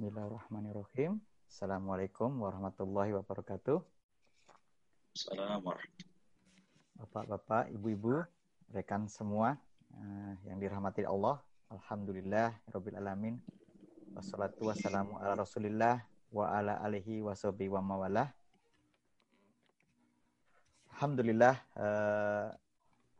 [0.00, 1.20] Bismillahirrahmanirrahim.
[1.44, 3.84] Assalamualaikum warahmatullahi wabarakatuh.
[5.12, 6.08] Assalamualaikum.
[7.04, 8.24] Bapak-bapak, ibu-ibu,
[8.72, 9.60] rekan semua
[9.92, 11.44] uh, yang dirahmati Allah.
[11.68, 13.44] Alhamdulillah, Rabbil Alamin.
[14.16, 16.00] Wassalatu wassalamu ala rasulillah
[16.32, 18.32] wa ala alihi wa wa mawalah.
[20.96, 22.48] Alhamdulillah, uh,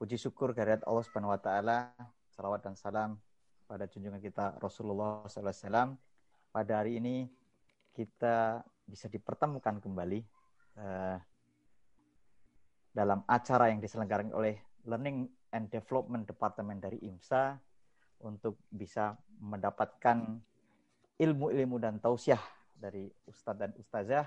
[0.01, 1.93] puji syukur kehadirat Allah Subhanahu wa taala.
[2.33, 3.21] Salawat dan salam
[3.68, 5.90] pada junjungan kita Rasulullah sallallahu alaihi wasallam
[6.50, 7.31] pada hari ini
[7.95, 10.21] kita bisa dipertemukan kembali
[10.79, 11.18] uh,
[12.90, 17.54] dalam acara yang diselenggarakan oleh Learning and Development Department dari IMSA
[18.26, 20.43] untuk bisa mendapatkan
[21.21, 22.40] ilmu-ilmu dan tausiah
[22.75, 24.26] dari ustadz dan ustazah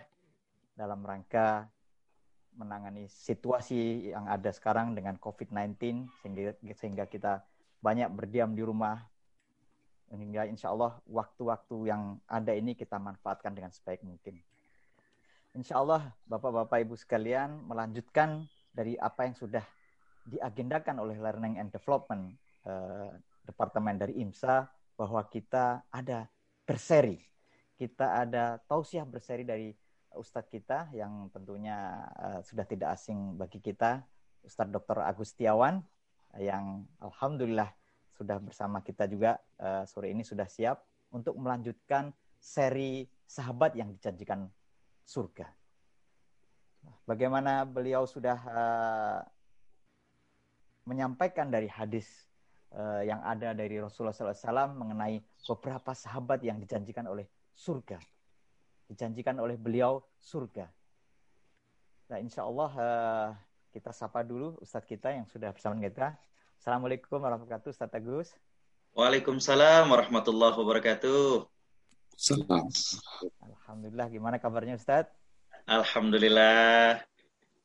[0.74, 1.68] dalam rangka
[2.54, 7.42] menangani situasi yang ada sekarang dengan COVID-19 sehingga sehingga kita
[7.82, 9.02] banyak berdiam di rumah
[10.16, 14.38] hingga insya Allah waktu-waktu yang ada ini kita manfaatkan dengan sebaik mungkin.
[15.54, 19.62] Insya Allah Bapak-Bapak Ibu sekalian melanjutkan dari apa yang sudah
[20.26, 22.34] diagendakan oleh Learning and Development
[22.66, 23.12] eh,
[23.46, 24.66] Departemen dari IMSA
[24.98, 26.26] bahwa kita ada
[26.64, 27.20] berseri.
[27.76, 29.70] Kita ada tausiah berseri dari
[30.14, 34.06] Ustadz kita yang tentunya uh, sudah tidak asing bagi kita,
[34.46, 35.02] Ustadz Dr.
[35.02, 35.82] Agustiawan
[36.38, 37.74] yang Alhamdulillah
[38.14, 40.82] sudah bersama kita juga uh, sore ini sudah siap
[41.14, 44.46] untuk melanjutkan seri sahabat yang dijanjikan
[45.04, 45.48] surga.
[47.08, 49.20] Bagaimana beliau sudah uh,
[50.84, 52.28] menyampaikan dari hadis
[52.76, 58.00] uh, yang ada dari Rasulullah SAW mengenai beberapa sahabat yang dijanjikan oleh surga,
[58.92, 60.68] dijanjikan oleh beliau surga.
[62.12, 63.30] Nah, insya Allah uh,
[63.72, 66.14] kita sapa dulu Ustadz kita yang sudah bersama kita.
[66.64, 68.28] Assalamualaikum warahmatullahi wabarakatuh, Ustaz Agus.
[68.96, 71.44] Waalaikumsalam warahmatullahi wabarakatuh.
[72.16, 72.72] Salam.
[73.44, 75.12] Alhamdulillah, gimana kabarnya Ustaz?
[75.68, 77.04] Alhamdulillah.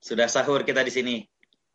[0.03, 1.17] Sudah sahur kita di sini.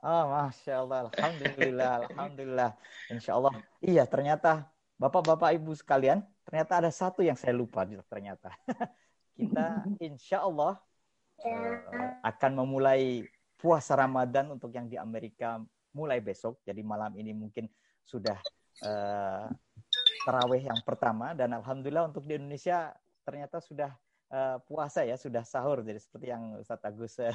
[0.04, 1.08] Oh, Masya Allah.
[1.16, 1.94] Alhamdulillah.
[2.12, 2.70] Alhamdulillah.
[3.08, 3.56] Insya Allah.
[3.80, 4.68] Iya, ternyata
[5.00, 8.52] Bapak-Bapak Ibu sekalian, ternyata ada satu yang saya lupa ternyata.
[9.40, 10.76] kita insya Allah
[11.40, 13.24] uh, akan memulai
[13.56, 16.60] puasa Ramadan untuk yang di Amerika mulai besok.
[16.66, 17.70] Jadi malam ini mungkin
[18.04, 18.36] sudah
[18.84, 19.48] uh,
[20.28, 22.92] terawih yang pertama dan alhamdulillah untuk di Indonesia
[23.24, 23.96] ternyata sudah
[24.34, 25.86] uh, puasa ya, sudah sahur.
[25.86, 27.32] Jadi seperti yang Ustadz Agus uh,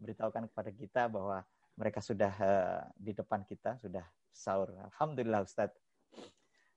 [0.00, 1.44] beritahukan kepada kita bahwa
[1.76, 4.72] mereka sudah uh, di depan kita sudah sahur.
[4.94, 5.76] Alhamdulillah Ustadz.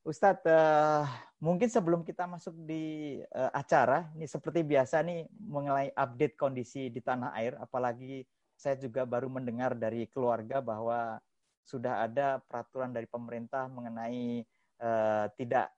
[0.02, 1.06] Ustadz, uh,
[1.38, 7.06] mungkin sebelum kita masuk di uh, acara, ini seperti biasa nih mengenai update kondisi di
[7.06, 8.26] tanah air, apalagi
[8.62, 11.18] saya juga baru mendengar dari keluarga bahwa
[11.66, 14.46] sudah ada peraturan dari pemerintah mengenai
[14.78, 15.74] uh, tidak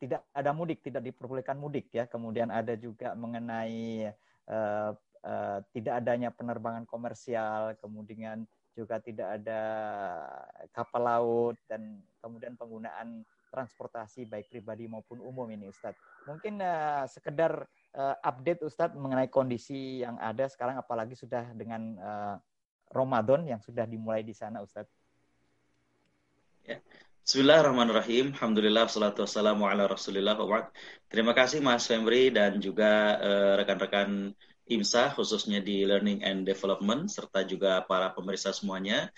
[0.00, 2.08] tidak ada mudik, tidak diperbolehkan mudik ya.
[2.08, 4.08] Kemudian ada juga mengenai
[4.48, 9.60] uh, uh, tidak adanya penerbangan komersial, kemudian juga tidak ada
[10.70, 15.98] kapal laut dan kemudian penggunaan transportasi baik pribadi maupun umum ini Ustadz.
[16.30, 17.66] Mungkin uh, sekedar
[17.98, 22.36] uh, update Ustadz mengenai kondisi yang ada sekarang apalagi sudah dengan uh,
[22.94, 24.88] Ramadan yang sudah dimulai di sana Ustadz.
[26.62, 26.78] Ya.
[27.28, 28.32] Bismillahirrahmanirrahim.
[28.32, 30.32] Alhamdulillah, salatu wassalamu ala rasulillah.
[31.12, 33.20] Terima kasih Mas Fembri dan juga
[33.60, 34.36] rekan-rekan uh,
[34.68, 39.08] IMSA khususnya di Learning and Development serta juga para pemeriksa semuanya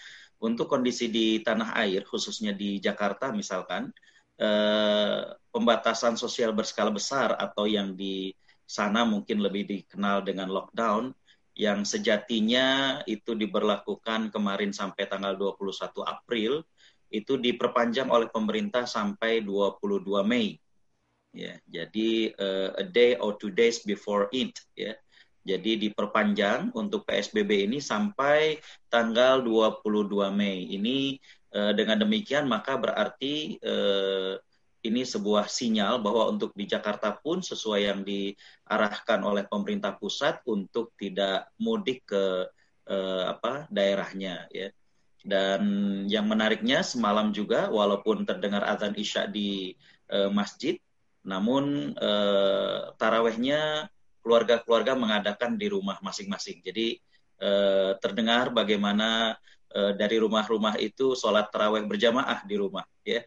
[0.41, 3.91] untuk kondisi di tanah air khususnya di Jakarta misalkan
[4.39, 8.33] uh, pembatasan sosial berskala besar atau yang di
[8.71, 11.11] sana mungkin lebih dikenal dengan lockdown
[11.59, 16.63] yang sejatinya itu diberlakukan kemarin sampai tanggal 21 April
[17.11, 20.55] itu diperpanjang oleh pemerintah sampai 22 Mei.
[21.35, 24.95] Ya, jadi uh, a day or two days before it ya.
[25.41, 30.71] Jadi diperpanjang untuk PSBB ini sampai tanggal 22 Mei.
[30.71, 31.19] Ini
[31.59, 34.39] uh, dengan demikian maka berarti uh,
[34.81, 40.97] ini sebuah sinyal bahwa untuk di Jakarta pun sesuai yang diarahkan oleh pemerintah pusat untuk
[40.97, 42.49] tidak mudik ke
[42.89, 44.73] eh, apa daerahnya ya.
[45.21, 45.63] Dan
[46.09, 49.77] yang menariknya semalam juga walaupun terdengar azan Isya di
[50.09, 50.81] eh, masjid
[51.21, 53.93] namun eh, tarawehnya
[54.25, 56.65] keluarga-keluarga mengadakan di rumah masing-masing.
[56.65, 56.97] Jadi
[57.37, 59.37] eh, terdengar bagaimana
[59.77, 63.21] eh, dari rumah-rumah itu sholat taraweh berjamaah di rumah ya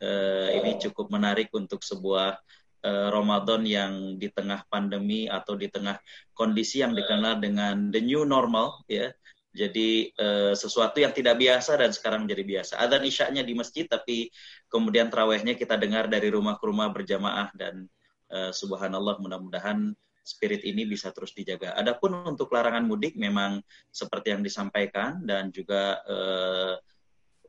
[0.00, 2.38] uh, ini cukup menarik untuk sebuah
[2.86, 5.98] uh, Ramadan yang di tengah pandemi atau di tengah
[6.32, 9.10] kondisi yang dikenal dengan the new normal ya.
[9.56, 12.76] Jadi uh, sesuatu yang tidak biasa dan sekarang menjadi biasa.
[12.76, 14.28] Adzan isyaknya di masjid tapi
[14.68, 17.88] kemudian terawihnya kita dengar dari rumah ke rumah berjamaah dan
[18.28, 19.96] uh, subhanallah mudah-mudahan
[20.26, 21.72] spirit ini bisa terus dijaga.
[21.78, 26.74] Adapun untuk larangan mudik memang seperti yang disampaikan dan juga uh,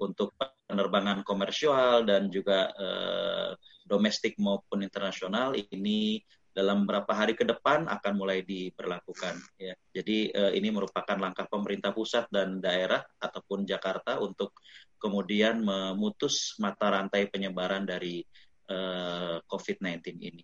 [0.01, 0.33] untuk
[0.67, 3.51] penerbangan komersial dan juga uh,
[3.87, 6.19] domestik maupun internasional ini
[6.57, 9.77] dalam beberapa hari ke depan akan mulai diberlakukan ya.
[9.93, 14.57] Jadi uh, ini merupakan langkah pemerintah pusat dan daerah ataupun Jakarta untuk
[14.97, 18.25] kemudian memutus mata rantai penyebaran dari
[18.73, 20.41] uh, COVID-19 ini.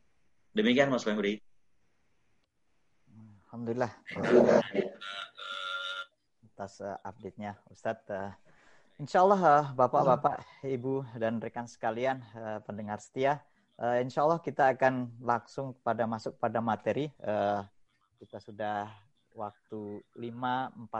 [0.53, 1.41] Demikian Mas Febri.
[3.49, 3.89] Alhamdulillah.
[6.53, 8.05] Atas uh, update-nya Ustadz.
[8.13, 8.29] Uh,
[9.01, 13.41] insya Allah uh, Bapak-Bapak, Ibu, dan rekan sekalian uh, pendengar setia,
[13.81, 17.09] uh, insya Allah kita akan langsung pada masuk pada materi.
[17.21, 17.65] Uh,
[18.21, 18.87] kita sudah
[19.33, 20.93] waktu 5.40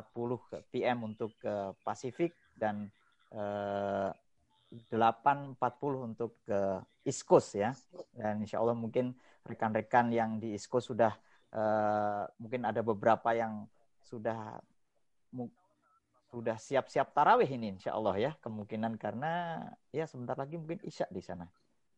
[0.74, 2.90] PM untuk uh, Pasifik dan
[3.32, 4.12] uh,
[4.90, 5.58] 8.40
[6.02, 7.78] untuk ke East Coast ya.
[8.12, 9.14] Dan insya Allah mungkin
[9.46, 11.14] rekan-rekan yang di East Coast sudah
[11.54, 13.70] uh, mungkin ada beberapa yang
[14.02, 14.60] sudah
[16.34, 19.62] sudah siap-siap tarawih ini insya Allah ya kemungkinan karena
[19.94, 21.46] ya sebentar lagi mungkin isya di sana.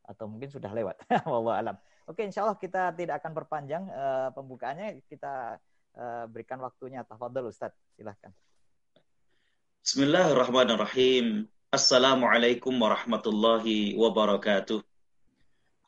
[0.03, 1.75] Atau mungkin sudah lewat wallah alam.
[2.03, 4.03] Oke insya Allah kita tidak akan perpanjang e,
[4.35, 5.07] pembukaannya.
[5.07, 5.55] Kita
[5.95, 7.07] e, berikan waktunya.
[7.07, 8.35] Tafadhol Ustaz silahkan.
[9.87, 11.47] Bismillahirrahmanirrahim.
[11.71, 14.83] Assalamualaikum warahmatullahi wabarakatuh.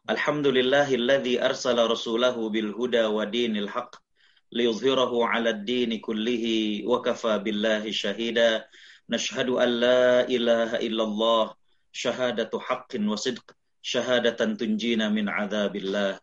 [0.07, 4.06] Alhamdulillahilladzi arsala rasulahu bil huda wa dinil haqq.
[4.51, 6.45] ليظهره على الدين كله
[6.85, 8.65] وكفى بالله شهيدا.
[9.09, 11.43] نشهد أن لا إله إلا الله
[11.91, 13.45] شهادة حق وصدق
[13.81, 16.19] شهادة تنجينا من عذاب الله.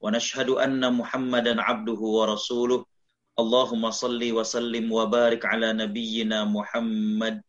[0.00, 2.84] ونشهد أن محمدا عبده ورسوله.
[3.38, 7.42] اللهم صل وسلم وبارك على نبينا محمد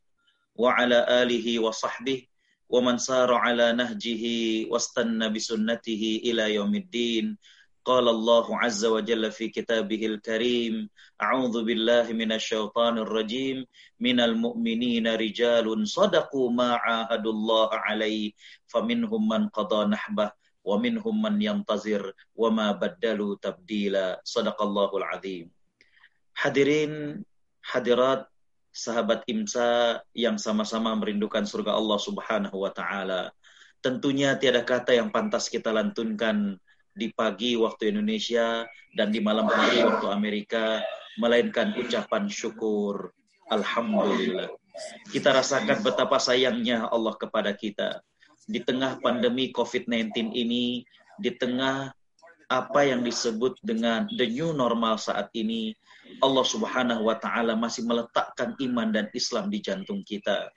[0.55, 2.25] وعلى آله وصحبه
[2.69, 4.23] ومن سار على نهجه
[4.71, 7.37] واستنى بسنته إلى يوم الدين.
[7.84, 10.74] قال الله عز وجل في كتابه الكريم
[11.22, 13.64] أعوذ بالله من الشيطان الرجيم
[14.00, 18.32] من المؤمنين رجال صدقوا ما عاهدوا الله عليه
[18.68, 20.28] فمنهم من قضى نحبه
[20.64, 25.46] ومنهم من ينتظر وما بدلوا تبديلا صدق الله العظيم
[26.40, 27.20] Hadirin,
[27.60, 28.24] hadirat
[28.72, 33.28] sahabat Imsa yang sama-sama merindukan surga Allah Subhanahu wa taala.
[33.84, 36.56] Tentunya tiada kata yang pantas kita lantunkan
[36.95, 38.63] di pagi waktu Indonesia
[38.95, 40.79] dan di malam hari waktu Amerika
[41.19, 43.11] melainkan ucapan syukur
[43.51, 44.49] alhamdulillah.
[45.11, 48.03] Kita rasakan betapa sayangnya Allah kepada kita.
[48.47, 50.83] Di tengah pandemi COVID-19 ini,
[51.19, 51.91] di tengah
[52.51, 55.71] apa yang disebut dengan the new normal saat ini,
[56.19, 60.51] Allah Subhanahu wa taala masih meletakkan iman dan Islam di jantung kita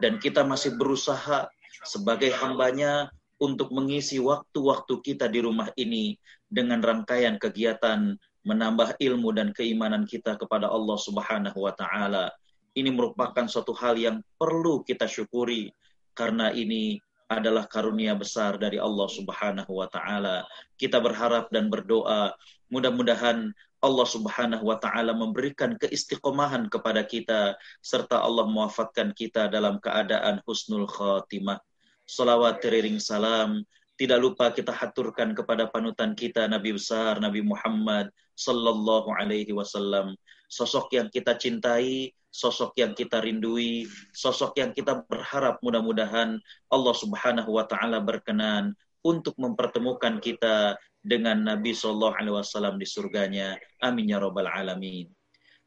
[0.00, 1.50] dan kita masih berusaha
[1.84, 3.10] sebagai hambanya
[3.42, 6.14] untuk mengisi waktu-waktu kita di rumah ini
[6.46, 8.14] dengan rangkaian kegiatan
[8.46, 12.30] menambah ilmu dan keimanan kita kepada Allah Subhanahu wa taala.
[12.78, 15.74] Ini merupakan suatu hal yang perlu kita syukuri
[16.14, 20.46] karena ini adalah karunia besar dari Allah Subhanahu wa taala.
[20.78, 22.38] Kita berharap dan berdoa
[22.70, 23.50] mudah-mudahan
[23.82, 30.86] Allah Subhanahu wa taala memberikan keistiqomahan kepada kita serta Allah mewafatkan kita dalam keadaan husnul
[30.86, 31.58] khatimah.
[32.06, 33.62] Salawat teriring salam
[33.96, 40.18] tidak lupa kita haturkan kepada panutan kita Nabi besar Nabi Muhammad sallallahu alaihi wasallam,
[40.50, 46.40] sosok yang kita cintai, sosok yang kita rindui, sosok yang kita berharap mudah-mudahan
[46.72, 53.58] Allah Subhanahu wa taala berkenan untuk mempertemukan kita dengan Nabi Shallallahu Alaihi Wasallam di surganya.
[53.82, 55.10] Amin ya robbal alamin.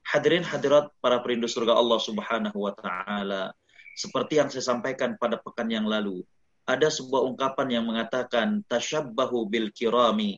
[0.08, 3.52] Hadirin hadirat para perindu surga Allah Subhanahu Wa Taala.
[3.96, 6.22] Seperti yang saya sampaikan pada pekan yang lalu,
[6.68, 10.38] ada sebuah ungkapan yang mengatakan tashabbahu bil kirami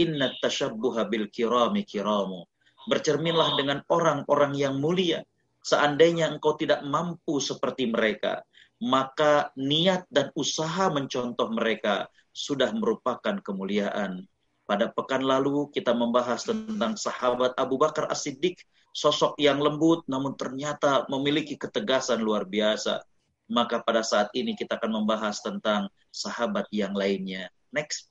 [0.00, 2.48] inna tashabbuha bil kirami kiramu.
[2.88, 5.20] Bercerminlah dengan orang-orang yang mulia.
[5.60, 8.40] Seandainya engkau tidak mampu seperti mereka,
[8.80, 14.24] maka niat dan usaha mencontoh mereka sudah merupakan kemuliaan.
[14.64, 18.56] Pada pekan lalu kita membahas tentang sahabat Abu Bakar As-Siddiq,
[18.90, 23.02] sosok yang lembut namun ternyata memiliki ketegasan luar biasa.
[23.50, 27.50] Maka pada saat ini kita akan membahas tentang sahabat yang lainnya.
[27.74, 28.06] Next.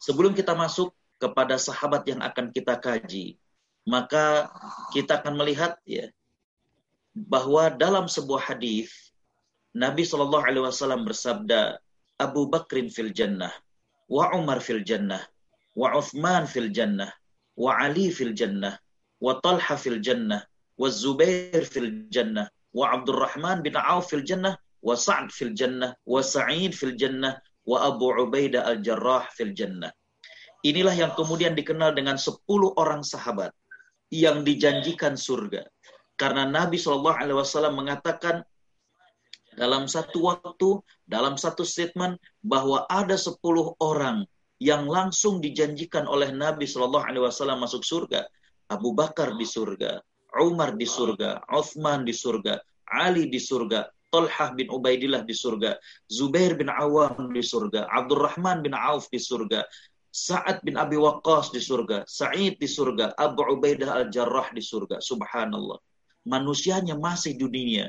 [0.00, 3.36] Sebelum kita masuk kepada sahabat yang akan kita kaji,
[3.86, 4.48] maka
[4.96, 6.08] kita akan melihat ya
[7.12, 9.12] bahwa dalam sebuah hadis
[9.72, 11.80] Nabi Shallallahu Alaihi Wasallam bersabda,
[12.20, 13.52] Abu Bakrin fil jannah,
[14.04, 15.24] wa Umar fil jannah,
[15.72, 17.08] wa Uthman fil jannah,
[17.56, 18.76] wa Ali fil jannah,
[19.22, 20.42] wa Talha fil jannah,
[20.74, 26.18] wa Zubair fil jannah, wa Abdurrahman bin Auf fil jannah, wa Sa'd fil jannah, wa
[26.18, 29.94] Sa'id fil jannah, wa Abu Ubaidah al-Jarrah fil jannah.
[30.66, 32.42] Inilah yang kemudian dikenal dengan 10
[32.74, 33.54] orang sahabat
[34.10, 35.66] yang dijanjikan surga.
[36.18, 38.46] Karena Nabi Shallallahu mengatakan
[39.58, 43.38] dalam satu waktu, dalam satu statement bahwa ada 10
[43.82, 44.26] orang
[44.62, 48.26] yang langsung dijanjikan oleh Nabi Shallallahu masuk surga.
[48.72, 50.00] Abu Bakar di surga,
[50.40, 52.56] Umar di surga, Uthman di surga,
[52.88, 55.76] Ali di surga, Talhah bin Ubaidillah di surga,
[56.08, 59.64] Zubair bin Awam di surga, Abdurrahman bin Auf di surga,
[60.12, 65.00] Sa'ad bin Abi Waqqas di surga, Sa'id di surga, Abu Ubaidah al-Jarrah di surga.
[65.00, 65.80] Subhanallah.
[66.28, 67.88] Manusianya masih dunia.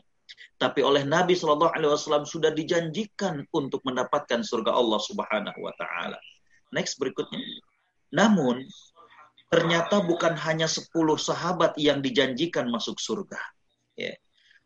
[0.55, 6.15] Tapi oleh Nabi Shallallahu Alaihi Wasallam sudah dijanjikan untuk mendapatkan surga Allah Subhanahu Wa Taala.
[6.71, 7.43] Next berikutnya.
[8.15, 8.63] Namun
[9.53, 13.37] ternyata bukan hanya 10 sahabat yang dijanjikan masuk surga.
[13.93, 14.17] Ya.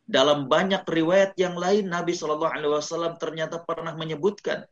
[0.07, 4.63] Dalam banyak riwayat yang lain Nabi Shallallahu Alaihi Wasallam ternyata pernah menyebutkan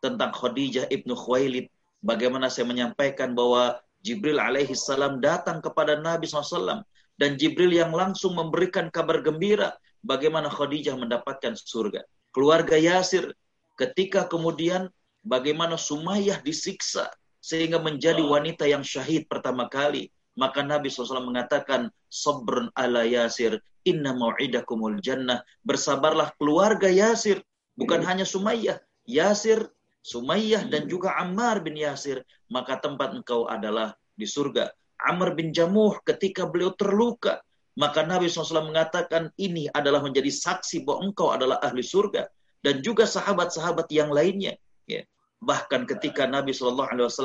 [0.00, 1.68] tentang Khadijah ibnu Khuwailid.
[2.00, 6.82] Bagaimana saya menyampaikan bahwa Jibril alaihi salam datang kepada Nabi SAW
[7.14, 12.02] dan Jibril yang langsung memberikan kabar gembira bagaimana Khadijah mendapatkan surga.
[12.32, 13.36] Keluarga Yasir
[13.76, 14.88] ketika kemudian
[15.22, 20.14] bagaimana Sumayyah disiksa sehingga menjadi wanita yang syahid pertama kali.
[20.38, 25.42] Maka Nabi SAW mengatakan, Sabrun ala Yasir, Inna mau'idakumul jannah.
[25.66, 27.42] Bersabarlah keluarga Yasir.
[27.74, 28.08] Bukan hmm.
[28.08, 28.78] hanya Sumayyah.
[29.04, 29.68] Yasir,
[30.06, 32.22] Sumayyah dan juga Ammar bin Yasir.
[32.48, 34.70] Maka tempat engkau adalah di surga.
[35.02, 37.42] Amr bin Jamuh ketika beliau terluka.
[37.72, 42.28] Maka Nabi SAW mengatakan ini adalah menjadi saksi bahwa engkau adalah ahli surga.
[42.62, 44.54] Dan juga sahabat-sahabat yang lainnya.
[44.86, 45.02] Ya.
[45.42, 46.78] Bahkan ketika Nabi SAW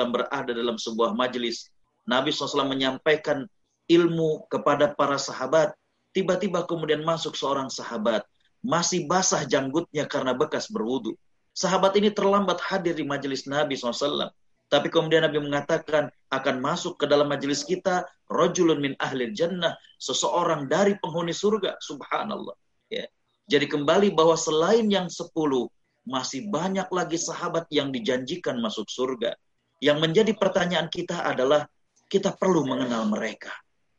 [0.10, 1.70] berada dalam sebuah majelis.
[2.10, 3.46] Nabi SAW menyampaikan
[3.88, 5.78] ilmu kepada para sahabat
[6.18, 8.26] Tiba-tiba kemudian masuk seorang sahabat,
[8.66, 11.14] masih basah janggutnya karena bekas berwudu.
[11.54, 14.34] Sahabat ini terlambat hadir di majelis Nabi SAW.
[14.66, 20.66] Tapi kemudian Nabi mengatakan akan masuk ke dalam majelis kita rojulun min ahli jannah, seseorang
[20.66, 21.78] dari penghuni surga.
[21.86, 22.58] Subhanallah.
[22.90, 23.06] Ya.
[23.46, 25.70] Jadi kembali bahwa selain yang sepuluh,
[26.08, 29.36] masih banyak lagi sahabat yang dijanjikan masuk surga.
[29.84, 31.68] Yang menjadi pertanyaan kita adalah
[32.08, 33.52] kita perlu mengenal mereka.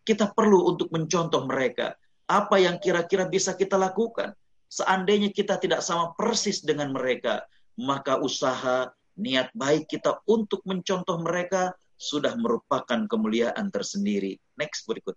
[0.02, 1.92] Kita perlu untuk mencontoh mereka
[2.24, 4.32] apa yang kira-kira bisa kita lakukan.
[4.68, 7.44] Seandainya kita tidak sama persis dengan mereka,
[7.76, 14.36] maka usaha niat baik kita untuk mencontoh mereka sudah merupakan kemuliaan tersendiri.
[14.56, 15.16] Next berikut.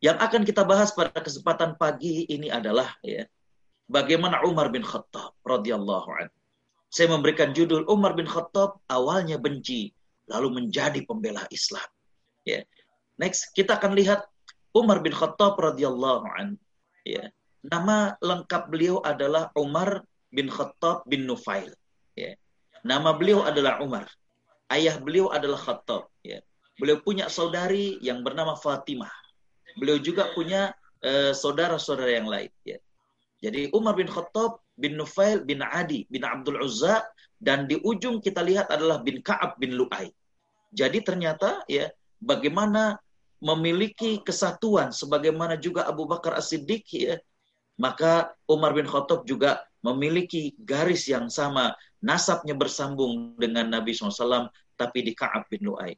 [0.00, 3.28] Yang akan kita bahas pada kesempatan pagi ini adalah ya,
[3.90, 6.36] bagaimana Umar bin Khattab radhiyallahu anhu.
[6.90, 9.90] Saya memberikan judul Umar bin Khattab awalnya benci
[10.30, 11.86] lalu menjadi pembela Islam.
[12.46, 12.62] Ya.
[13.18, 14.26] Next kita akan lihat
[14.70, 16.54] Umar bin Khattab radhiyallahu an.
[17.02, 17.30] Ya.
[17.66, 21.74] Nama lengkap beliau adalah Umar bin Khattab bin Nufail.
[22.14, 22.38] Ya.
[22.86, 24.06] Nama beliau adalah Umar.
[24.70, 26.10] Ayah beliau adalah Khattab.
[26.26, 26.42] Ya.
[26.78, 29.12] Beliau punya saudari yang bernama Fatimah.
[29.78, 32.50] Beliau juga punya uh, saudara-saudara yang lain.
[32.66, 32.82] Ya.
[33.40, 37.00] Jadi Umar bin Khattab bin Nufail bin Adi bin Abdul Uzza
[37.40, 40.12] dan di ujung kita lihat adalah bin Ka'ab bin Lu'ay.
[40.76, 41.88] Jadi ternyata ya
[42.20, 43.00] bagaimana
[43.40, 47.16] memiliki kesatuan sebagaimana juga Abu Bakar As-Siddiq ya,
[47.80, 51.72] maka Umar bin Khattab juga memiliki garis yang sama,
[52.04, 55.96] nasabnya bersambung dengan Nabi SAW, tapi di Ka'ab bin Lu'ay.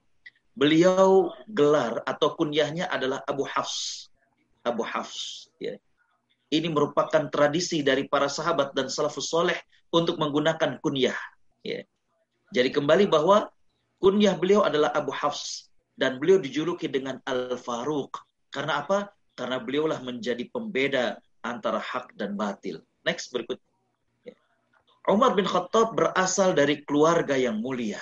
[0.54, 4.06] Beliau gelar atau kunyahnya adalah Abu Hafs.
[4.62, 5.50] Abu Hafs.
[5.58, 5.74] Ya.
[6.52, 9.56] Ini merupakan tradisi dari para sahabat dan salafus soleh
[9.88, 11.16] untuk menggunakan kunyah.
[11.64, 11.88] Ya.
[12.52, 13.48] Jadi kembali bahwa
[13.96, 18.20] kunyah beliau adalah Abu Hafs dan beliau dijuluki dengan Al-Faruq.
[18.52, 19.08] Karena apa?
[19.32, 22.84] Karena beliaulah menjadi pembeda antara hak dan batil.
[23.00, 23.56] Next berikut.
[24.28, 24.36] Ya.
[25.08, 27.98] Umar bin Khattab berasal dari keluarga yang mulia.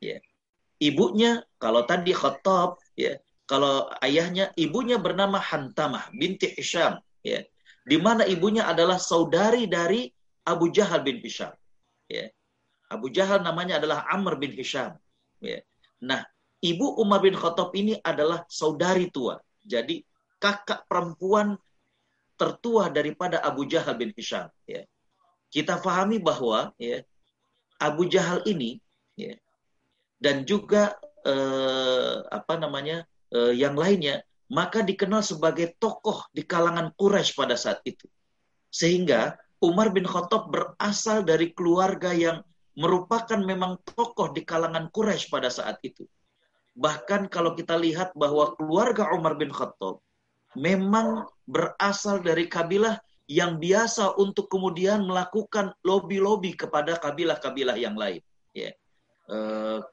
[0.00, 0.24] Ya.
[0.80, 6.96] Ibunya, kalau tadi Khattab, ya, kalau ayahnya, ibunya bernama Hantamah binti Hisham.
[7.20, 7.44] Ya.
[7.86, 10.08] Di mana ibunya adalah saudari dari
[10.44, 11.52] Abu Jahal bin Hisham.
[12.10, 12.28] Ya.
[12.90, 14.98] Abu Jahal namanya adalah Amr bin Hisham.
[15.40, 15.62] Ya.
[16.02, 16.24] Nah,
[16.60, 19.40] ibu Umar bin Khattab ini adalah saudari tua.
[19.64, 20.02] Jadi
[20.40, 21.56] kakak perempuan
[22.40, 24.48] tertua daripada Abu Jahal bin Hisham.
[24.64, 24.88] Ya.
[25.52, 27.04] Kita fahami bahwa ya,
[27.76, 28.78] Abu Jahal ini
[29.18, 29.34] ya,
[30.22, 30.94] dan juga
[31.26, 37.78] eh, apa namanya eh, yang lainnya, maka dikenal sebagai tokoh di kalangan Quraisy pada saat
[37.86, 38.10] itu.
[38.70, 42.42] Sehingga Umar bin Khattab berasal dari keluarga yang
[42.74, 46.02] merupakan memang tokoh di kalangan Quraisy pada saat itu.
[46.74, 50.02] Bahkan kalau kita lihat bahwa keluarga Umar bin Khattab
[50.58, 52.98] memang berasal dari kabilah
[53.30, 58.18] yang biasa untuk kemudian melakukan lobby-lobby kepada kabilah-kabilah yang lain.
[58.50, 58.74] Ya.
[59.30, 59.38] E,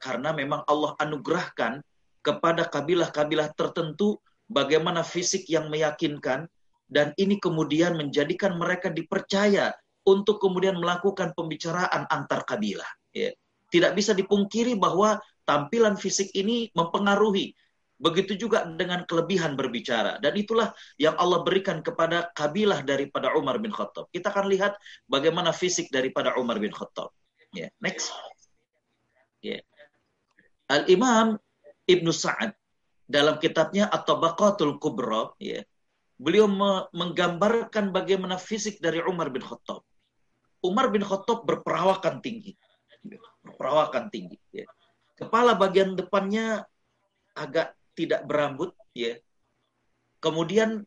[0.02, 1.78] karena memang Allah anugerahkan
[2.18, 4.18] kepada kabilah-kabilah tertentu
[4.48, 6.48] bagaimana fisik yang meyakinkan
[6.88, 9.76] dan ini kemudian menjadikan mereka dipercaya
[10.08, 12.88] untuk kemudian melakukan pembicaraan antar kabilah.
[13.12, 13.36] Ya.
[13.68, 17.52] Tidak bisa dipungkiri bahwa tampilan fisik ini mempengaruhi.
[18.00, 20.16] Begitu juga dengan kelebihan berbicara.
[20.24, 24.08] Dan itulah yang Allah berikan kepada kabilah daripada Umar bin Khattab.
[24.08, 27.12] Kita akan lihat bagaimana fisik daripada Umar bin Khattab.
[27.52, 28.08] Ya, next.
[29.44, 29.60] Ya.
[30.72, 31.36] Al-Imam
[31.84, 32.56] Ibnu Sa'ad
[33.08, 35.64] dalam kitabnya At-Tabaqatul Kubra, ya,
[36.20, 36.44] beliau
[36.92, 39.80] menggambarkan bagaimana fisik dari Umar bin Khattab.
[40.60, 42.52] Umar bin Khattab berperawakan tinggi.
[43.40, 44.36] Berperawakan tinggi.
[44.52, 44.68] Ya.
[45.16, 46.68] Kepala bagian depannya
[47.32, 48.76] agak tidak berambut.
[48.92, 49.16] ya.
[50.18, 50.84] Kemudian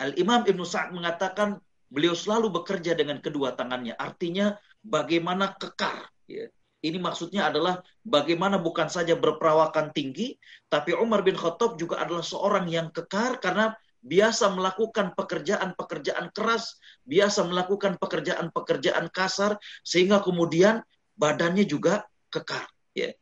[0.00, 1.60] Al-Imam Ibn Sa'ad mengatakan
[1.92, 3.94] beliau selalu bekerja dengan kedua tangannya.
[3.94, 6.08] Artinya bagaimana kekar.
[6.26, 6.48] Ya.
[6.82, 10.34] Ini maksudnya adalah bagaimana bukan saja berperawakan tinggi,
[10.66, 13.70] tapi Umar bin Khattab juga adalah seorang yang kekar karena
[14.02, 20.82] biasa melakukan pekerjaan-pekerjaan keras, biasa melakukan pekerjaan-pekerjaan kasar, sehingga kemudian
[21.14, 22.02] badannya juga
[22.34, 22.66] kekar.
[22.98, 23.14] Ya.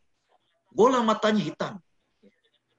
[0.73, 1.75] Bola matanya hitam.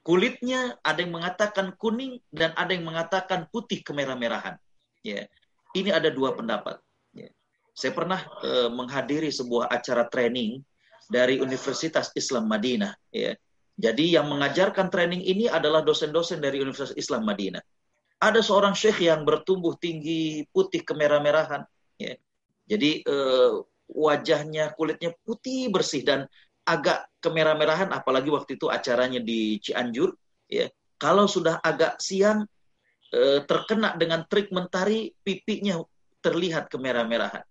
[0.01, 4.57] Kulitnya ada yang mengatakan kuning dan ada yang mengatakan putih kemerah-merahan.
[5.05, 5.29] Ya.
[5.77, 6.81] Ini ada dua pendapat.
[7.13, 7.29] Ya.
[7.77, 10.65] Saya pernah uh, menghadiri sebuah acara training
[11.09, 12.93] dari Universitas Islam Madinah.
[13.09, 13.33] Ya.
[13.79, 17.63] Jadi yang mengajarkan training ini adalah dosen-dosen dari Universitas Islam Madinah
[18.21, 21.65] ada seorang syekh yang bertumbuh tinggi putih kemerah-merahan
[21.97, 22.13] ya.
[22.69, 23.51] jadi eh,
[23.91, 26.29] wajahnya kulitnya putih bersih dan
[26.63, 30.13] agak kemerah-merahan apalagi waktu itu acaranya di Cianjur
[30.45, 30.69] ya
[31.01, 32.45] kalau sudah agak siang
[33.09, 35.81] eh, terkena dengan trik mentari pipinya
[36.21, 37.41] terlihat kemerah-merahan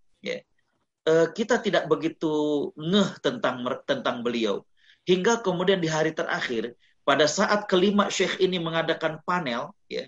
[1.32, 4.62] kita tidak begitu ngeh tentang tentang beliau
[5.04, 10.06] hingga kemudian di hari terakhir pada saat kelima syekh ini mengadakan panel ya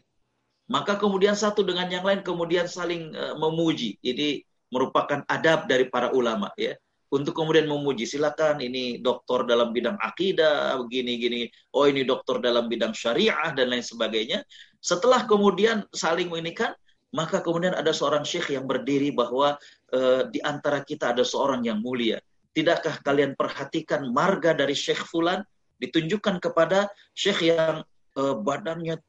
[0.72, 4.00] maka kemudian satu dengan yang lain kemudian saling uh, memuji.
[4.00, 4.40] Jadi
[4.72, 6.72] merupakan adab dari para ulama ya.
[7.12, 11.42] Untuk kemudian memuji, silakan ini doktor dalam bidang akidah, begini gini.
[11.76, 14.40] Oh ini doktor dalam bidang syariah dan lain sebagainya.
[14.80, 16.72] Setelah kemudian saling menginikan,
[17.12, 19.60] maka kemudian ada seorang syekh yang berdiri bahwa
[19.92, 22.18] uh, di antara kita ada seorang yang mulia.
[22.52, 25.40] Tidakkah kalian perhatikan marga dari Syekh Fulan
[25.80, 27.80] ditunjukkan kepada Syekh yang
[28.16, 29.00] uh, badannya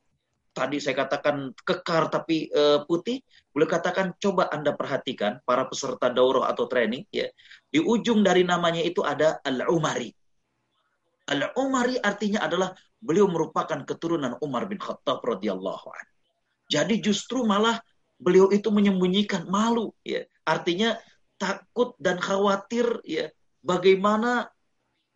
[0.54, 3.20] tadi saya katakan kekar tapi uh, putih,
[3.52, 7.28] boleh katakan coba Anda perhatikan para peserta daurah atau training ya.
[7.68, 10.14] Di ujung dari namanya itu ada Al-Umari.
[11.28, 16.06] Al-Umari artinya adalah beliau merupakan keturunan Umar bin Khattab radhiyallahu an.
[16.72, 17.82] Jadi justru malah
[18.22, 20.24] beliau itu menyembunyikan malu ya.
[20.44, 21.00] Artinya
[21.40, 23.32] takut dan khawatir ya.
[23.64, 24.52] Bagaimana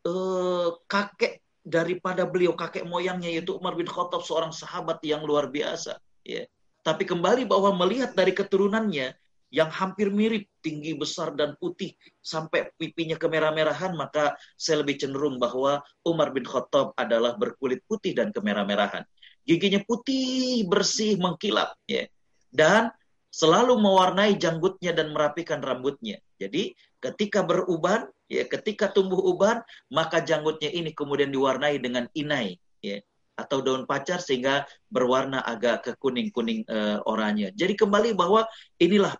[0.07, 5.99] uh, kakek daripada beliau kakek moyangnya yaitu Umar bin Khattab seorang sahabat yang luar biasa
[6.23, 6.47] ya.
[6.79, 9.11] Tapi kembali bahwa melihat dari keturunannya
[9.51, 15.79] yang hampir mirip tinggi besar dan putih sampai pipinya kemerah-merahan maka saya lebih cenderung bahwa
[16.03, 19.03] Umar bin Khattab adalah berkulit putih dan kemerah-merahan.
[19.47, 22.07] Giginya putih bersih mengkilap ya.
[22.51, 22.91] Dan
[23.37, 29.61] selalu mewarnai janggutnya dan merapikan rambutnya jadi ketika beruban ya ketika tumbuh uban
[29.93, 32.97] maka janggutnya ini kemudian diwarnai dengan inai ya
[33.37, 37.53] atau daun pacar sehingga berwarna agak ke kuning-kuning uh, oranye.
[37.53, 38.49] Jadi kembali bahwa
[38.81, 39.13] inilah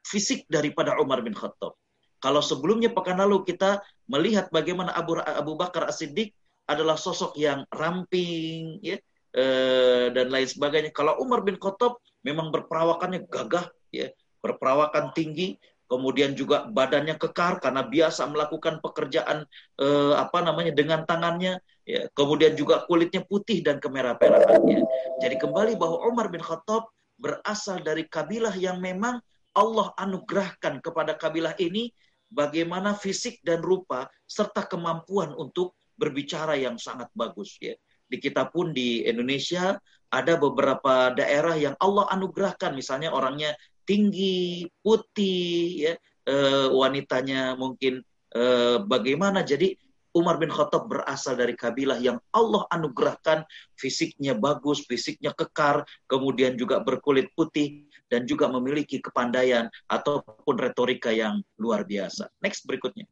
[0.00, 1.76] fisik daripada Umar bin Khattab.
[2.18, 6.32] Kalau sebelumnya pekan lalu kita melihat bagaimana Abu Abu Bakar As-Siddiq
[6.66, 8.98] adalah sosok yang ramping ya
[9.36, 10.94] uh, dan lain sebagainya.
[10.94, 14.08] Kalau Umar bin Khattab memang berperawakannya gagah ya,
[14.40, 19.48] berperawakan tinggi, kemudian juga badannya kekar karena biasa melakukan pekerjaan
[19.80, 24.84] eh, apa namanya dengan tangannya ya kemudian juga kulitnya putih dan kemerah-merahannya
[25.24, 29.18] jadi kembali bahwa Umar bin Khattab berasal dari kabilah yang memang
[29.56, 31.90] Allah anugerahkan kepada kabilah ini
[32.28, 37.72] bagaimana fisik dan rupa serta kemampuan untuk berbicara yang sangat bagus ya
[38.08, 39.76] di kita pun di Indonesia
[40.08, 43.52] ada beberapa daerah yang Allah anugerahkan misalnya orangnya
[43.84, 45.94] tinggi, putih, ya,
[46.24, 46.36] e,
[46.72, 48.42] wanitanya mungkin e,
[48.84, 49.44] bagaimana.
[49.44, 49.76] Jadi
[50.16, 53.44] Umar bin Khattab berasal dari kabilah yang Allah anugerahkan
[53.76, 61.44] fisiknya bagus, fisiknya kekar, kemudian juga berkulit putih dan juga memiliki kepandaian ataupun retorika yang
[61.60, 62.32] luar biasa.
[62.40, 63.04] Next berikutnya.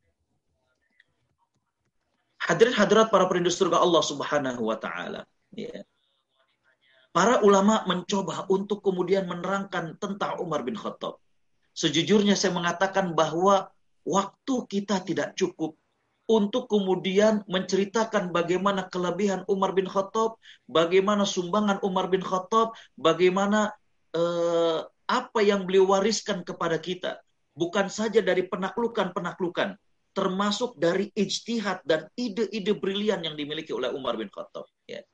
[2.47, 5.27] Hadirin hadirat para perindu surga Allah Subhanahu wa taala.
[5.51, 5.83] Ya.
[7.11, 11.19] Para ulama mencoba untuk kemudian menerangkan tentang Umar bin Khattab.
[11.75, 13.73] Sejujurnya saya mengatakan bahwa
[14.07, 15.75] waktu kita tidak cukup
[16.27, 20.39] untuk kemudian menceritakan bagaimana kelebihan Umar bin Khattab,
[20.71, 23.75] bagaimana sumbangan Umar bin Khattab, bagaimana
[24.15, 27.23] eh, apa yang beliau wariskan kepada kita.
[27.57, 29.79] Bukan saja dari penaklukan-penaklukan,
[30.17, 34.65] termasuk dari ijtihad dan ide-ide brilian yang dimiliki oleh Umar bin Khattab.
[34.89, 35.05] Ya.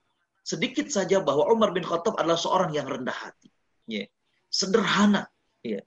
[0.47, 3.51] Sedikit saja bahwa Umar bin Khattab adalah seorang yang rendah hati.
[3.91, 4.07] Ya.
[4.47, 5.27] Sederhana.
[5.67, 5.83] Ya.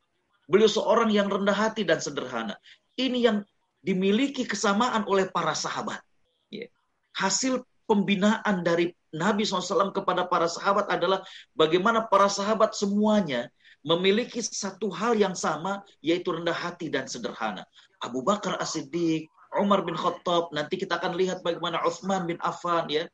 [0.52, 2.60] Beliau seorang yang rendah hati dan sederhana.
[3.00, 3.38] Ini yang
[3.80, 6.04] dimiliki kesamaan oleh para sahabat.
[6.52, 6.68] Ya.
[7.16, 11.24] Hasil pembinaan dari Nabi SAW kepada para sahabat adalah
[11.56, 13.48] bagaimana para sahabat semuanya
[13.86, 17.64] memiliki satu hal yang sama, yaitu rendah hati dan sederhana.
[18.04, 23.08] Abu Bakar As-Siddiq, Umar bin Khattab, nanti kita akan lihat bagaimana Uthman bin Affan, ya.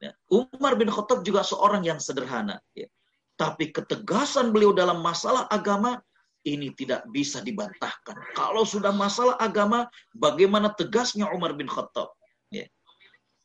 [0.00, 0.16] ya.
[0.32, 2.60] Umar bin Khattab juga seorang yang sederhana.
[2.72, 2.88] Ya.
[3.36, 6.00] Tapi ketegasan beliau dalam masalah agama
[6.44, 8.16] ini tidak bisa dibantahkan.
[8.36, 12.12] Kalau sudah masalah agama, bagaimana tegasnya Umar bin Khattab.
[12.52, 12.68] Ya.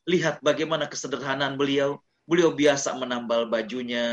[0.08, 2.00] Lihat bagaimana kesederhanaan beliau.
[2.28, 4.06] Beliau biasa menambal bajunya,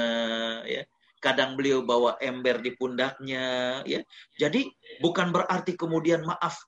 [0.66, 0.84] ya.
[1.18, 4.06] Kadang beliau bawa ember di pundaknya, ya.
[4.38, 4.70] Jadi
[5.02, 6.62] bukan berarti kemudian maaf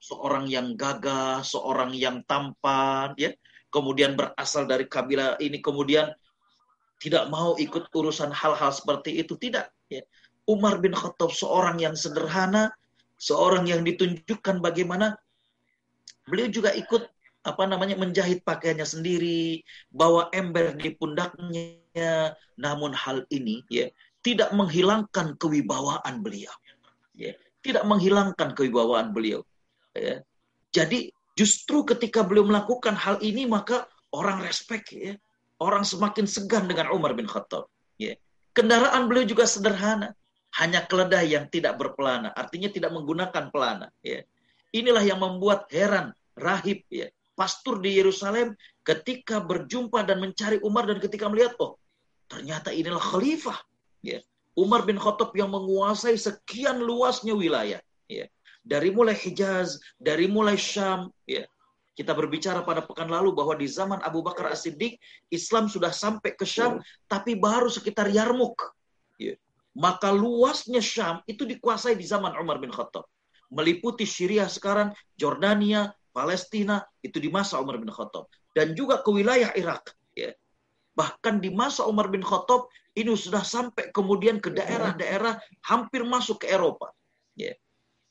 [0.00, 3.34] seorang yang gagah, seorang yang tampan, ya.
[3.70, 6.10] Kemudian berasal dari kabilah ini, kemudian
[7.02, 9.70] tidak mau ikut urusan hal-hal seperti itu, tidak.
[9.90, 10.06] Ya
[10.50, 12.74] Umar bin Khattab seorang yang sederhana,
[13.22, 15.14] seorang yang ditunjukkan bagaimana
[16.26, 17.06] beliau juga ikut
[17.46, 19.62] apa namanya menjahit pakaiannya sendiri,
[19.94, 21.79] bawa ember di pundaknya.
[22.60, 26.52] Namun hal ini ya tidak menghilangkan kewibawaan beliau.
[27.16, 29.44] Ya, tidak menghilangkan kewibawaan beliau.
[29.96, 30.24] Ya.
[30.70, 35.16] Jadi justru ketika beliau melakukan hal ini maka orang respect ya.
[35.60, 37.68] Orang semakin segan dengan Umar bin Khattab.
[38.00, 38.16] Ya.
[38.56, 40.16] Kendaraan beliau juga sederhana
[40.56, 43.92] hanya keledai yang tidak berpelana, artinya tidak menggunakan pelana.
[44.02, 44.24] Ya.
[44.74, 48.56] Inilah yang membuat heran rahib ya, pastor di Yerusalem
[48.90, 51.78] ketika berjumpa dan mencari Umar dan ketika melihat oh
[52.26, 53.58] ternyata inilah khalifah.
[54.02, 54.18] Ya.
[54.58, 57.78] Umar bin Khattab yang menguasai sekian luasnya wilayah.
[58.10, 58.26] Ya.
[58.66, 61.46] Dari mulai Hijaz, dari mulai Syam, ya.
[61.94, 64.96] Kita berbicara pada pekan lalu bahwa di zaman Abu Bakar As-Siddiq,
[65.28, 68.56] Islam sudah sampai ke Syam, tapi baru sekitar Yarmuk.
[69.20, 69.36] Ya.
[69.76, 73.04] Maka luasnya Syam itu dikuasai di zaman Umar bin Khattab.
[73.52, 78.30] Meliputi Syria sekarang, Jordania, Palestina, itu di masa Umar bin Khattab.
[78.60, 79.96] Dan juga ke wilayah Irak.
[80.12, 80.36] Ya.
[80.92, 86.52] Bahkan di masa Umar bin Khattab, ini sudah sampai kemudian ke daerah-daerah hampir masuk ke
[86.52, 86.92] Eropa.
[87.40, 87.56] Ya.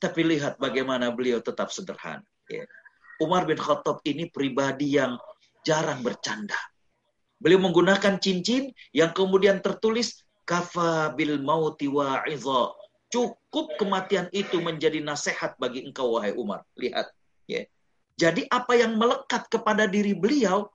[0.02, 2.26] Tapi lihat bagaimana beliau tetap sederhana.
[2.50, 2.66] Ya.
[3.22, 5.22] Umar bin Khattab ini pribadi yang
[5.62, 6.58] jarang bercanda.
[7.38, 11.86] Beliau menggunakan cincin yang kemudian tertulis kafa bil mauti.
[13.06, 16.66] Cukup kematian itu menjadi nasihat bagi engkau wahai Umar.
[16.74, 17.06] Lihat,
[17.46, 17.70] ya.
[18.20, 20.68] Jadi apa yang melekat kepada diri beliau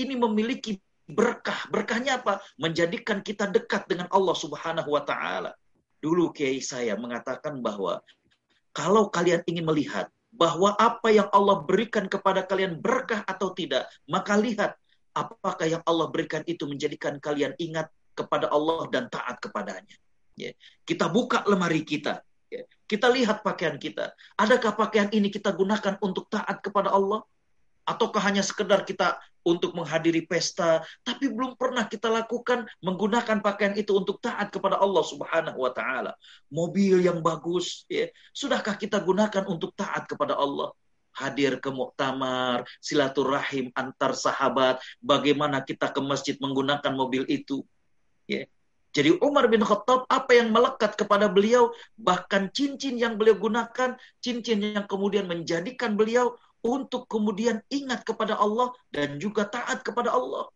[0.00, 1.68] ini memiliki berkah.
[1.68, 2.40] Berkahnya apa?
[2.56, 5.52] Menjadikan kita dekat dengan Allah Subhanahu wa taala.
[6.00, 8.00] Dulu kiai saya mengatakan bahwa
[8.72, 14.36] kalau kalian ingin melihat bahwa apa yang Allah berikan kepada kalian berkah atau tidak, maka
[14.36, 14.76] lihat
[15.16, 19.96] apakah yang Allah berikan itu menjadikan kalian ingat kepada Allah dan taat kepadanya.
[20.36, 20.52] Ya.
[20.84, 22.20] Kita buka lemari kita.
[22.86, 24.14] Kita lihat pakaian kita.
[24.38, 27.26] Adakah pakaian ini kita gunakan untuk taat kepada Allah?
[27.86, 33.94] Ataukah hanya sekedar kita untuk menghadiri pesta, tapi belum pernah kita lakukan menggunakan pakaian itu
[33.94, 36.18] untuk taat kepada Allah Subhanahu wa taala.
[36.50, 38.10] Mobil yang bagus, ya.
[38.34, 40.74] Sudahkah kita gunakan untuk taat kepada Allah?
[41.14, 47.62] Hadir ke muktamar, silaturahim antar sahabat, bagaimana kita ke masjid menggunakan mobil itu?
[48.26, 48.50] Ya.
[48.96, 51.68] Jadi Umar bin Khattab apa yang melekat kepada beliau
[52.00, 53.92] bahkan cincin yang beliau gunakan
[54.24, 56.32] cincin yang kemudian menjadikan beliau
[56.64, 60.48] untuk kemudian ingat kepada Allah dan juga taat kepada Allah.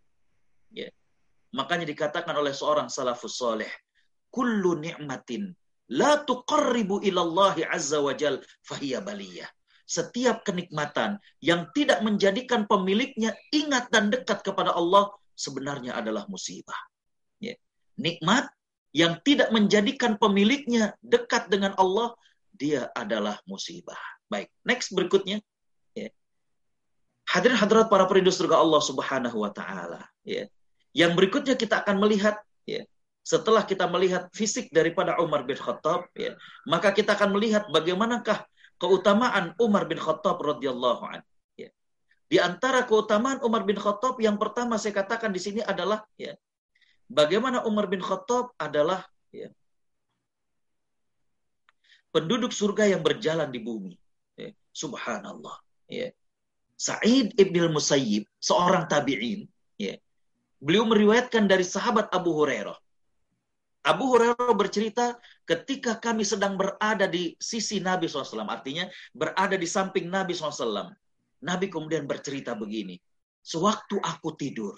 [0.72, 0.88] Ya.
[1.52, 3.68] Makanya dikatakan oleh seorang salafus soleh,
[4.32, 5.52] kullu ni'matin
[5.92, 9.04] la tuqarribu ilallahi azza wa jal fahiya.
[9.84, 16.89] Setiap kenikmatan yang tidak menjadikan pemiliknya ingat dan dekat kepada Allah sebenarnya adalah musibah
[18.00, 18.48] nikmat
[18.96, 22.16] yang tidak menjadikan pemiliknya dekat dengan Allah,
[22.50, 23.98] dia adalah musibah.
[24.26, 25.38] Baik, next berikutnya.
[25.94, 26.10] Ya.
[27.30, 30.50] Hadirin hadirat para perindu surga Allah Subhanahu wa taala, ya.
[30.90, 32.82] Yang berikutnya kita akan melihat ya,
[33.22, 36.34] setelah kita melihat fisik daripada Umar bin Khattab, ya,
[36.66, 38.42] maka kita akan melihat bagaimanakah
[38.82, 41.22] keutamaan Umar bin Khattab radhiyallahu an.
[41.54, 41.70] Ya.
[42.26, 46.34] Di antara keutamaan Umar bin Khattab yang pertama saya katakan di sini adalah ya,
[47.10, 49.02] bagaimana Umar bin Khattab adalah
[49.34, 49.50] ya,
[52.14, 53.98] penduduk surga yang berjalan di bumi.
[54.38, 54.54] Ya.
[54.70, 55.58] Subhanallah.
[55.90, 56.14] Ya.
[56.78, 59.44] Sa'id ibn Musayyib, seorang tabi'in,
[59.76, 60.00] ya.
[60.62, 62.78] beliau meriwayatkan dari sahabat Abu Hurairah.
[63.84, 68.48] Abu Hurairah bercerita ketika kami sedang berada di sisi Nabi SAW.
[68.48, 70.92] Artinya berada di samping Nabi SAW.
[71.40, 73.00] Nabi kemudian bercerita begini.
[73.40, 74.76] Sewaktu aku tidur,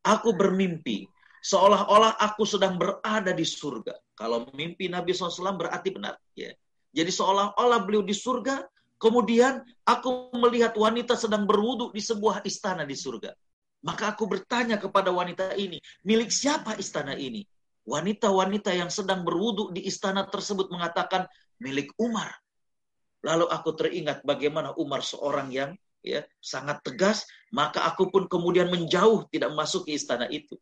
[0.00, 1.04] aku bermimpi
[1.40, 3.96] seolah-olah aku sedang berada di surga.
[4.16, 6.16] Kalau mimpi Nabi SAW berarti benar.
[6.36, 6.52] Ya.
[6.92, 8.66] Jadi seolah-olah beliau di surga,
[9.00, 13.32] kemudian aku melihat wanita sedang berwudu di sebuah istana di surga.
[13.80, 17.48] Maka aku bertanya kepada wanita ini, milik siapa istana ini?
[17.88, 21.24] Wanita-wanita yang sedang berwudu di istana tersebut mengatakan
[21.56, 22.28] milik Umar.
[23.24, 25.72] Lalu aku teringat bagaimana Umar seorang yang
[26.04, 30.60] ya sangat tegas, maka aku pun kemudian menjauh tidak masuk ke istana itu.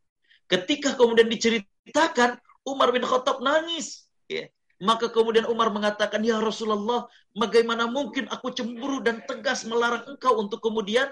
[0.49, 4.49] Ketika kemudian diceritakan Umar bin Khattab nangis, ya.
[4.79, 10.63] Maka kemudian Umar mengatakan, "Ya Rasulullah, bagaimana mungkin aku cemburu dan tegas melarang engkau untuk
[10.63, 11.11] kemudian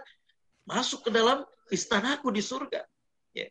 [0.70, 1.42] masuk ke dalam
[1.74, 2.86] istanaku di surga?"
[3.34, 3.50] Ya.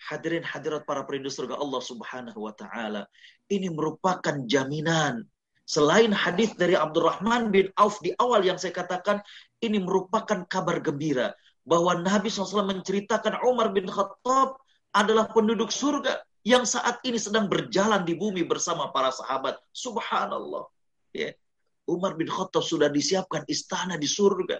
[0.00, 3.04] Hadirin hadirat para perindu surga Allah Subhanahu wa taala,
[3.52, 5.28] ini merupakan jaminan
[5.70, 9.22] Selain hadis dari Abdurrahman bin Auf di awal yang saya katakan,
[9.62, 11.30] ini merupakan kabar gembira
[11.62, 14.58] bahwa Nabi SAW menceritakan Umar bin Khattab
[14.90, 19.60] adalah penduduk surga yang saat ini sedang berjalan di bumi bersama para sahabat.
[19.70, 20.66] Subhanallah.
[21.12, 21.36] Ya.
[21.84, 24.58] Umar bin Khattab sudah disiapkan istana di surga.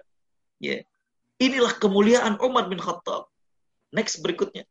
[0.60, 0.84] Ya.
[1.40, 3.26] Inilah kemuliaan Umar bin Khattab.
[3.90, 4.68] Next berikutnya.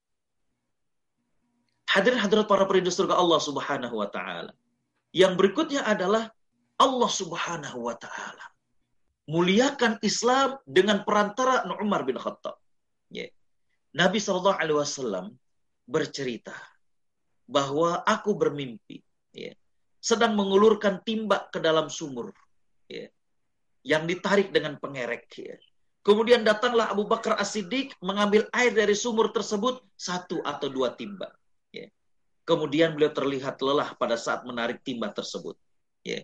[1.90, 4.54] Hadirin hadirat para perindu surga Allah Subhanahu wa taala.
[5.10, 6.30] Yang berikutnya adalah
[6.78, 8.46] Allah Subhanahu wa taala
[9.30, 12.58] muliakan Islam dengan perantara Umar bin Khattab.
[13.14, 13.30] Yeah.
[13.94, 15.38] Nabi Wasallam
[15.90, 16.54] bercerita
[17.50, 19.02] bahwa aku bermimpi,
[19.34, 19.58] yeah,
[19.98, 22.30] sedang mengulurkan timba ke dalam sumur,
[22.86, 23.10] yeah,
[23.82, 25.26] yang ditarik dengan pengerek.
[25.34, 25.58] Yeah.
[26.06, 31.34] Kemudian datanglah Abu Bakar As-Siddiq mengambil air dari sumur tersebut satu atau dua timba.
[31.74, 31.90] Yeah.
[32.46, 35.58] Kemudian beliau terlihat lelah pada saat menarik timba tersebut.
[36.06, 36.24] Ya.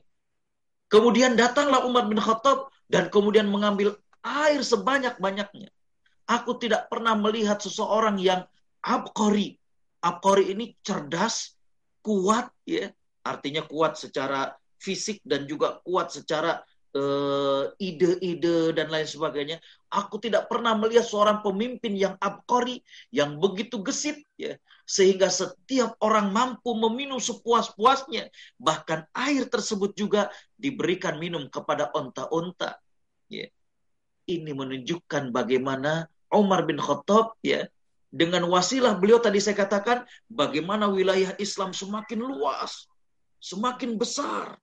[0.87, 5.69] Kemudian datanglah Umar bin Khattab dan kemudian mengambil air sebanyak-banyaknya.
[6.25, 8.45] Aku tidak pernah melihat seseorang yang
[8.85, 9.57] abqari.
[10.05, 11.57] Abqari ini cerdas,
[12.05, 12.93] kuat ya,
[13.25, 16.61] artinya kuat secara fisik dan juga kuat secara
[16.95, 19.59] Eh, ide-ide dan lain sebagainya.
[19.91, 22.79] Aku tidak pernah melihat seorang pemimpin yang abkori,
[23.11, 24.55] yang begitu gesit, ya,
[24.87, 28.31] sehingga setiap orang mampu meminum sepuas-puasnya.
[28.55, 32.79] Bahkan air tersebut juga diberikan minum kepada onta-onta.
[33.27, 33.51] Ya.
[34.31, 37.67] Ini menunjukkan bagaimana Umar bin Khattab, ya,
[38.15, 42.87] dengan wasilah beliau tadi saya katakan, bagaimana wilayah Islam semakin luas,
[43.43, 44.55] semakin besar.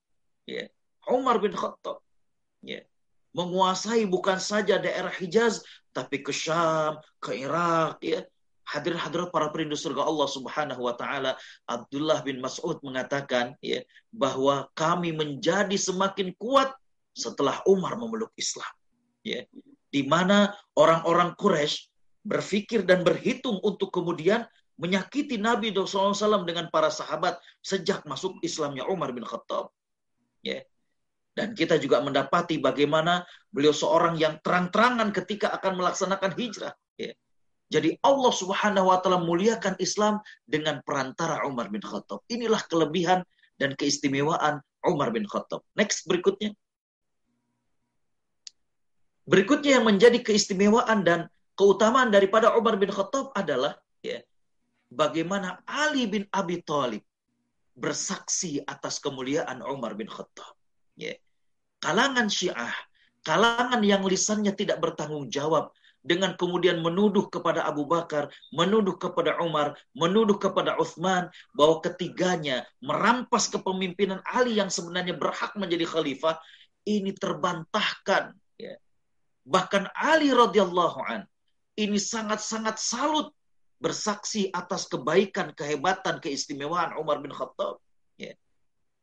[0.49, 0.73] Ya.
[1.05, 2.01] Umar bin Khattab
[2.65, 2.81] ya,
[3.37, 5.61] menguasai bukan saja daerah Hijaz
[5.93, 8.25] tapi ke Syam, ke Irak ya.
[8.63, 8.97] Hadir
[9.29, 11.37] para perindu surga Allah Subhanahu wa taala
[11.69, 16.73] Abdullah bin Mas'ud mengatakan ya bahwa kami menjadi semakin kuat
[17.13, 18.73] setelah Umar memeluk Islam.
[19.27, 19.45] Ya.
[19.93, 21.92] Di mana orang-orang Quraisy
[22.23, 24.47] berpikir dan berhitung untuk kemudian
[24.79, 29.71] menyakiti Nabi SAW dengan para sahabat sejak masuk Islamnya Umar bin Khattab.
[30.43, 30.63] Ya.
[31.33, 36.75] Dan kita juga mendapati bagaimana beliau seorang yang terang-terangan ketika akan melaksanakan hijrah.
[37.01, 37.17] Ya.
[37.73, 42.21] Jadi Allah subhanahu wa ta'ala muliakan Islam dengan perantara Umar bin Khattab.
[42.29, 43.25] Inilah kelebihan
[43.57, 45.65] dan keistimewaan Umar bin Khattab.
[45.73, 46.53] Next berikutnya.
[49.25, 51.33] Berikutnya yang menjadi keistimewaan dan
[51.63, 54.19] keutamaan daripada Umar bin Khattab adalah ya,
[54.91, 57.07] bagaimana Ali bin Abi Thalib
[57.79, 60.59] bersaksi atas kemuliaan Umar bin Khattab.
[60.99, 61.15] Ya.
[61.79, 62.75] Kalangan Syiah,
[63.23, 65.71] kalangan yang lisannya tidak bertanggung jawab
[66.03, 73.47] dengan kemudian menuduh kepada Abu Bakar, menuduh kepada Umar, menuduh kepada Uthman bahwa ketiganya merampas
[73.47, 76.43] kepemimpinan Ali yang sebenarnya berhak menjadi khalifah,
[76.83, 78.35] ini terbantahkan.
[78.59, 78.75] Ya.
[79.47, 81.23] Bahkan Ali radhiyallahu an
[81.79, 83.33] ini sangat-sangat salut
[83.83, 87.83] bersaksi atas kebaikan, kehebatan, keistimewaan Umar bin Khattab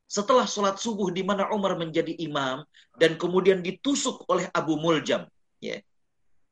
[0.09, 2.65] setelah sholat subuh di mana Umar menjadi imam
[2.97, 5.29] dan kemudian ditusuk oleh Abu Muljam,
[5.61, 5.77] ya.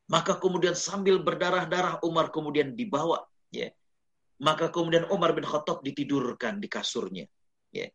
[0.07, 3.73] Maka kemudian sambil berdarah-darah Umar kemudian dibawa, ya.
[4.37, 7.25] Maka kemudian Umar bin Khattab ditidurkan di kasurnya,
[7.73, 7.89] ya.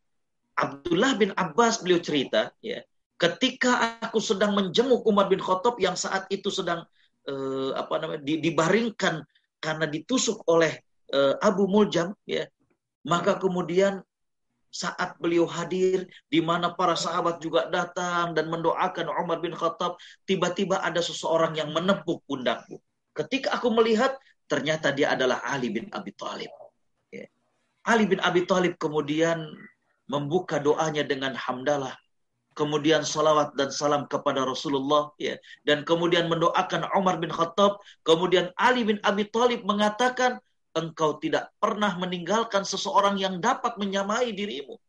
[0.58, 2.82] Abdullah bin Abbas beliau cerita, ya,
[3.14, 6.82] ketika aku sedang menjenguk Umar bin Khattab yang saat itu sedang
[7.28, 9.22] eh, apa namanya dibaringkan
[9.62, 10.82] karena ditusuk oleh
[11.12, 12.46] eh, Abu Muljam, ya,
[13.06, 14.02] maka kemudian
[14.72, 20.80] saat beliau hadir, di mana para sahabat juga datang dan mendoakan Umar bin Khattab, tiba-tiba
[20.80, 22.80] ada seseorang yang menepuk pundakku.
[23.12, 24.16] Ketika aku melihat,
[24.48, 26.48] ternyata dia adalah Ali bin Abi Thalib.
[27.12, 27.28] Ya.
[27.84, 29.44] Ali bin Abi Thalib kemudian
[30.08, 31.92] membuka doanya dengan hamdalah,
[32.52, 38.84] kemudian salawat dan salam kepada Rasulullah, ya, dan kemudian mendoakan Umar bin Khattab, kemudian Ali
[38.86, 40.40] bin Abi Thalib mengatakan,
[40.72, 44.80] engkau tidak pernah meninggalkan seseorang yang dapat menyamai dirimu.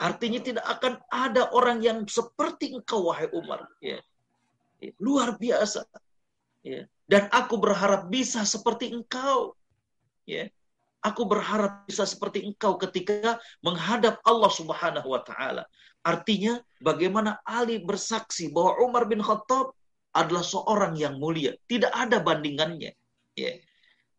[0.00, 3.70] Artinya tidak akan ada orang yang seperti engkau, wahai Umar.
[3.78, 4.02] Ya.
[4.82, 4.90] ya.
[4.98, 5.86] Luar biasa.
[6.66, 6.90] Ya.
[7.06, 9.54] Dan aku berharap bisa seperti engkau.
[10.26, 10.50] Ya.
[11.02, 15.66] Aku berharap bisa seperti engkau ketika menghadap Allah Subhanahu wa taala.
[16.02, 19.74] Artinya bagaimana Ali bersaksi bahwa Umar bin Khattab
[20.14, 22.94] adalah seorang yang mulia, tidak ada bandingannya.
[23.34, 23.52] Ya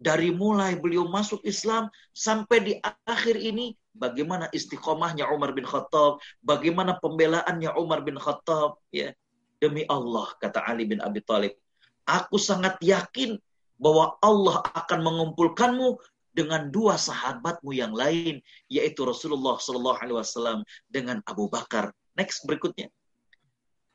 [0.04, 2.74] dari mulai beliau masuk Islam sampai di
[3.08, 9.16] akhir ini bagaimana istiqomahnya Umar bin Khattab, bagaimana pembelaannya Umar bin Khattab ya.
[9.64, 11.56] Demi Allah kata Ali bin Abi Thalib,
[12.04, 13.40] aku sangat yakin
[13.80, 21.22] bahwa Allah akan mengumpulkanmu dengan dua sahabatmu yang lain yaitu Rasulullah Shallallahu alaihi wasallam dengan
[21.30, 21.94] Abu Bakar.
[22.18, 22.90] Next berikutnya.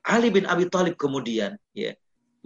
[0.06, 1.92] Ali bin Abi Thalib kemudian ya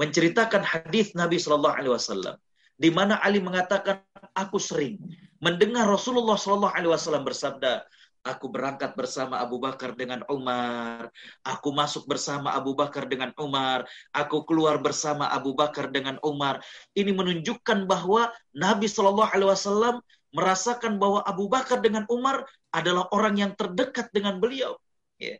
[0.00, 2.36] menceritakan hadis Nabi Shallallahu alaihi wasallam
[2.80, 4.02] di mana Ali mengatakan
[4.34, 4.98] aku sering
[5.42, 7.82] mendengar Rasulullah Shallallahu Alaihi Wasallam bersabda,
[8.22, 11.10] aku berangkat bersama Abu Bakar dengan Umar,
[11.42, 13.82] aku masuk bersama Abu Bakar dengan Umar,
[14.14, 16.62] aku keluar bersama Abu Bakar dengan Umar.
[16.94, 19.96] Ini menunjukkan bahwa Nabi Shallallahu Alaihi Wasallam
[20.32, 24.78] merasakan bahwa Abu Bakar dengan Umar adalah orang yang terdekat dengan beliau.
[25.20, 25.36] Ya.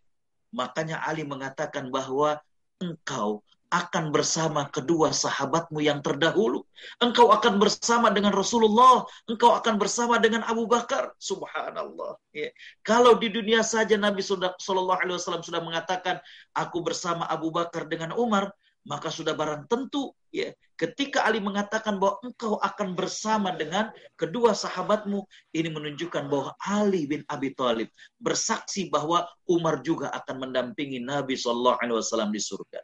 [0.53, 2.37] Makanya Ali mengatakan bahwa
[2.83, 3.41] engkau
[3.73, 6.61] akan bersama kedua sahabatmu yang terdahulu.
[7.01, 9.09] Engkau akan bersama dengan Rasulullah.
[9.25, 11.17] Engkau akan bersama dengan Abu Bakar.
[11.17, 12.21] Subhanallah.
[12.37, 12.53] Ya.
[12.85, 16.21] Kalau di dunia saja Nabi Wasallam sudah mengatakan,
[16.53, 18.53] aku bersama Abu Bakar dengan Umar,
[18.85, 25.23] maka sudah barang tentu ya ketika Ali mengatakan bahwa engkau akan bersama dengan kedua sahabatmu
[25.55, 27.87] ini menunjukkan bahwa Ali bin Abi Thalib
[28.19, 32.83] bersaksi bahwa Umar juga akan mendampingi Nabi Wasallam di surga.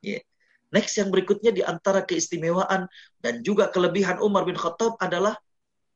[0.00, 0.24] Yeah.
[0.70, 2.86] Next yang berikutnya di antara keistimewaan
[3.18, 5.34] dan juga kelebihan Umar bin Khattab adalah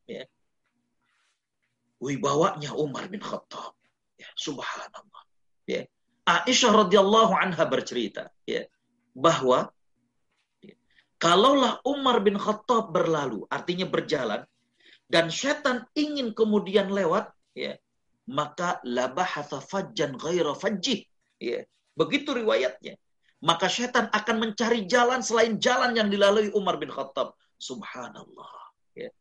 [0.02, 0.26] ya,
[2.02, 3.78] wibawanya Umar bin Khattab.
[4.18, 5.22] Ya, subhanallah.
[5.70, 5.86] Ya.
[6.26, 8.66] Aisyah radhiyallahu anha bercerita ya,
[9.14, 9.70] bahwa
[10.58, 10.74] ya,
[11.22, 14.42] kalaulah Umar bin Khattab berlalu, artinya berjalan,
[15.06, 17.78] dan setan ingin kemudian lewat, ya,
[18.26, 21.06] maka labahatha fajjan ghaira fajjih.
[21.38, 21.62] Ya.
[21.94, 22.98] Begitu riwayatnya
[23.44, 27.36] maka setan akan mencari jalan selain jalan yang dilalui Umar bin Khattab.
[27.60, 28.72] Subhanallah.
[28.96, 29.12] Ya.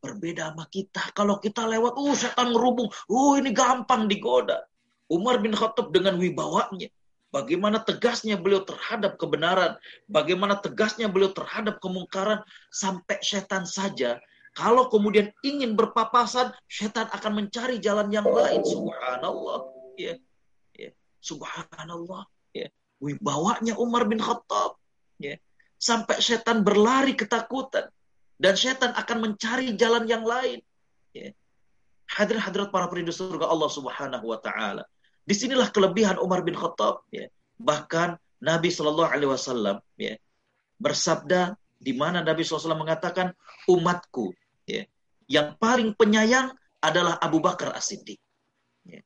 [0.00, 1.12] Berbeda sama kita.
[1.12, 2.88] Kalau kita lewat, uh setan ngerubung.
[3.04, 4.64] Uh ini gampang digoda.
[5.12, 6.88] Umar bin Khattab dengan wibawanya.
[7.28, 9.76] Bagaimana tegasnya beliau terhadap kebenaran.
[10.08, 12.40] Bagaimana tegasnya beliau terhadap kemungkaran.
[12.72, 14.16] Sampai setan saja.
[14.56, 18.64] Kalau kemudian ingin berpapasan, setan akan mencari jalan yang lain.
[18.64, 19.68] Subhanallah.
[20.00, 20.16] Ya.
[20.72, 20.96] Ya.
[21.20, 22.24] Subhanallah
[23.02, 24.76] wibawanya Umar bin Khattab.
[25.20, 25.36] Ya.
[25.76, 27.88] Sampai setan berlari ketakutan.
[28.36, 30.60] Dan setan akan mencari jalan yang lain.
[31.16, 31.32] Ya.
[32.12, 34.84] Hadirin-hadirat para perindu surga Allah subhanahu wa ta'ala.
[35.26, 37.02] Di sinilah kelebihan Umar bin Khattab.
[37.10, 37.32] Ya.
[37.56, 40.20] Bahkan Nabi Shallallahu Alaihi Wasallam ya,
[40.76, 43.32] bersabda di mana Nabi SAW mengatakan
[43.68, 44.32] umatku
[44.68, 44.84] ya,
[45.28, 46.52] yang paling penyayang
[46.84, 48.20] adalah Abu Bakar As-Siddiq.
[48.84, 49.00] Ya.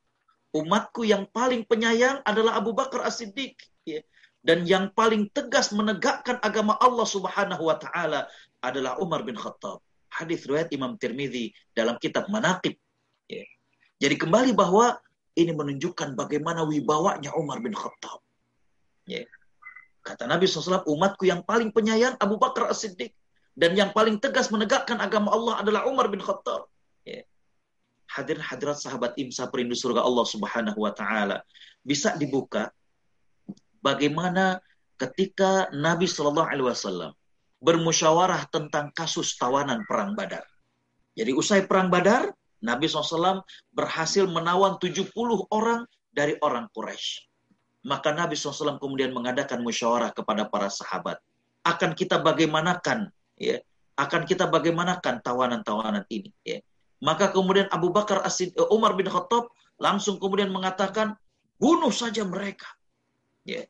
[0.51, 3.55] Umatku yang paling penyayang adalah Abu Bakar As-Siddiq
[3.89, 4.01] ya.
[4.41, 8.25] Dan yang paling tegas menegakkan agama Allah Subhanahu wa taala
[8.65, 9.85] adalah Umar bin Khattab.
[10.09, 12.75] Hadis riwayat Imam Tirmidzi dalam kitab Manaqib.
[13.29, 13.45] Ya.
[14.01, 14.97] Jadi kembali bahwa
[15.37, 18.25] ini menunjukkan bagaimana wibawanya Umar bin Khattab.
[19.05, 19.29] Ya.
[20.01, 23.13] Kata Nabi SAW, umatku yang paling penyayang Abu Bakar As-Siddiq.
[23.53, 26.65] Dan yang paling tegas menegakkan agama Allah adalah Umar bin Khattab.
[27.05, 27.29] Ya.
[28.09, 31.45] Hadir hadirat sahabat imsa perindu surga Allah Subhanahu wa taala.
[31.85, 32.73] Bisa dibuka
[33.81, 34.61] bagaimana
[35.01, 37.13] ketika Nabi Shallallahu Alaihi Wasallam
[37.61, 40.45] bermusyawarah tentang kasus tawanan perang Badar.
[41.13, 42.33] Jadi usai perang Badar,
[42.65, 45.13] Nabi SAW berhasil menawan 70
[45.53, 47.29] orang dari orang Quraisy.
[47.85, 51.17] Maka Nabi SAW kemudian mengadakan musyawarah kepada para sahabat.
[51.65, 53.61] Akan kita bagaimanakan, ya,
[53.97, 56.33] akan kita bagaimanakan tawanan-tawanan ini.
[56.45, 56.65] Ya.
[57.01, 59.49] Maka kemudian Abu Bakar Asid, Umar bin Khattab
[59.81, 61.17] langsung kemudian mengatakan,
[61.57, 62.69] bunuh saja mereka.
[63.51, 63.63] Ya.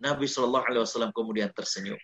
[0.00, 2.00] Nabi Shallallahu Alaihi Wasallam kemudian tersenyum.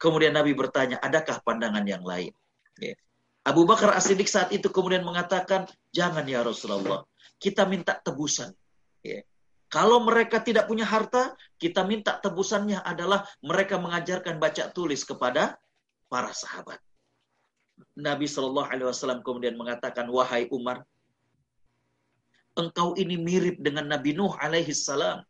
[0.00, 2.32] Kemudian Nabi bertanya, adakah pandangan yang lain?
[2.80, 2.96] Ya.
[3.44, 7.04] Abu Bakar As-Siddiq saat itu kemudian mengatakan, jangan ya Rasulullah,
[7.36, 8.52] kita minta tebusan.
[9.04, 9.24] Ya.
[9.68, 15.60] Kalau mereka tidak punya harta, kita minta tebusannya adalah mereka mengajarkan baca tulis kepada
[16.08, 16.80] para sahabat.
[17.92, 20.88] Nabi Shallallahu Alaihi Wasallam kemudian mengatakan, wahai Umar,
[22.58, 25.22] engkau ini mirip dengan Nabi Nuh alaihi salam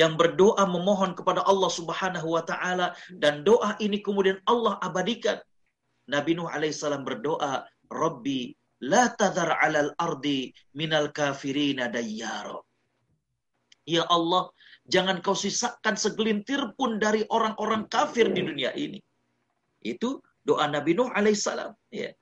[0.00, 5.42] yang berdoa memohon kepada Allah Subhanahu wa taala dan doa ini kemudian Allah abadikan.
[6.14, 8.54] Nabi Nuh alaihissalam berdoa, "Rabbi
[8.92, 12.62] la tadhar 'alal ardi minal kafirina dayyara."
[13.88, 14.54] Ya Allah,
[14.86, 19.00] jangan kau sisakan segelintir pun dari orang-orang kafir di dunia ini.
[19.82, 22.14] Itu doa Nabi Nuh alaihissalam, ya.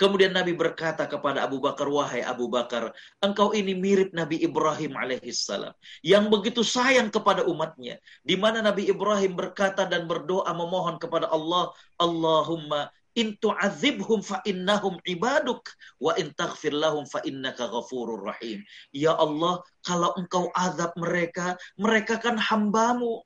[0.00, 2.88] Kemudian Nabi berkata kepada Abu Bakar, wahai Abu Bakar,
[3.20, 5.76] engkau ini mirip Nabi Ibrahim alaihissalam.
[6.00, 8.00] Yang begitu sayang kepada umatnya.
[8.24, 14.96] Di mana Nabi Ibrahim berkata dan berdoa memohon kepada Allah, Allahumma in tu'adzibhum fa innahum
[15.04, 15.60] ibaduk
[16.00, 16.32] wa in
[16.72, 18.64] lahum fa innaka ghafurur rahim.
[18.96, 23.20] Ya Allah, kalau engkau azab mereka, mereka kan hambamu.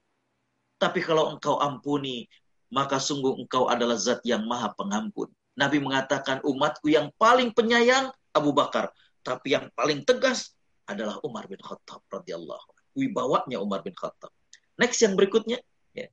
[0.82, 2.26] Tapi kalau engkau ampuni,
[2.74, 5.30] maka sungguh engkau adalah zat yang maha pengampun.
[5.54, 8.90] Nabi mengatakan umatku yang paling penyayang Abu Bakar,
[9.22, 14.30] tapi yang paling tegas adalah Umar bin Khattab radhiyallahu Wibawanya Umar bin Khattab.
[14.78, 15.58] Next yang berikutnya,
[15.94, 16.06] ya.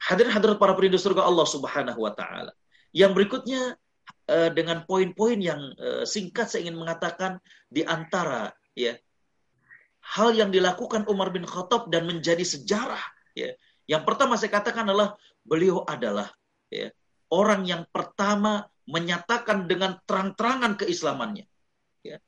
[0.00, 2.52] Hadir-hadir para perindu surga Allah Subhanahu wa taala.
[2.92, 3.76] Yang berikutnya
[4.28, 8.96] uh, dengan poin-poin yang uh, singkat saya ingin mengatakan di antara ya
[10.16, 13.52] hal yang dilakukan Umar bin Khattab dan menjadi sejarah ya.
[13.86, 16.32] Yang pertama saya katakan adalah beliau adalah
[16.72, 16.92] ya
[17.32, 21.46] orang yang pertama menyatakan dengan terang-terangan keislamannya.
[22.06, 22.22] Ya.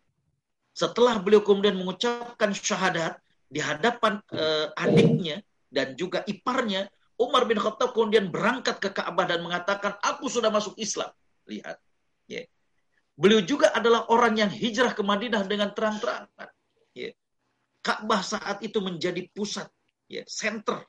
[0.75, 5.41] Setelah beliau kemudian mengucapkan syahadat di hadapan uh, adiknya
[5.71, 10.75] dan juga iparnya, Umar bin Khattab kemudian berangkat ke Ka'bah dan mengatakan, aku sudah masuk
[10.79, 11.11] Islam.
[11.47, 11.79] Lihat.
[12.27, 12.47] Ya.
[13.19, 16.51] Beliau juga adalah orang yang hijrah ke Madinah dengan terang-terangan.
[16.95, 17.15] Ya.
[17.83, 19.71] Ka'bah saat itu menjadi pusat,
[20.11, 20.83] ya, center,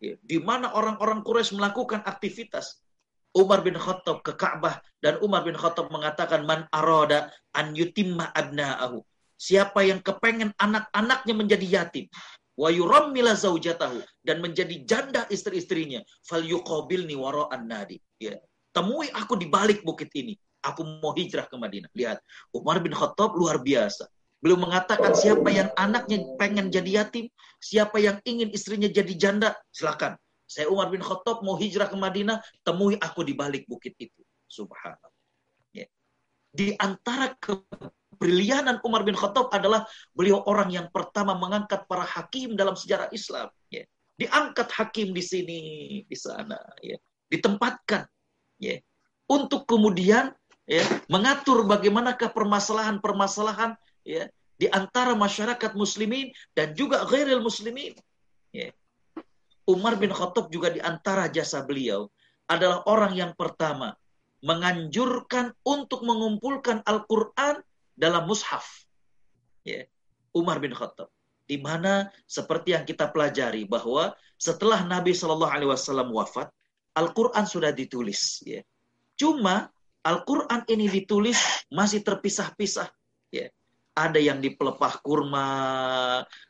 [0.00, 2.83] ya, di mana orang-orang Quraisy melakukan aktivitas.
[3.34, 9.02] Umar bin Khattab ke Ka'bah dan Umar bin Khattab mengatakan man arada an yutimma abna'ahu.
[9.34, 12.06] Siapa yang kepengen anak-anaknya menjadi yatim
[12.54, 17.98] wa yurammila zaujatahu dan menjadi janda istri-istrinya fal yuqabilni wara'an nadi.
[18.22, 18.38] Ya.
[18.70, 20.38] Temui aku di balik bukit ini.
[20.64, 21.92] Aku mau hijrah ke Madinah.
[21.92, 22.24] Lihat,
[22.54, 24.08] Umar bin Khattab luar biasa.
[24.40, 27.28] Belum mengatakan siapa yang anaknya pengen jadi yatim,
[27.60, 32.40] siapa yang ingin istrinya jadi janda, silakan saya Umar bin Khattab mau hijrah ke Madinah,
[32.62, 34.22] temui aku di balik bukit itu.
[34.46, 35.12] Subhanallah.
[35.72, 35.88] Ya.
[36.54, 42.76] Di antara kebrilianan Umar bin Khattab adalah beliau orang yang pertama mengangkat para hakim dalam
[42.76, 43.50] sejarah Islam.
[43.72, 43.88] Ya.
[44.14, 45.60] Diangkat hakim di sini,
[46.06, 46.60] di sana.
[46.84, 47.00] Ya.
[47.32, 48.06] Ditempatkan.
[48.60, 48.78] Ya.
[49.24, 50.36] Untuk kemudian
[50.68, 53.74] ya, mengatur bagaimanakah permasalahan-permasalahan
[54.04, 54.28] ya,
[54.60, 57.96] di antara masyarakat muslimin dan juga ghairil muslimin.
[58.54, 58.70] Ya.
[59.64, 62.12] Umar bin Khattab juga di antara jasa beliau
[62.44, 63.96] adalah orang yang pertama
[64.44, 67.64] menganjurkan untuk mengumpulkan Al-Quran
[67.96, 68.84] dalam mushaf.
[69.64, 69.88] Ya.
[70.36, 71.08] Umar bin Khattab.
[71.48, 76.52] Di mana seperti yang kita pelajari bahwa setelah Nabi Shallallahu Alaihi Wasallam wafat,
[76.92, 78.44] Al-Quran sudah ditulis.
[78.44, 78.60] Ya.
[79.16, 79.72] Cuma
[80.04, 81.40] Al-Quran ini ditulis
[81.72, 82.92] masih terpisah-pisah.
[83.32, 83.48] Ya.
[83.94, 85.50] Ada yang di pelepah kurma,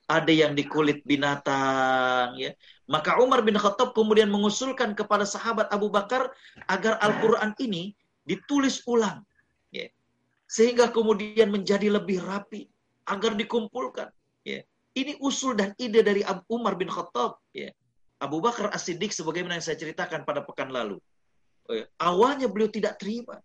[0.09, 2.57] ada yang di kulit binatang, ya.
[2.89, 6.33] Maka Umar bin Khattab kemudian mengusulkan kepada sahabat Abu Bakar
[6.69, 9.25] agar Al-Quran ini ditulis ulang.
[9.73, 9.89] Ya.
[10.45, 12.69] Sehingga kemudian menjadi lebih rapi.
[13.05, 14.09] Agar dikumpulkan.
[14.45, 14.65] Ya.
[14.97, 17.41] Ini usul dan ide dari Umar bin Khattab.
[17.53, 17.73] Ya.
[18.21, 21.01] Abu Bakar As-Siddiq sebagaimana yang saya ceritakan pada pekan lalu.
[21.69, 21.85] Oh ya.
[22.01, 23.41] Awalnya beliau tidak terima.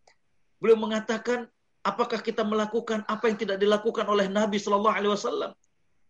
[0.59, 1.47] Beliau mengatakan,
[1.89, 5.51] apakah kita melakukan apa yang tidak dilakukan oleh Nabi Shallallahu Alaihi Wasallam?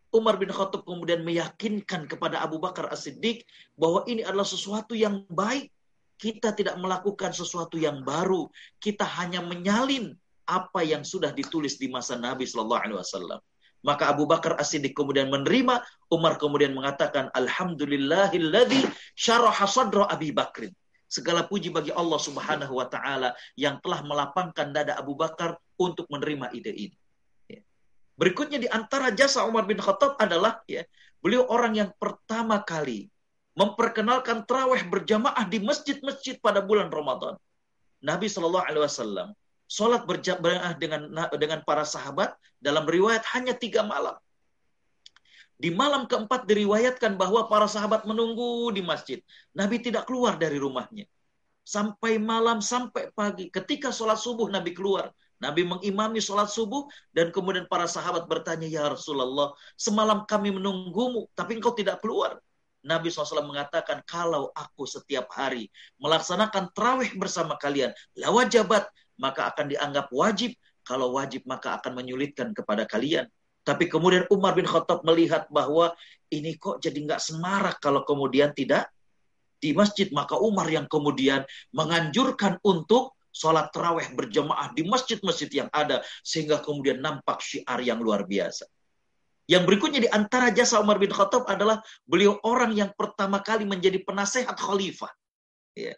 [0.10, 3.46] Umar bin Khattab kemudian meyakinkan kepada Abu Bakar As-Siddiq
[3.78, 5.70] bahwa ini adalah sesuatu yang baik.
[6.20, 8.52] Kita tidak melakukan sesuatu yang baru.
[8.82, 10.12] Kita hanya menyalin
[10.50, 13.40] apa yang sudah ditulis di masa Nabi Shallallahu Alaihi Wasallam.
[13.86, 15.80] Maka Abu Bakar As-Siddiq kemudian menerima.
[16.12, 18.84] Umar kemudian mengatakan, Alhamdulillahilladzi
[19.16, 20.74] syaraha sadra Abi Bakrin.
[21.10, 26.54] Segala puji bagi Allah Subhanahu wa taala yang telah melapangkan dada Abu Bakar untuk menerima
[26.54, 26.98] ide ini.
[28.20, 30.84] Berikutnya di antara jasa Umar bin Khattab adalah ya,
[31.24, 33.08] beliau orang yang pertama kali
[33.56, 37.40] memperkenalkan terawih berjamaah di masjid-masjid pada bulan Ramadan.
[38.04, 39.28] Nabi Shallallahu Alaihi Wasallam
[39.72, 41.08] sholat berjamaah dengan
[41.40, 44.20] dengan para sahabat dalam riwayat hanya tiga malam.
[45.60, 49.20] Di malam keempat diriwayatkan bahwa para sahabat menunggu di masjid.
[49.52, 51.04] Nabi tidak keluar dari rumahnya.
[51.70, 53.54] sampai malam, sampai pagi.
[53.54, 55.14] Ketika sholat subuh Nabi keluar.
[55.38, 61.62] Nabi mengimami sholat subuh dan kemudian para sahabat bertanya, Ya Rasulullah, semalam kami menunggumu, tapi
[61.62, 62.42] engkau tidak keluar.
[62.84, 65.68] Nabi SAW mengatakan, kalau aku setiap hari
[66.00, 68.88] melaksanakan terawih bersama kalian, lawajabat,
[69.20, 70.56] maka akan dianggap wajib.
[70.84, 73.28] Kalau wajib, maka akan menyulitkan kepada kalian.
[73.64, 75.94] Tapi kemudian Umar bin Khattab melihat bahwa
[76.32, 78.90] ini kok jadi nggak semarak kalau kemudian tidak
[79.60, 80.08] di masjid.
[80.10, 81.44] Maka Umar yang kemudian
[81.76, 86.02] menganjurkan untuk sholat terawih berjamaah di masjid-masjid yang ada.
[86.24, 88.66] Sehingga kemudian nampak syiar yang luar biasa.
[89.50, 93.98] Yang berikutnya di antara jasa Umar bin Khattab adalah beliau orang yang pertama kali menjadi
[94.06, 95.10] penasehat khalifah.
[95.74, 95.98] Ya.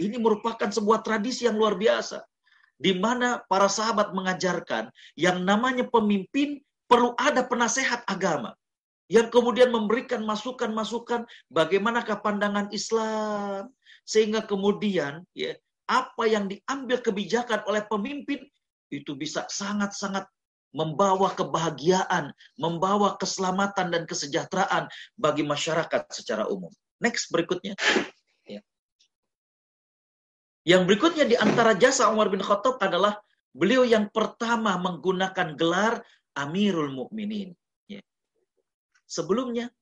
[0.00, 2.24] Ini merupakan sebuah tradisi yang luar biasa.
[2.78, 4.88] Di mana para sahabat mengajarkan
[5.18, 8.56] yang namanya pemimpin perlu ada penasehat agama
[9.08, 13.72] yang kemudian memberikan masukan-masukan bagaimanakah pandangan Islam
[14.04, 15.56] sehingga kemudian ya
[15.88, 18.44] apa yang diambil kebijakan oleh pemimpin
[18.92, 20.28] itu bisa sangat-sangat
[20.72, 26.68] membawa kebahagiaan, membawa keselamatan dan kesejahteraan bagi masyarakat secara umum.
[27.00, 27.72] Next berikutnya.
[28.44, 28.60] Ya.
[30.68, 33.16] Yang berikutnya di antara jasa Umar bin Khattab adalah
[33.56, 36.04] beliau yang pertama menggunakan gelar
[36.38, 37.50] Amirul Mukminin.
[39.08, 39.72] Sebelumnya,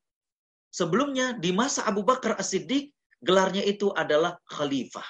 [0.71, 5.05] sebelumnya di masa Abu Bakar As-Siddiq, gelarnya itu adalah khalifah.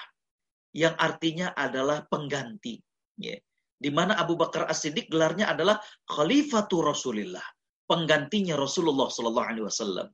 [0.73, 2.81] Yang artinya adalah pengganti.
[3.21, 3.37] Ya.
[3.77, 5.77] Di mana Abu Bakar As-Siddiq gelarnya adalah
[6.09, 7.45] Khalifatu Rasulillah.
[7.85, 10.09] Penggantinya Rasulullah Sallallahu Alaihi Wasallam.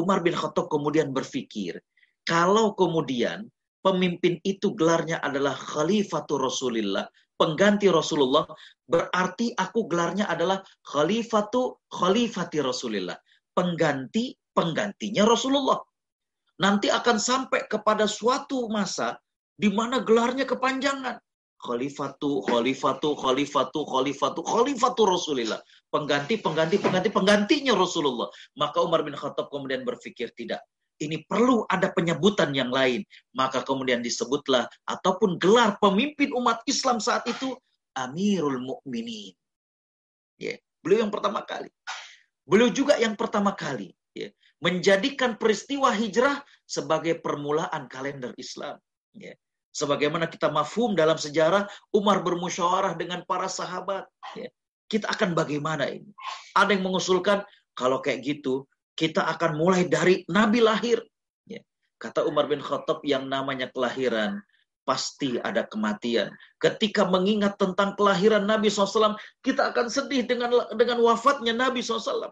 [0.00, 1.78] Umar bin Khattab kemudian berpikir,
[2.24, 3.44] kalau kemudian
[3.84, 7.04] pemimpin itu gelarnya adalah Khalifatu Rasulillah,
[7.44, 8.48] pengganti Rasulullah,
[8.88, 13.20] berarti aku gelarnya adalah Khalifatu Khalifati Rasulillah
[13.52, 15.76] pengganti penggantinya Rasulullah.
[16.64, 19.20] Nanti akan sampai kepada suatu masa
[19.60, 21.20] di mana gelarnya kepanjangan.
[21.64, 25.60] Khalifatu, Khalifatu, Khalifatu, Khalifatu, Khalifatu Rasulullah.
[25.88, 28.28] Pengganti, pengganti, pengganti, penggantinya Rasulullah.
[28.60, 30.60] Maka Umar bin Khattab kemudian berpikir, tidak.
[30.94, 33.02] Ini perlu ada penyebutan yang lain.
[33.34, 37.54] Maka kemudian disebutlah, ataupun gelar pemimpin umat Islam saat itu,
[37.94, 39.34] Amirul Mukminin.
[40.38, 41.70] Ya, beliau yang pertama kali.
[42.44, 44.28] Beliau juga yang pertama kali ya,
[44.60, 48.76] menjadikan peristiwa hijrah sebagai permulaan kalender Islam.
[49.14, 49.34] Ya.
[49.74, 54.06] Sebagaimana kita mafhum dalam sejarah, Umar bermusyawarah dengan para sahabat.
[54.38, 54.50] Ya.
[54.86, 56.14] Kita akan bagaimana ini?
[56.54, 57.42] Ada yang mengusulkan,
[57.74, 61.02] kalau kayak gitu, kita akan mulai dari Nabi lahir.
[61.46, 61.60] Ya.
[61.98, 64.38] Kata Umar bin Khattab yang namanya kelahiran,
[64.86, 66.30] pasti ada kematian.
[66.60, 72.30] Ketika mengingat tentang kelahiran Nabi SAW, kita akan sedih dengan dengan wafatnya Nabi SAW.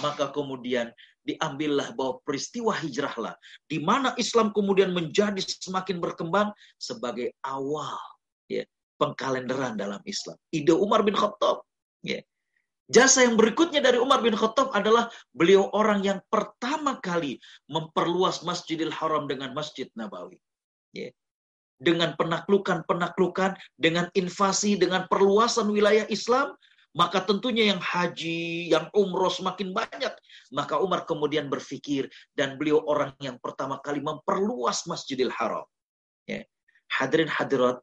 [0.00, 0.90] Maka kemudian
[1.20, 3.36] diambillah bahwa peristiwa hijrahlah,
[3.68, 6.50] di mana Islam kemudian menjadi semakin berkembang
[6.80, 8.00] sebagai awal
[8.48, 8.64] ya,
[8.96, 10.40] pengkalenderan dalam Islam.
[10.48, 11.60] Ide Umar bin Khattab.
[12.00, 12.24] Ya.
[12.90, 17.38] Jasa yang berikutnya dari Umar bin Khattab adalah beliau orang yang pertama kali
[17.70, 20.42] memperluas Masjidil Haram dengan Masjid Nabawi.
[20.90, 21.14] Ya
[21.80, 26.52] dengan penaklukan-penaklukan, dengan invasi, dengan perluasan wilayah Islam,
[26.92, 30.12] maka tentunya yang haji, yang umroh semakin banyak.
[30.52, 35.64] Maka Umar kemudian berpikir, dan beliau orang yang pertama kali memperluas Masjidil Haram.
[36.28, 36.44] Ya.
[36.92, 37.80] Hadirin hadirat,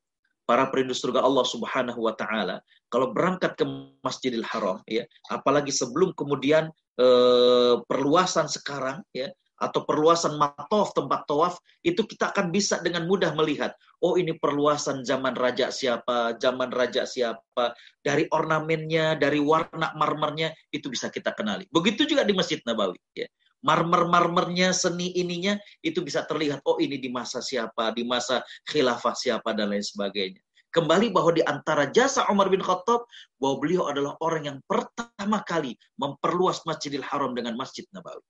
[0.48, 3.68] para perindu surga Allah Subhanahu wa taala, kalau berangkat ke
[4.02, 9.28] Masjidil Haram ya, apalagi sebelum kemudian eh, perluasan sekarang ya,
[9.58, 13.74] atau perluasan matof tempat tawaf itu kita akan bisa dengan mudah melihat
[14.06, 17.74] oh ini perluasan zaman raja siapa zaman raja siapa
[18.06, 21.66] dari ornamennya dari warna marmernya itu bisa kita kenali.
[21.74, 23.26] Begitu juga di masjid Nabawi ya
[23.66, 29.54] marmer-marmernya seni ininya itu bisa terlihat oh ini di masa siapa di masa khilafah siapa
[29.54, 30.42] dan lain sebagainya
[30.74, 33.08] kembali bahwa di antara jasa Umar bin Khattab
[33.42, 38.22] bahwa beliau adalah orang yang pertama kali memperluas Masjidil Haram dengan Masjid Nabawi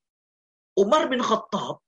[0.77, 1.81] Umar bin Khattab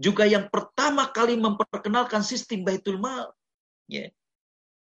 [0.00, 3.28] juga yang pertama kali memperkenalkan sistem Baitul Mal.
[3.84, 4.08] Ya.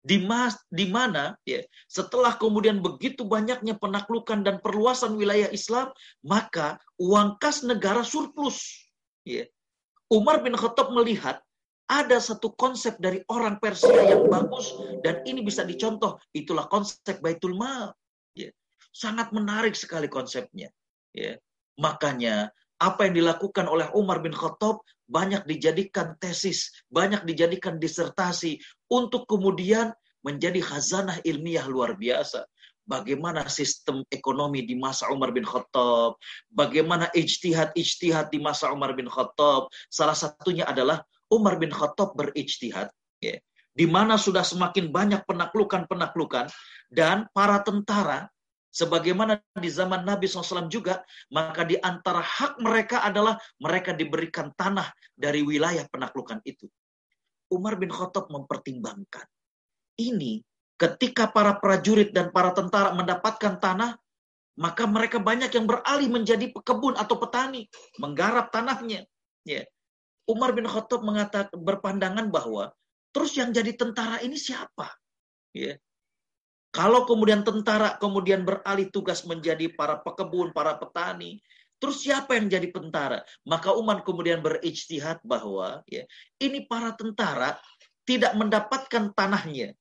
[0.10, 5.94] Di, mas, di mana ya, setelah kemudian begitu banyaknya penaklukan dan perluasan wilayah Islam,
[6.26, 8.90] maka uang kas negara surplus.
[9.22, 9.46] Ya.
[10.10, 11.38] Umar bin Khattab melihat
[11.86, 14.74] ada satu konsep dari orang Persia yang bagus
[15.06, 16.18] dan ini bisa dicontoh.
[16.34, 17.94] Itulah konsep Baitul Mal.
[18.34, 18.50] Ya.
[18.90, 20.74] Sangat menarik sekali konsepnya.
[21.14, 21.38] Ya.
[21.78, 22.50] Makanya
[22.80, 24.80] apa yang dilakukan oleh Umar bin Khattab
[25.12, 29.92] banyak dijadikan tesis, banyak dijadikan disertasi untuk kemudian
[30.24, 32.48] menjadi khazanah ilmiah luar biasa.
[32.90, 36.18] Bagaimana sistem ekonomi di masa Umar bin Khattab,
[36.50, 39.70] bagaimana ijtihad-ijtihad di masa Umar bin Khattab.
[39.94, 42.90] Salah satunya adalah Umar bin Khattab berijtihad
[43.22, 43.38] ya,
[43.78, 46.50] di mana sudah semakin banyak penaklukan-penaklukan
[46.90, 48.26] dan para tentara
[48.70, 51.02] sebagaimana di zaman Nabi SAW juga,
[51.34, 56.70] maka di antara hak mereka adalah mereka diberikan tanah dari wilayah penaklukan itu.
[57.50, 59.26] Umar bin Khattab mempertimbangkan.
[60.00, 60.40] Ini
[60.80, 63.98] ketika para prajurit dan para tentara mendapatkan tanah,
[64.60, 67.66] maka mereka banyak yang beralih menjadi pekebun atau petani,
[67.98, 69.04] menggarap tanahnya.
[69.44, 69.66] Ya.
[70.30, 72.70] Umar bin Khattab mengatakan berpandangan bahwa
[73.10, 74.94] Terus yang jadi tentara ini siapa?
[75.54, 75.78] Ya.
[76.70, 81.42] Kalau kemudian tentara kemudian beralih tugas menjadi para pekebun, para petani,
[81.82, 83.26] terus siapa yang jadi tentara?
[83.42, 86.06] Maka Umar kemudian berijtihad bahwa ya,
[86.38, 87.58] ini para tentara
[88.06, 89.74] tidak mendapatkan tanahnya.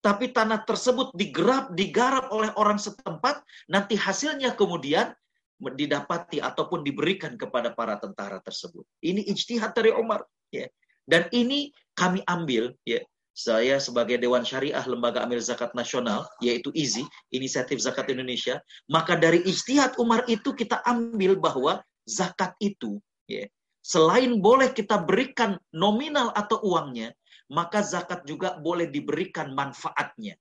[0.00, 5.12] Tapi tanah tersebut digerap, digarap oleh orang setempat, nanti hasilnya kemudian
[5.60, 8.88] didapati ataupun diberikan kepada para tentara tersebut.
[9.04, 10.24] Ini ijtihad dari Umar.
[10.48, 10.72] Ya.
[11.04, 13.04] Dan ini kami ambil, ya,
[13.40, 18.60] saya sebagai Dewan Syariah Lembaga Amil Zakat Nasional, yaitu IZI, Inisiatif Zakat Indonesia,
[18.92, 23.48] maka dari ijtihad Umar itu kita ambil bahwa zakat itu, ya,
[23.80, 27.16] selain boleh kita berikan nominal atau uangnya,
[27.48, 30.36] maka zakat juga boleh diberikan manfaatnya.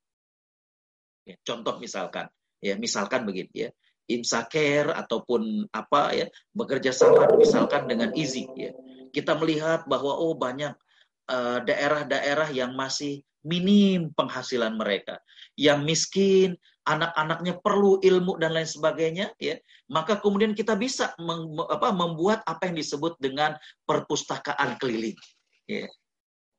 [1.24, 2.28] Ya, contoh misalkan,
[2.60, 3.70] ya misalkan begitu ya,
[4.10, 8.74] imsaker ataupun apa ya bekerja sama misalkan dengan IZI ya
[9.14, 10.74] kita melihat bahwa oh banyak
[11.64, 15.22] daerah-daerah uh, yang masih minim penghasilan mereka,
[15.56, 19.56] yang miskin, anak-anaknya perlu ilmu dan lain sebagainya, ya,
[19.88, 21.14] maka kemudian kita bisa
[21.94, 23.56] membuat apa yang disebut dengan
[23.86, 25.16] perpustakaan keliling.
[25.70, 25.88] Ya.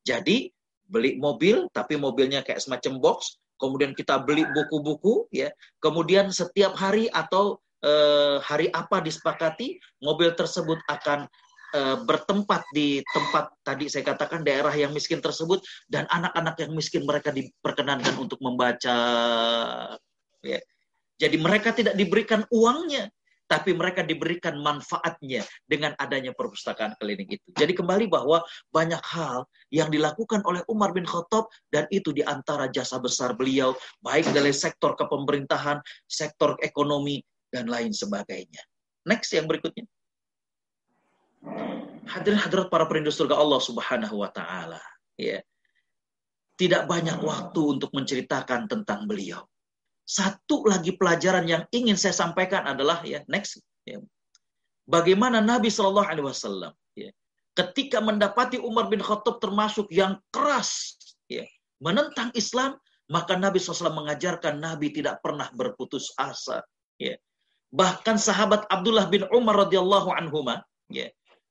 [0.06, 0.54] Jadi
[0.86, 5.52] beli mobil, tapi mobilnya kayak semacam box, kemudian kita beli buku-buku, ya,
[5.82, 11.28] kemudian setiap hari atau eh, hari apa disepakati, mobil tersebut akan
[11.70, 17.06] Eh, bertempat di tempat tadi saya katakan daerah yang miskin tersebut dan anak-anak yang miskin
[17.06, 18.98] mereka diperkenankan untuk membaca
[20.42, 20.58] ya.
[21.14, 23.06] Jadi mereka tidak diberikan uangnya
[23.46, 27.46] tapi mereka diberikan manfaatnya dengan adanya perpustakaan keliling itu.
[27.54, 28.42] Jadi kembali bahwa
[28.74, 33.78] banyak hal yang dilakukan oleh Umar bin Khattab dan itu di antara jasa besar beliau
[34.02, 35.78] baik dari sektor kepemerintahan,
[36.10, 37.22] sektor ekonomi
[37.54, 38.62] dan lain sebagainya.
[39.06, 39.86] Next yang berikutnya.
[42.10, 44.80] Hadirin hadirat para perindu surga Allah Subhanahu wa taala,
[45.16, 45.40] ya.
[46.60, 49.48] Tidak banyak waktu untuk menceritakan tentang beliau.
[50.04, 53.96] Satu lagi pelajaran yang ingin saya sampaikan adalah ya next ya.
[54.84, 57.08] Bagaimana Nabi Shallallahu alaihi wasallam ya,
[57.56, 60.98] ketika mendapati Umar bin Khattab termasuk yang keras
[61.30, 61.46] ya,
[61.80, 62.76] menentang Islam,
[63.10, 66.62] maka Nabi SAW mengajarkan Nabi tidak pernah berputus asa.
[67.00, 67.18] Ya.
[67.74, 71.10] Bahkan sahabat Abdullah bin Umar radhiyallahu anhuma, ya,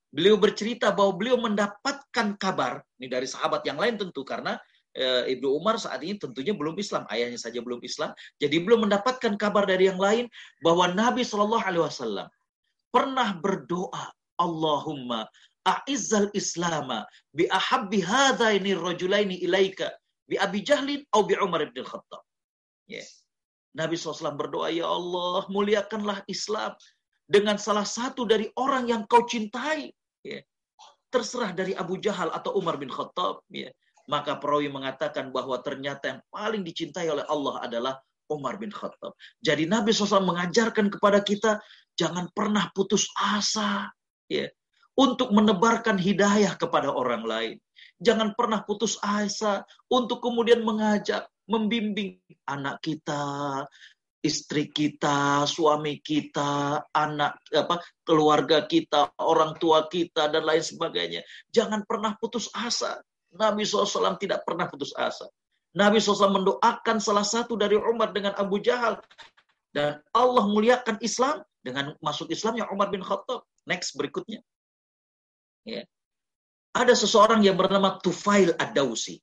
[0.09, 4.57] beliau bercerita bahwa beliau mendapatkan kabar ini dari sahabat yang lain tentu karena
[4.97, 8.11] e, Ibnu Umar saat ini tentunya belum Islam, ayahnya saja belum Islam.
[8.41, 10.25] Jadi belum mendapatkan kabar dari yang lain
[10.65, 12.27] bahwa Nabi Shallallahu Alaihi Wasallam
[12.89, 15.29] pernah berdoa, Allahumma
[15.67, 17.03] a'izzal islama
[17.35, 19.91] bi ahabbi hadaini rajulaini ilaika
[20.25, 22.23] bi Abi Jahlin atau bi Umar bin Khattab.
[22.89, 23.05] Yeah.
[23.77, 26.73] Nabi SAW berdoa, Ya Allah, muliakanlah Islam
[27.29, 29.93] dengan salah satu dari orang yang kau cintai
[30.25, 30.39] ya,
[31.09, 33.73] terserah dari Abu Jahal atau Umar bin Khattab, ya,
[34.09, 37.93] maka perawi mengatakan bahwa ternyata yang paling dicintai oleh Allah adalah
[38.29, 39.17] Umar bin Khattab.
[39.41, 41.57] Jadi Nabi SAW mengajarkan kepada kita
[41.97, 43.89] jangan pernah putus asa
[44.29, 44.49] ya,
[44.97, 47.57] untuk menebarkan hidayah kepada orang lain.
[47.99, 53.65] Jangan pernah putus asa untuk kemudian mengajak, membimbing anak kita,
[54.19, 61.23] istri kita, suami kita, anak apa keluarga kita, orang tua kita dan lain sebagainya.
[61.51, 62.99] Jangan pernah putus asa.
[63.29, 65.29] Nabi SAW tidak pernah putus asa.
[65.77, 68.97] Nabi SAW mendoakan salah satu dari Umar dengan Abu Jahal.
[69.69, 73.45] Dan Allah muliakan Islam dengan masuk Islamnya Umar bin Khattab.
[73.69, 74.41] Next berikutnya.
[75.61, 75.85] Ya.
[76.73, 79.21] Ada seseorang yang bernama Tufail Ad-Dausi.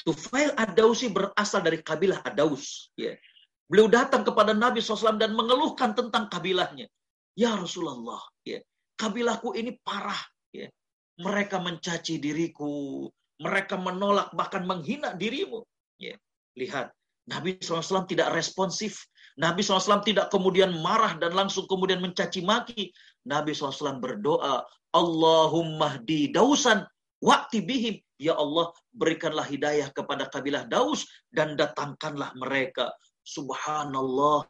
[0.00, 2.88] Tufail Ad-Dausi berasal dari kabilah Ad-Daus.
[2.96, 3.20] Ya.
[3.66, 6.86] Beliau datang kepada Nabi SAW dan mengeluhkan tentang kabilahnya.
[7.34, 8.62] Ya Rasulullah, ya,
[8.94, 10.18] kabilahku ini parah.
[10.54, 10.70] Ya.
[11.18, 13.06] Mereka mencaci diriku,
[13.42, 15.66] mereka menolak bahkan menghina dirimu.
[15.98, 16.14] Ya.
[16.54, 16.94] Lihat,
[17.26, 19.02] Nabi SAW tidak responsif.
[19.36, 22.88] Nabi SAW tidak kemudian marah dan langsung kemudian mencaci maki.
[23.28, 24.64] Nabi SAW berdoa,
[24.94, 26.86] Allahumma di dausan
[27.20, 28.00] wakti bihim.
[28.16, 32.88] Ya Allah, berikanlah hidayah kepada kabilah Daus dan datangkanlah mereka
[33.26, 34.46] Subhanallah.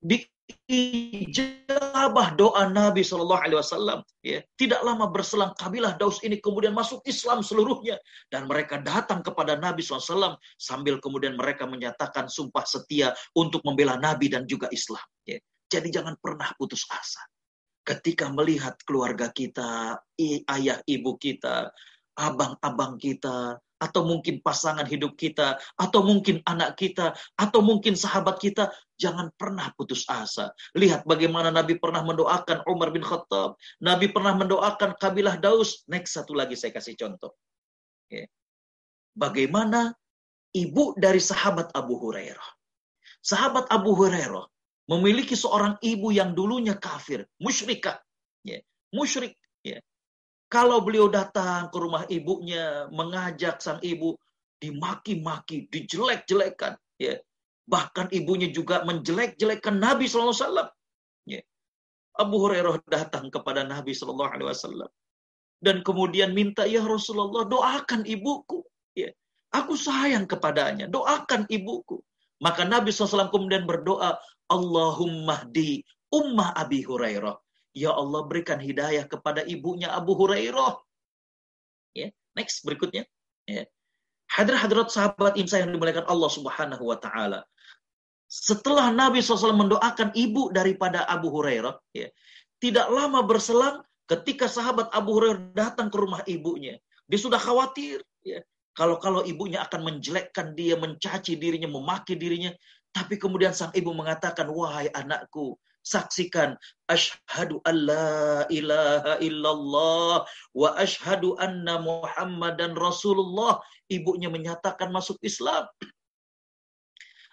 [0.00, 0.28] Di
[0.70, 4.00] ijabah doa Nabi Shallallahu Alaihi Wasallam.
[4.20, 7.96] Ya, tidak lama berselang kabilah Daus ini kemudian masuk Islam seluruhnya
[8.28, 14.28] dan mereka datang kepada Nabi SAW sambil kemudian mereka menyatakan sumpah setia untuk membela Nabi
[14.28, 15.02] dan juga Islam.
[15.24, 15.40] Ya.
[15.70, 17.22] Jadi jangan pernah putus asa.
[17.80, 19.96] Ketika melihat keluarga kita,
[20.52, 21.72] ayah ibu kita,
[22.18, 28.68] abang-abang kita, atau mungkin pasangan hidup kita, atau mungkin anak kita, atau mungkin sahabat kita,
[29.00, 30.52] jangan pernah putus asa.
[30.76, 35.82] Lihat bagaimana Nabi pernah mendoakan Umar bin Khattab, Nabi pernah mendoakan kabilah Daus.
[35.88, 37.32] Next satu lagi saya kasih contoh.
[39.16, 39.96] Bagaimana
[40.52, 42.48] ibu dari sahabat Abu Hurairah.
[43.24, 44.44] Sahabat Abu Hurairah
[44.90, 48.02] memiliki seorang ibu yang dulunya kafir, musyrikah.
[48.44, 48.60] Ya,
[48.92, 49.39] musyrik.
[50.50, 54.18] Kalau beliau datang ke rumah ibunya, mengajak sang ibu,
[54.58, 56.74] dimaki-maki, dijelek-jelekan.
[56.98, 57.22] Ya.
[57.70, 60.34] Bahkan ibunya juga menjelek-jelekan Nabi SAW.
[61.22, 61.40] Ya.
[62.18, 64.90] Abu Hurairah datang kepada Nabi SAW.
[65.62, 68.66] Dan kemudian minta, ya Rasulullah, doakan ibuku.
[68.98, 69.14] Ya.
[69.54, 72.02] Aku sayang kepadanya, doakan ibuku.
[72.42, 74.18] Maka Nabi SAW kemudian berdoa,
[74.50, 75.78] Allahumma di
[76.10, 77.38] ummah Abi Hurairah.
[77.70, 80.74] Ya Allah berikan hidayah kepada ibunya Abu Hurairah.
[81.94, 83.06] Ya, next berikutnya.
[83.46, 83.66] Ya.
[84.30, 87.42] Hadirat-hadirat sahabat imsa yang dimuliakan Allah Subhanahu wa taala.
[88.30, 92.06] Setelah Nabi SAW mendoakan ibu daripada Abu Hurairah, ya,
[92.62, 96.78] tidak lama berselang ketika sahabat Abu Hurairah datang ke rumah ibunya.
[97.10, 98.06] Dia sudah khawatir.
[98.22, 98.46] Ya.
[98.78, 102.54] Kalau-kalau ibunya akan menjelekkan dia, mencaci dirinya, memaki dirinya.
[102.94, 106.56] Tapi kemudian sang ibu mengatakan, wahai anakku, saksikan
[106.86, 113.60] asyhadu alla ilaha illallah wa asyhadu anna muhammadan rasulullah.
[113.90, 115.66] Ibunya menyatakan masuk Islam.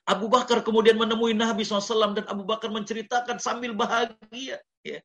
[0.08, 5.00] Abu Bakar kemudian menemui Nabi SAW dan Abu Bakar menceritakan sambil bahagia ya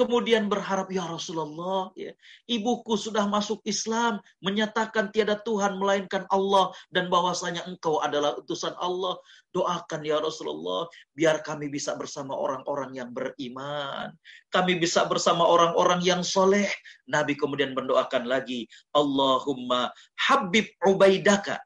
[0.00, 2.16] Kemudian berharap, ya Rasulullah, ya,
[2.48, 9.20] ibuku sudah masuk Islam, menyatakan tiada Tuhan melainkan Allah, dan bahwasanya engkau adalah utusan Allah.
[9.52, 14.16] Doakan ya Rasulullah, biar kami bisa bersama orang-orang yang beriman.
[14.48, 16.72] Kami bisa bersama orang-orang yang soleh.
[17.04, 18.64] Nabi kemudian mendoakan lagi,
[18.96, 21.60] Allahumma habib ubaidaka.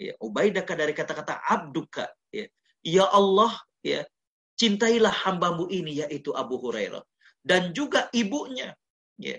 [0.00, 2.08] Ya, ubaidaka dari kata-kata abduka.
[2.32, 2.48] Ya,
[2.80, 3.52] ya Allah,
[3.84, 4.08] ya,
[4.56, 7.04] cintailah hambamu ini, yaitu Abu Hurairah
[7.44, 8.72] dan juga ibunya
[9.20, 9.36] ya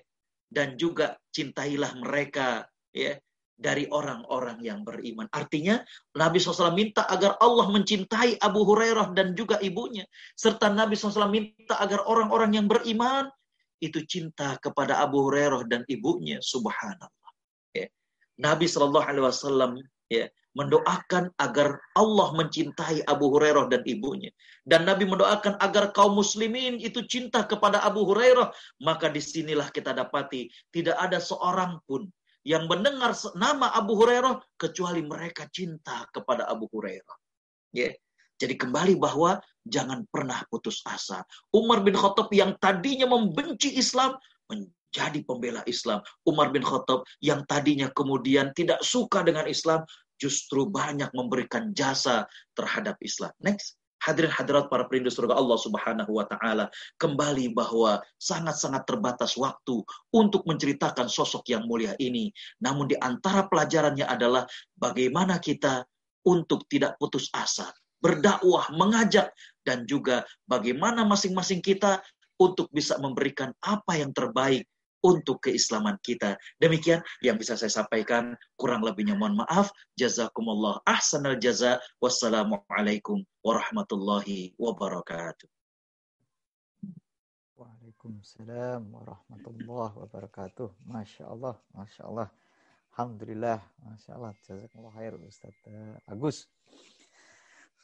[0.48, 3.18] dan juga cintailah mereka ya
[3.56, 5.32] dari orang-orang yang beriman.
[5.32, 5.80] Artinya
[6.16, 10.04] Nabi SAW minta agar Allah mencintai Abu Hurairah dan juga ibunya.
[10.36, 13.32] Serta Nabi SAW minta agar orang-orang yang beriman
[13.80, 16.44] itu cinta kepada Abu Hurairah dan ibunya.
[16.44, 17.32] Subhanallah.
[17.72, 17.88] Ya.
[18.36, 19.80] Nabi SAW
[20.12, 24.32] ya, mendoakan agar Allah mencintai Abu Hurairah dan ibunya.
[24.64, 28.50] Dan Nabi mendoakan agar kaum muslimin itu cinta kepada Abu Hurairah.
[28.82, 32.08] Maka di sinilah kita dapati tidak ada seorang pun
[32.48, 37.18] yang mendengar nama Abu Hurairah kecuali mereka cinta kepada Abu Hurairah.
[37.76, 37.92] Ya.
[38.36, 41.24] Jadi kembali bahwa jangan pernah putus asa.
[41.56, 44.20] Umar bin Khattab yang tadinya membenci Islam
[44.52, 46.04] menjadi pembela Islam.
[46.28, 49.88] Umar bin Khattab yang tadinya kemudian tidak suka dengan Islam
[50.20, 53.32] justru banyak memberikan jasa terhadap Islam.
[53.42, 53.80] Next.
[54.06, 56.70] Hadirin hadirat para perindu surga Allah Subhanahu wa taala,
[57.02, 59.82] kembali bahwa sangat-sangat terbatas waktu
[60.14, 62.30] untuk menceritakan sosok yang mulia ini.
[62.62, 64.46] Namun di antara pelajarannya adalah
[64.78, 65.90] bagaimana kita
[66.22, 69.34] untuk tidak putus asa, berdakwah, mengajak
[69.66, 71.98] dan juga bagaimana masing-masing kita
[72.38, 74.70] untuk bisa memberikan apa yang terbaik
[75.06, 76.34] untuk keislaman kita.
[76.58, 78.34] Demikian yang bisa saya sampaikan.
[78.58, 79.70] Kurang lebihnya mohon maaf.
[79.94, 81.78] Jazakumullah ahsanal jaza.
[82.02, 85.46] Wassalamualaikum warahmatullahi wabarakatuh.
[87.54, 90.74] Waalaikumsalam warahmatullahi wabarakatuh.
[90.90, 92.28] Masya Allah, Masya Allah.
[92.98, 94.34] Alhamdulillah, Masya Allah.
[94.42, 95.54] Jazakumullah khair Ustaz
[96.10, 96.50] Agus.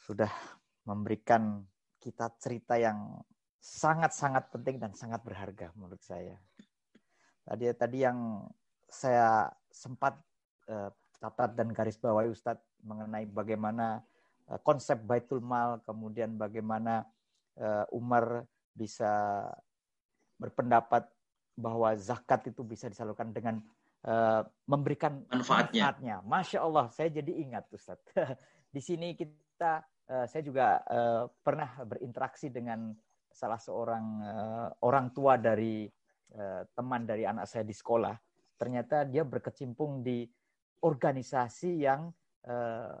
[0.02, 0.34] Sudah
[0.82, 1.62] memberikan
[2.02, 3.22] kita cerita yang
[3.62, 6.34] sangat-sangat penting dan sangat berharga menurut saya.
[7.42, 8.46] Tadi tadi yang
[8.86, 10.14] saya sempat
[10.70, 14.02] uh, catat dan garis bawahi Ustadz mengenai bagaimana
[14.50, 17.06] uh, konsep Baitul Mal, kemudian bagaimana
[17.58, 19.46] uh, Umar bisa
[20.38, 21.06] berpendapat
[21.54, 23.60] bahwa zakat itu bisa disalurkan dengan
[24.08, 25.92] uh, memberikan manfaatnya.
[25.92, 26.16] manfaatnya.
[26.24, 28.06] Masya Allah, saya jadi ingat Ustadz.
[28.74, 32.94] Di sini kita, uh, saya juga uh, pernah berinteraksi dengan
[33.32, 35.88] salah seorang uh, orang tua dari
[36.32, 38.16] Eh, teman dari anak saya di sekolah,
[38.56, 40.24] ternyata dia berkecimpung di
[40.80, 42.08] organisasi yang
[42.48, 42.98] uh,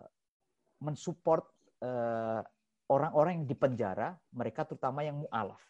[0.84, 1.42] mensupport
[1.80, 2.44] uh,
[2.92, 5.64] orang-orang yang dipenjara, mereka terutama yang mu'alaf.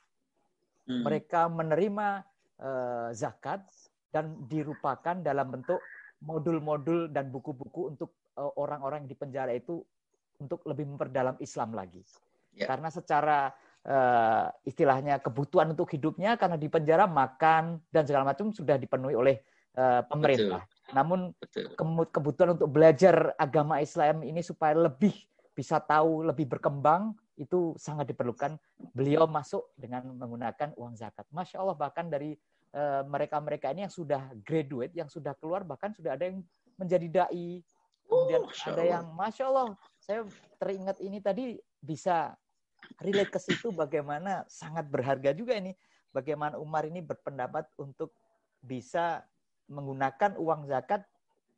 [0.91, 1.07] Hmm.
[1.07, 2.27] Mereka menerima
[3.11, 3.67] zakat
[4.15, 5.83] dan dirupakan dalam bentuk
[6.23, 9.83] modul-modul dan buku-buku untuk orang-orang yang dipenjara itu
[10.39, 12.07] untuk lebih memperdalam Islam lagi.
[12.55, 12.71] Yeah.
[12.71, 13.51] Karena secara
[13.87, 19.37] uh, istilahnya kebutuhan untuk hidupnya karena di penjara makan dan segala macam sudah dipenuhi oleh
[19.79, 20.63] uh, pemerintah.
[20.67, 20.93] Betul.
[20.93, 21.65] Namun Betul.
[22.13, 25.15] kebutuhan untuk belajar agama Islam ini supaya lebih
[25.53, 28.57] bisa tahu, lebih berkembang itu sangat diperlukan.
[28.93, 31.25] Beliau masuk dengan menggunakan uang zakat.
[31.33, 32.37] Masya Allah bahkan dari
[32.73, 36.45] eh, mereka-mereka uh, ini yang sudah graduate, yang sudah keluar bahkan sudah ada yang
[36.77, 37.61] menjadi dai.
[38.09, 40.21] Kemudian oh, ada yang Masya Allah, saya
[40.61, 42.37] teringat ini tadi bisa
[43.03, 45.75] relate ke situ bagaimana sangat berharga juga ini.
[46.13, 48.13] Bagaimana Umar ini berpendapat untuk
[48.61, 49.25] bisa
[49.73, 51.03] menggunakan uang zakat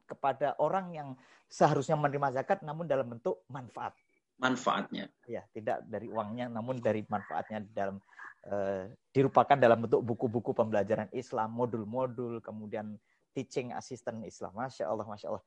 [0.07, 1.09] kepada orang yang
[1.51, 3.97] seharusnya menerima zakat namun dalam bentuk manfaat.
[4.39, 5.11] Manfaatnya.
[5.27, 7.99] Ya, tidak dari uangnya namun dari manfaatnya dalam
[8.47, 12.99] uh, dirupakan dalam bentuk buku-buku pembelajaran Islam, modul-modul, kemudian
[13.35, 14.55] teaching assistant Islam.
[14.55, 15.45] Masya Allah, Masya Allah.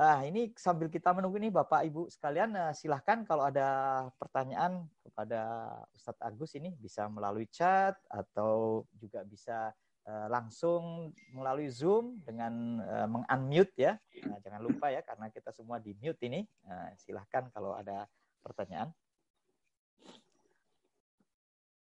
[0.00, 5.68] Ah, ini sambil kita menunggu nih Bapak Ibu sekalian, uh, silahkan kalau ada pertanyaan kepada
[5.92, 9.76] Ustadz Agus ini bisa melalui chat atau juga bisa
[10.08, 14.00] uh, langsung melalui Zoom dengan uh, meng-unmute ya.
[14.24, 16.48] Nah, jangan lupa ya karena kita semua di mute ini.
[16.64, 18.08] Nah, silahkan kalau ada
[18.40, 18.88] pertanyaan.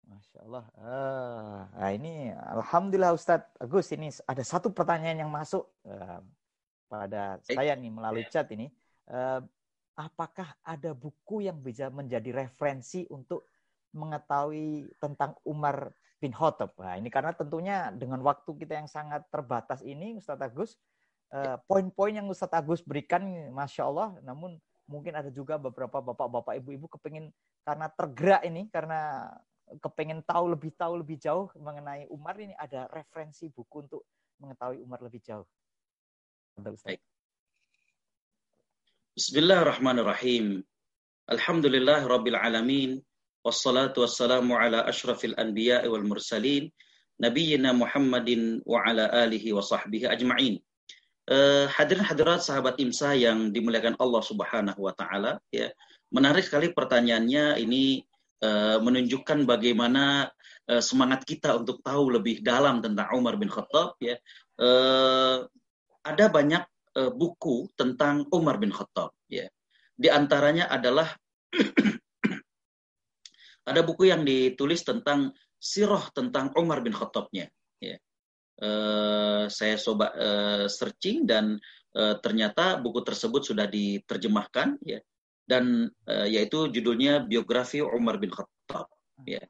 [0.06, 0.64] Masya Allah.
[0.78, 5.66] Uh, nah ini Alhamdulillah Ustadz Agus ini ada satu pertanyaan yang masuk.
[5.82, 6.22] Uh,
[6.94, 8.70] pada saya nih melalui chat ini,
[9.10, 9.42] uh,
[9.98, 13.50] apakah ada buku yang bisa menjadi referensi untuk
[13.94, 15.90] mengetahui tentang Umar
[16.22, 16.74] bin Khattab?
[16.78, 20.70] Nah, ini karena tentunya dengan waktu kita yang sangat terbatas ini, Ustadz Agus,
[21.34, 26.86] uh, poin-poin yang Ustadz Agus berikan, masya Allah, namun mungkin ada juga beberapa bapak-bapak, ibu-ibu
[26.94, 27.34] kepingin
[27.66, 29.30] karena tergerak ini, karena
[29.80, 34.02] kepingin tahu lebih tahu lebih jauh mengenai Umar ini ada referensi buku untuk
[34.36, 35.46] mengetahui Umar lebih jauh.
[39.18, 40.62] Bismillahirrahmanirrahim.
[41.26, 43.02] Alhamdulillah Rabbil Alamin.
[43.42, 46.70] Wassalatu wassalamu ala ashrafil anbiya wal mursalin.
[47.18, 50.62] Nabiyyina Muhammadin wa ala alihi wa sahbihi ajma'in.
[51.26, 55.74] Uh, hadirin hadirat sahabat IMSA yang dimuliakan Allah Subhanahu wa taala ya.
[56.14, 58.06] Menarik sekali pertanyaannya ini
[58.46, 60.30] uh, menunjukkan bagaimana
[60.70, 64.14] uh, semangat kita untuk tahu lebih dalam tentang Umar bin Khattab ya.
[64.54, 65.50] Uh,
[66.04, 66.62] ada banyak
[67.00, 69.48] uh, buku tentang Umar bin Khattab ya.
[69.94, 71.08] Di antaranya adalah
[73.70, 77.48] ada buku yang ditulis tentang sirah tentang Umar bin Khattabnya
[77.80, 77.96] ya.
[78.54, 81.58] Uh, saya coba uh, searching dan
[81.98, 85.02] uh, ternyata buku tersebut sudah diterjemahkan ya
[85.44, 88.86] dan uh, yaitu judulnya biografi Umar bin Khattab
[89.26, 89.42] ya.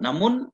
[0.00, 0.48] Namun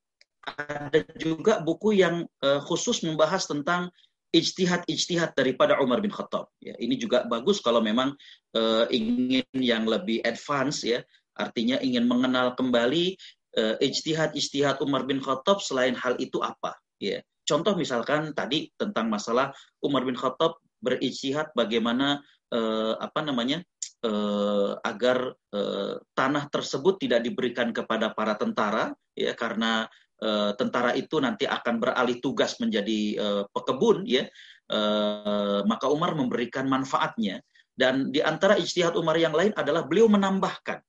[0.47, 3.91] ada juga buku yang uh, khusus membahas tentang
[4.37, 6.53] ijtihad-ijtihad daripada Umar bin Khattab.
[6.61, 8.12] Ya, ini juga bagus kalau memang
[8.53, 11.01] uh, ingin yang lebih advance ya,
[11.32, 13.16] artinya ingin mengenal kembali
[13.57, 16.76] uh, ijtihad-ijtihad Umar bin Khattab selain hal itu apa.
[17.01, 22.20] Ya, contoh misalkan tadi tentang masalah Umar bin Khattab berijtihad bagaimana
[22.53, 23.64] uh, apa namanya
[24.05, 29.89] uh, agar uh, tanah tersebut tidak diberikan kepada para tentara ya karena
[30.23, 34.25] uh, tentara itu nanti akan beralih tugas menjadi uh, pekebun ya.
[34.67, 37.43] Uh, maka Umar memberikan manfaatnya.
[37.77, 40.81] Dan di antara ijtihad Umar yang lain adalah beliau menambahkan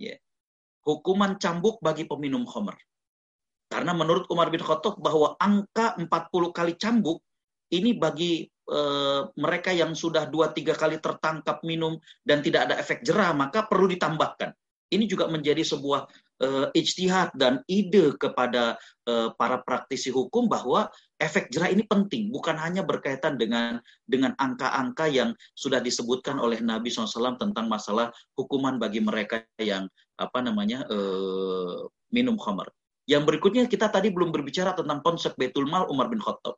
[0.00, 0.16] ya
[0.80, 2.74] hukuman cambuk bagi peminum khamr.
[3.70, 6.08] Karena menurut Umar bin Khattab bahwa angka 40
[6.50, 7.22] kali cambuk
[7.70, 8.48] ini bagi
[9.38, 13.90] mereka yang sudah dua tiga kali tertangkap minum dan tidak ada efek jerah maka perlu
[13.90, 14.54] ditambahkan.
[14.90, 16.06] Ini juga menjadi sebuah
[16.40, 18.76] uh, ijtihad dan ide kepada
[19.06, 20.88] uh, para praktisi hukum bahwa
[21.20, 23.78] efek jerah ini penting, bukan hanya berkaitan dengan
[24.08, 29.86] dengan angka-angka yang sudah disebutkan oleh Nabi SAW tentang masalah hukuman bagi mereka yang
[30.16, 32.68] apa namanya uh, minum khamar.
[33.04, 36.56] Yang berikutnya kita tadi belum berbicara tentang konsep betul mal Umar bin Khattab.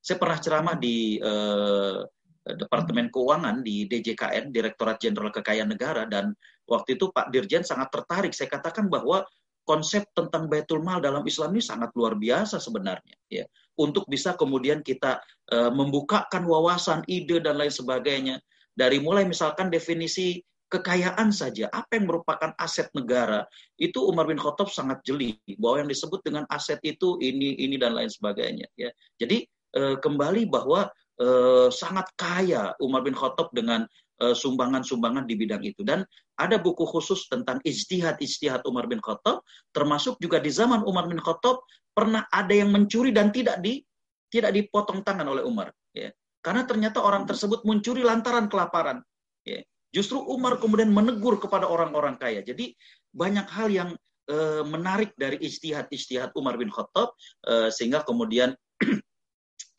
[0.00, 2.00] Saya pernah ceramah di uh,
[2.40, 6.32] Departemen Keuangan di DJKN, Direktorat Jenderal Kekayaan Negara, dan
[6.70, 8.30] waktu itu Pak Dirjen sangat tertarik.
[8.30, 9.26] Saya katakan bahwa
[9.66, 13.44] konsep tentang Baitul Mal dalam Islam ini sangat luar biasa sebenarnya, ya.
[13.74, 15.18] Untuk bisa kemudian kita
[15.50, 18.38] uh, membukakan wawasan, ide dan lain sebagainya.
[18.72, 20.40] Dari mulai misalkan definisi
[20.70, 23.42] kekayaan saja, apa yang merupakan aset negara,
[23.74, 27.98] itu Umar bin Khattab sangat jeli bahwa yang disebut dengan aset itu ini, ini dan
[27.98, 28.70] lain sebagainya.
[28.78, 29.44] Ya, jadi
[29.74, 30.86] uh, kembali bahwa
[31.20, 33.84] Eh, sangat kaya Umar bin Khattab dengan
[34.20, 35.80] sumbangan-sumbangan di bidang itu.
[35.80, 36.04] Dan
[36.36, 39.40] ada buku khusus tentang ijtihad-ijtihad Umar bin Khattab,
[39.72, 43.82] termasuk juga di zaman Umar bin Khattab pernah ada yang mencuri dan tidak di
[44.30, 45.74] tidak dipotong tangan oleh Umar.
[45.90, 46.14] Ya.
[46.40, 49.02] Karena ternyata orang tersebut mencuri lantaran kelaparan.
[49.44, 49.60] Ya.
[49.90, 52.40] Justru Umar kemudian menegur kepada orang-orang kaya.
[52.46, 52.78] Jadi
[53.10, 53.90] banyak hal yang
[54.30, 57.10] e, menarik dari istihad-istihad Umar bin Khattab
[57.42, 58.54] e, sehingga kemudian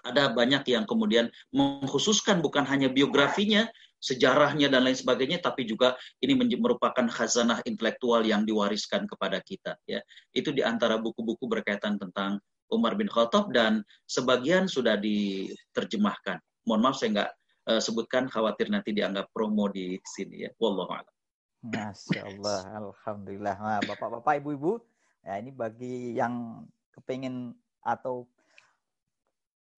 [0.10, 3.72] ada banyak yang kemudian mengkhususkan bukan hanya biografinya,
[4.02, 9.78] sejarahnya dan lain sebagainya, tapi juga ini merupakan khazanah intelektual yang diwariskan kepada kita.
[9.86, 10.02] Ya,
[10.34, 12.41] itu di antara buku-buku berkaitan tentang
[12.74, 16.41] Umar bin Khattab dan sebagian sudah diterjemahkan.
[16.66, 17.32] Mohon maaf saya nggak
[17.70, 20.52] uh, sebutkan, khawatir nanti dianggap promo di sini ya.
[20.58, 21.16] Wallahu a'lam.
[21.62, 23.56] Masya Allah, Alhamdulillah.
[23.62, 24.82] Nah, Bapak-bapak, Ibu-ibu,
[25.22, 27.54] ya ini bagi yang kepingin
[27.86, 28.26] atau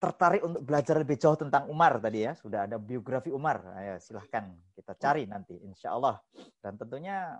[0.04, 3.64] tertarik untuk belajar lebih jauh tentang Umar tadi ya, sudah ada biografi Umar.
[3.80, 6.20] Ayo silahkan kita cari nanti, insya Allah.
[6.60, 7.39] Dan tentunya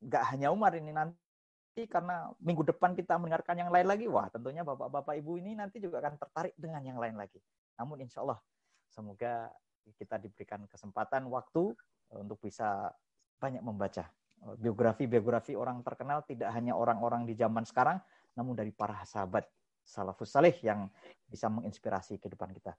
[0.00, 4.64] nggak hanya Umar ini nanti karena minggu depan kita mendengarkan yang lain lagi, wah tentunya
[4.64, 7.36] bapak-bapak ibu ini nanti juga akan tertarik dengan yang lain lagi.
[7.76, 8.40] Namun insya Allah
[8.88, 9.52] semoga
[10.00, 11.76] kita diberikan kesempatan waktu
[12.16, 12.88] untuk bisa
[13.36, 14.08] banyak membaca
[14.40, 18.00] biografi-biografi orang terkenal tidak hanya orang-orang di zaman sekarang,
[18.32, 19.44] namun dari para sahabat
[19.84, 20.86] salafus salih yang
[21.26, 22.74] bisa menginspirasi kehidupan kita.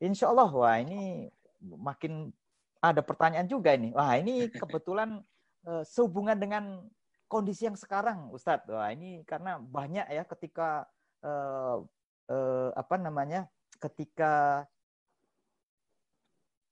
[0.00, 1.28] Insya Allah, wah ini
[1.60, 2.32] makin
[2.80, 3.92] ada pertanyaan juga ini.
[3.92, 5.20] Wah ini kebetulan
[5.68, 6.84] uh, sehubungan dengan
[7.28, 8.72] kondisi yang sekarang, Ustadz.
[8.72, 10.88] Wah ini karena banyak ya ketika
[11.20, 11.84] uh,
[12.32, 13.46] uh, apa namanya,
[13.76, 14.64] ketika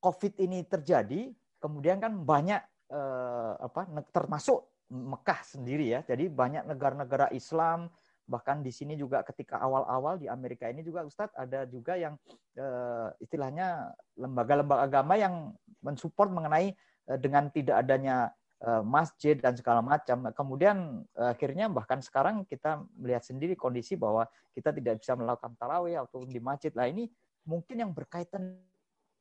[0.01, 6.01] COVID ini terjadi, kemudian kan banyak uh, apa termasuk Mekah sendiri ya.
[6.01, 7.93] Jadi banyak negara-negara Islam
[8.29, 12.15] bahkan di sini juga ketika awal-awal di Amerika ini juga Ustadz ada juga yang
[12.61, 16.77] uh, istilahnya lembaga-lembaga agama yang mensupport mengenai
[17.09, 18.29] uh, dengan tidak adanya
[18.61, 20.29] uh, masjid dan segala macam.
[20.37, 26.05] Kemudian uh, akhirnya bahkan sekarang kita melihat sendiri kondisi bahwa kita tidak bisa melakukan tarawih
[26.05, 26.71] atau di masjid.
[26.77, 27.09] Lah ini
[27.49, 28.61] mungkin yang berkaitan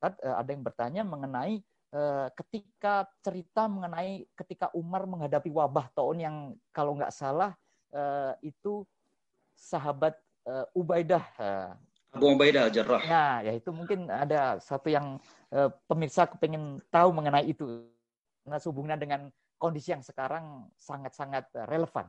[0.03, 1.63] uh, ada yang bertanya mengenai
[2.35, 6.35] ketika cerita mengenai ketika Umar menghadapi wabah tahun yang
[6.75, 7.55] kalau nggak salah
[8.43, 8.83] itu
[9.57, 10.13] sahabat
[10.45, 11.25] uh, Ubaidah.
[11.35, 11.73] Uh,
[12.13, 13.01] Abu Ubaidah Jarrah.
[13.03, 15.17] Ya, ya itu mungkin ada satu yang
[15.51, 17.89] uh, pemirsa kepengen tahu mengenai itu.
[18.47, 19.21] Nah, hubungannya dengan
[19.59, 22.07] kondisi yang sekarang sangat-sangat relevan.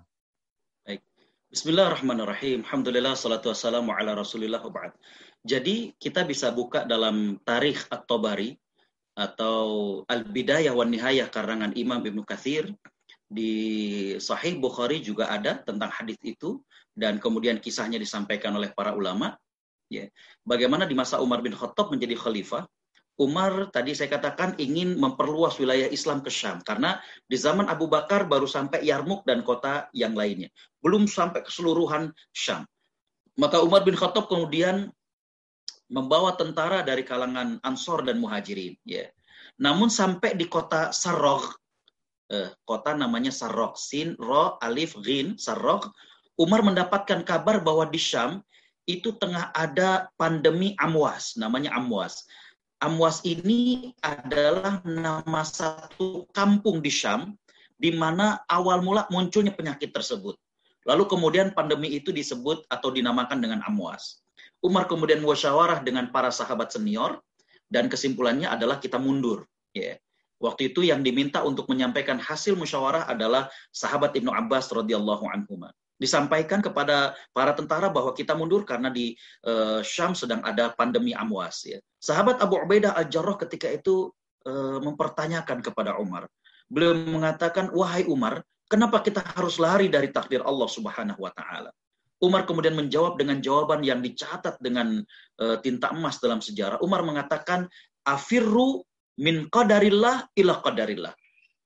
[0.87, 1.03] Baik.
[1.49, 2.61] Bismillahirrahmanirrahim.
[2.63, 4.93] Alhamdulillah salatu wassalamu ala Rasulillah wa
[5.43, 8.53] Jadi kita bisa buka dalam tarikh At-Tabari
[9.19, 9.59] atau
[10.07, 12.71] Al-Bidayah wa Nihayah karangan Imam Ibnu Katsir
[13.29, 13.53] di
[14.17, 16.65] Sahih Bukhari juga ada tentang hadis itu
[16.97, 19.37] dan kemudian kisahnya disampaikan oleh para ulama.
[19.93, 20.09] Ya.
[20.45, 22.65] Bagaimana di masa Umar bin Khattab menjadi khalifah,
[23.19, 28.31] Umar tadi saya katakan ingin memperluas wilayah Islam ke Syam karena di zaman Abu Bakar
[28.31, 30.49] baru sampai Yarmuk dan kota yang lainnya,
[30.81, 32.63] belum sampai keseluruhan Syam.
[33.35, 34.91] Maka Umar bin Khattab kemudian
[35.91, 39.11] membawa tentara dari kalangan Ansor dan Muhajirin, ya.
[39.59, 41.59] Namun sampai di kota Sarrog,
[42.29, 43.77] eh, kota namanya Sarok.
[43.81, 45.93] Sin, Ro, Alif, Ghin, Sarok.
[46.39, 48.45] Umar mendapatkan kabar bahwa di Syam
[48.89, 52.25] itu tengah ada pandemi Amwas, namanya Amwas.
[52.79, 57.35] Amwas ini adalah nama satu kampung di Syam
[57.75, 60.39] di mana awal mula munculnya penyakit tersebut.
[60.87, 64.23] Lalu kemudian pandemi itu disebut atau dinamakan dengan Amwas.
[64.65, 67.21] Umar kemudian musyawarah dengan para sahabat senior
[67.69, 69.45] dan kesimpulannya adalah kita mundur.
[69.77, 70.01] Yeah.
[70.39, 75.59] Waktu itu yang diminta untuk menyampaikan hasil musyawarah adalah sahabat Ibnu Abbas radhiyallahu anhu.
[75.99, 81.67] Disampaikan kepada para tentara bahwa kita mundur karena di uh, Syam sedang ada pandemi amwas.
[81.67, 81.83] Ya.
[81.99, 84.15] Sahabat Abu Ubaidah al-Jarrah ketika itu
[84.47, 86.31] uh, mempertanyakan kepada Umar.
[86.71, 91.75] Beliau mengatakan, wahai Umar, kenapa kita harus lari dari takdir Allah Subhanahu wa taala?
[92.23, 95.03] Umar kemudian menjawab dengan jawaban yang dicatat dengan
[95.43, 96.79] uh, tinta emas dalam sejarah.
[96.79, 97.67] Umar mengatakan,
[98.07, 98.87] afirru
[99.19, 101.15] min qadarillah ila qadarillah.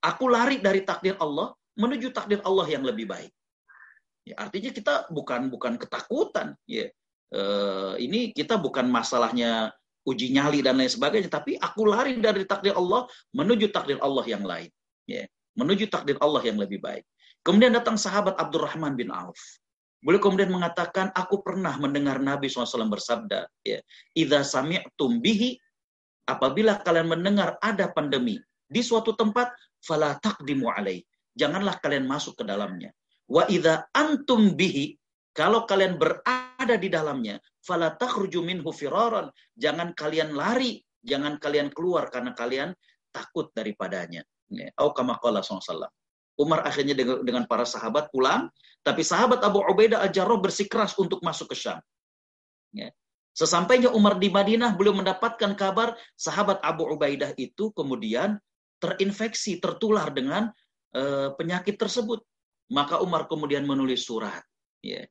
[0.03, 3.31] Aku lari dari takdir Allah menuju takdir Allah yang lebih baik.
[4.27, 6.87] Ya, artinya kita bukan bukan ketakutan, ya.
[7.31, 7.41] E,
[8.03, 9.71] ini kita bukan masalahnya
[10.03, 14.43] uji nyali dan lain sebagainya, tapi aku lari dari takdir Allah menuju takdir Allah yang
[14.43, 14.71] lain,
[15.07, 15.23] ya.
[15.55, 17.03] Menuju takdir Allah yang lebih baik.
[17.43, 19.39] Kemudian datang sahabat Abdurrahman bin Auf.
[20.03, 23.79] Boleh kemudian mengatakan, aku pernah mendengar Nabi SAW bersabda, ya,
[24.11, 25.62] Idza sami'tum bihi
[26.27, 29.53] apabila kalian mendengar ada pandemi di suatu tempat,
[29.83, 31.03] fala taqdimu alaih.
[31.33, 32.93] Janganlah kalian masuk ke dalamnya.
[33.27, 34.95] Wa idza antum bihi,
[35.33, 39.33] kalau kalian berada di dalamnya, fala takhruju minhu firaran.
[39.57, 42.69] Jangan kalian lari, jangan kalian keluar karena kalian
[43.09, 44.21] takut daripadanya.
[44.53, 44.69] Ya.
[44.77, 45.89] Au kama SAW.
[46.33, 48.49] Umar akhirnya dengan, para sahabat pulang,
[48.81, 51.77] tapi sahabat Abu Ubaidah al-Jarrah bersikeras untuk masuk ke Syam.
[52.73, 52.89] Ya.
[53.33, 58.37] Sesampainya Umar di Madinah, beliau mendapatkan kabar sahabat Abu Ubaidah itu kemudian
[58.77, 60.53] terinfeksi, tertular dengan
[60.93, 62.21] uh, penyakit tersebut.
[62.69, 64.41] Maka Umar kemudian menulis surat,
[64.85, 65.05] ya,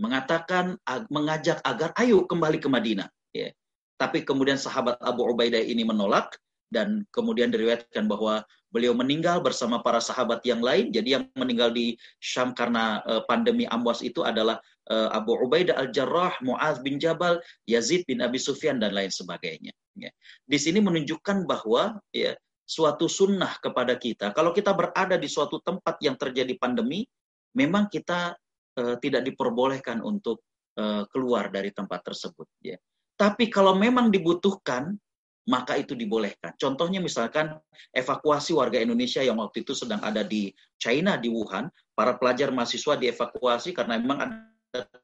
[0.00, 0.76] mengatakan,
[1.08, 3.08] mengajak agar ayo kembali ke Madinah.
[3.32, 3.52] Ya.
[3.96, 6.32] Tapi kemudian sahabat Abu Ubaidah ini menolak,
[6.66, 8.42] dan kemudian diriwayatkan bahwa
[8.74, 10.90] beliau meninggal bersama para sahabat yang lain.
[10.90, 16.78] Jadi yang meninggal di Syam karena uh, pandemi Amwas itu adalah Abu Ubaidah al-Jarrah, Muaz
[16.78, 19.74] bin Jabal, Yazid bin Abi Sufyan dan lain sebagainya.
[19.98, 20.14] Ya.
[20.46, 24.34] Di sini menunjukkan bahwa ya suatu sunnah kepada kita.
[24.34, 27.06] Kalau kita berada di suatu tempat yang terjadi pandemi,
[27.54, 28.34] memang kita
[28.78, 30.42] uh, tidak diperbolehkan untuk
[30.78, 32.46] uh, keluar dari tempat tersebut.
[32.62, 32.76] Ya.
[33.16, 34.98] Tapi kalau memang dibutuhkan,
[35.46, 36.58] maka itu dibolehkan.
[36.58, 37.54] Contohnya misalkan
[37.94, 42.98] evakuasi warga Indonesia yang waktu itu sedang ada di China, di Wuhan, para pelajar mahasiswa
[42.98, 44.36] dievakuasi karena memang ada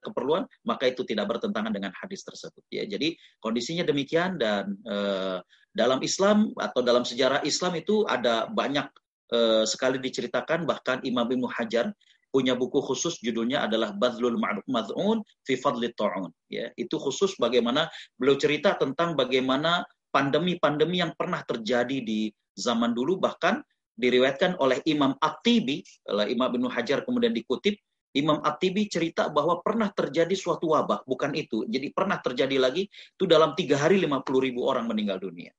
[0.02, 2.62] keperluan, maka itu tidak bertentangan dengan hadis tersebut.
[2.68, 5.38] Ya, jadi kondisinya demikian dan eh,
[5.72, 8.86] dalam Islam atau dalam sejarah Islam itu ada banyak
[9.32, 11.90] eh, sekali diceritakan bahkan Imam Ibnu Hajar
[12.32, 16.32] punya buku khusus judulnya adalah Badlul Mad'un fi Fadli Ta'un.
[16.48, 23.20] Ya, itu khusus bagaimana beliau cerita tentang bagaimana pandemi-pandemi yang pernah terjadi di zaman dulu
[23.20, 23.60] bahkan
[23.96, 27.76] diriwayatkan oleh Imam At-Tibi, Imam Ibnu Hajar kemudian dikutip,
[28.12, 31.64] Imam At-Tibi cerita bahwa pernah terjadi suatu wabah, bukan itu.
[31.64, 35.52] Jadi pernah terjadi lagi, itu dalam tiga hari 50 ribu orang meninggal dunia.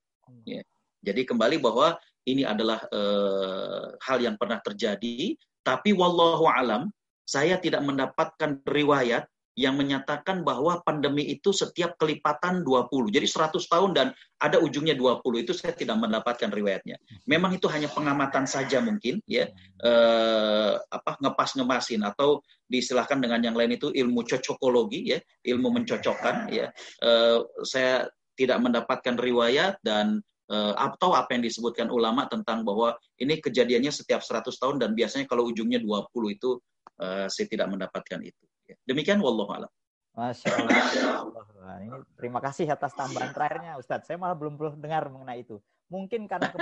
[0.45, 0.61] Ya.
[1.03, 5.35] Jadi kembali bahwa ini adalah uh, hal yang pernah terjadi,
[5.65, 6.93] tapi wallahu alam,
[7.25, 13.13] saya tidak mendapatkan riwayat yang menyatakan bahwa pandemi itu setiap kelipatan 20.
[13.13, 14.07] Jadi 100 tahun dan
[14.41, 15.45] ada ujungnya 20.
[15.45, 16.97] Itu saya tidak mendapatkan riwayatnya.
[17.29, 19.45] Memang itu hanya pengamatan saja mungkin ya.
[19.77, 26.73] Eh, apa ngepas-ngemasin atau diistilahkan dengan yang lain itu ilmu cocokologi ya, ilmu mencocokkan ya.
[27.05, 30.17] Eh, saya tidak mendapatkan riwayat dan
[30.49, 35.29] eh, atau apa yang disebutkan ulama tentang bahwa ini kejadiannya setiap 100 tahun dan biasanya
[35.29, 36.57] kalau ujungnya 20 itu
[36.97, 38.43] eh, saya tidak mendapatkan itu.
[38.87, 39.71] Demikian wallahu a'lam.
[40.13, 41.45] Masya Allah.
[41.81, 44.05] Ini terima kasih atas tambahan terakhirnya Ustadz.
[44.05, 45.57] Saya malah belum belum dengar mengenai itu.
[45.89, 46.53] Mungkin karena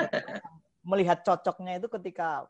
[0.89, 2.47] melihat cocoknya itu ketika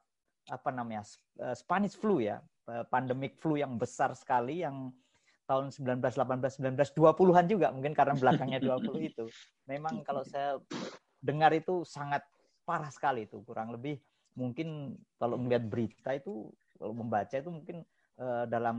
[0.50, 1.02] apa namanya
[1.42, 2.38] eh, Spanish flu ya,
[2.70, 4.94] eh, pandemic flu yang besar sekali yang
[5.50, 9.26] tahun 1918 19 20-an juga mungkin karena belakangnya 20 itu.
[9.66, 10.62] Memang kalau saya
[11.18, 12.22] dengar itu sangat
[12.62, 13.98] parah sekali itu, kurang lebih
[14.36, 17.84] mungkin kalau melihat berita itu kalau membaca itu mungkin
[18.16, 18.78] uh, dalam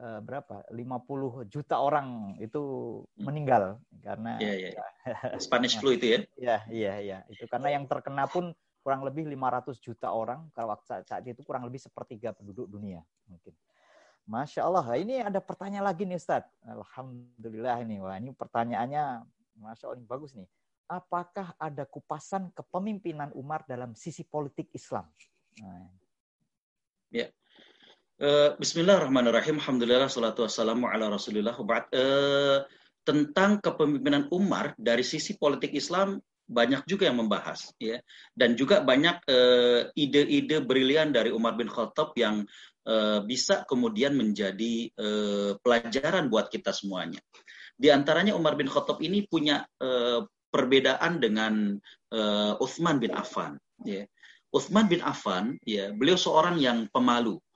[0.00, 2.62] uh, berapa 50 juta orang itu
[3.04, 3.22] hmm.
[3.22, 4.72] meninggal karena yeah, yeah.
[4.76, 5.38] Ya.
[5.38, 6.18] Spanish flu itu ya.
[6.34, 7.18] Iya, iya, iya.
[7.30, 11.64] Itu karena yang terkena pun kurang lebih 500 juta orang kalau waktu saat itu kurang
[11.64, 13.54] lebih sepertiga penduduk dunia mungkin.
[14.24, 16.48] Masya Allah, ini ada pertanyaan lagi nih Ustaz.
[16.64, 18.00] Alhamdulillah ini.
[18.00, 19.20] Wah, ini pertanyaannya
[19.60, 20.48] Masya Allah ini bagus nih.
[20.88, 25.04] Apakah ada kupasan kepemimpinan Umar dalam sisi politik Islam?
[25.60, 25.92] Nah.
[27.12, 27.28] Ya,
[28.14, 29.58] Uh, Bismillahirrahmanirrahim.
[29.58, 31.50] Alhamdulillah salatu wassalamu ala Rasulillah.
[31.90, 32.62] Uh,
[33.02, 37.98] tentang kepemimpinan Umar dari sisi politik Islam banyak juga yang membahas ya
[38.38, 42.46] dan juga banyak uh, ide-ide brilian dari Umar bin Khattab yang
[42.86, 47.18] uh, bisa kemudian menjadi uh, pelajaran buat kita semuanya.
[47.74, 50.22] Di antaranya Umar bin Khattab ini punya uh,
[50.54, 51.74] perbedaan dengan
[52.14, 54.06] uh, Uthman bin Affan ya.
[54.54, 57.53] Uthman bin Affan ya, beliau seorang yang pemalu Eh,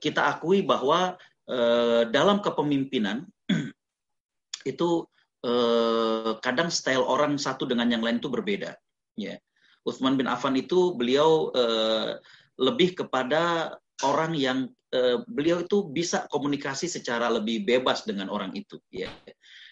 [0.00, 1.20] kita akui bahwa
[1.50, 3.28] uh, dalam kepemimpinan
[4.72, 5.04] itu
[5.44, 8.72] uh, kadang style orang satu dengan yang lain itu berbeda.
[9.18, 9.36] Ya.
[9.84, 11.48] Uthman bin Affan itu beliau
[12.60, 13.72] lebih kepada
[14.04, 14.68] orang yang
[15.24, 18.76] beliau itu bisa komunikasi secara lebih bebas dengan orang itu.
[18.92, 19.08] Ya.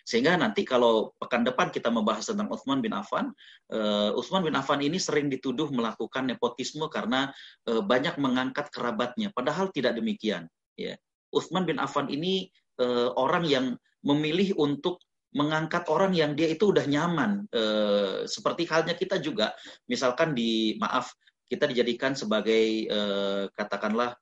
[0.08, 3.28] Sehingga nanti kalau pekan depan kita membahas tentang Uthman bin Affan,
[3.76, 7.28] uh, Uthman bin Affan ini sering dituduh melakukan nepotisme karena
[7.68, 10.48] uh, banyak mengangkat kerabatnya, padahal tidak demikian.
[10.80, 10.96] Ya.
[11.28, 12.48] Uthman bin Affan ini
[12.80, 15.04] uh, orang yang memilih untuk
[15.36, 17.44] mengangkat orang yang dia itu udah nyaman.
[17.52, 19.52] Uh, seperti halnya kita juga,
[19.84, 21.12] misalkan di maaf
[21.52, 24.16] kita dijadikan sebagai uh, katakanlah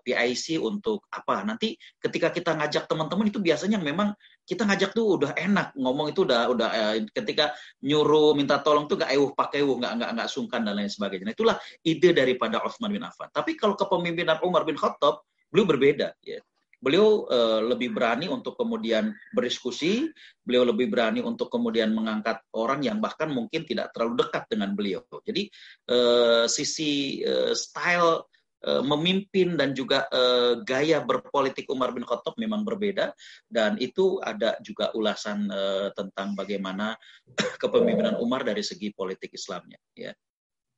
[0.00, 1.42] PIC untuk apa.
[1.42, 4.14] Nanti ketika kita ngajak teman-teman itu biasanya memang
[4.46, 7.50] kita ngajak tuh udah enak ngomong itu udah udah uh, ketika
[7.82, 11.26] nyuruh minta tolong tuh gak ewuh pakai ewuh nggak nggak nggak sungkan dan lain sebagainya.
[11.26, 13.26] Nah, itulah ide daripada Utsman bin Affan.
[13.34, 16.38] Tapi kalau kepemimpinan Umar bin Khattab beliau berbeda ya.
[16.76, 20.12] Beliau uh, lebih berani untuk kemudian berdiskusi,
[20.44, 25.02] beliau lebih berani untuk kemudian mengangkat orang yang bahkan mungkin tidak terlalu dekat dengan beliau.
[25.24, 25.48] Jadi
[25.90, 28.28] uh, sisi uh, style
[28.64, 33.12] memimpin dan juga uh, gaya berpolitik Umar bin Khattab memang berbeda
[33.52, 36.96] dan itu ada juga ulasan uh, tentang bagaimana
[37.62, 39.76] kepemimpinan Umar dari segi politik Islamnya.
[39.92, 40.16] Ya,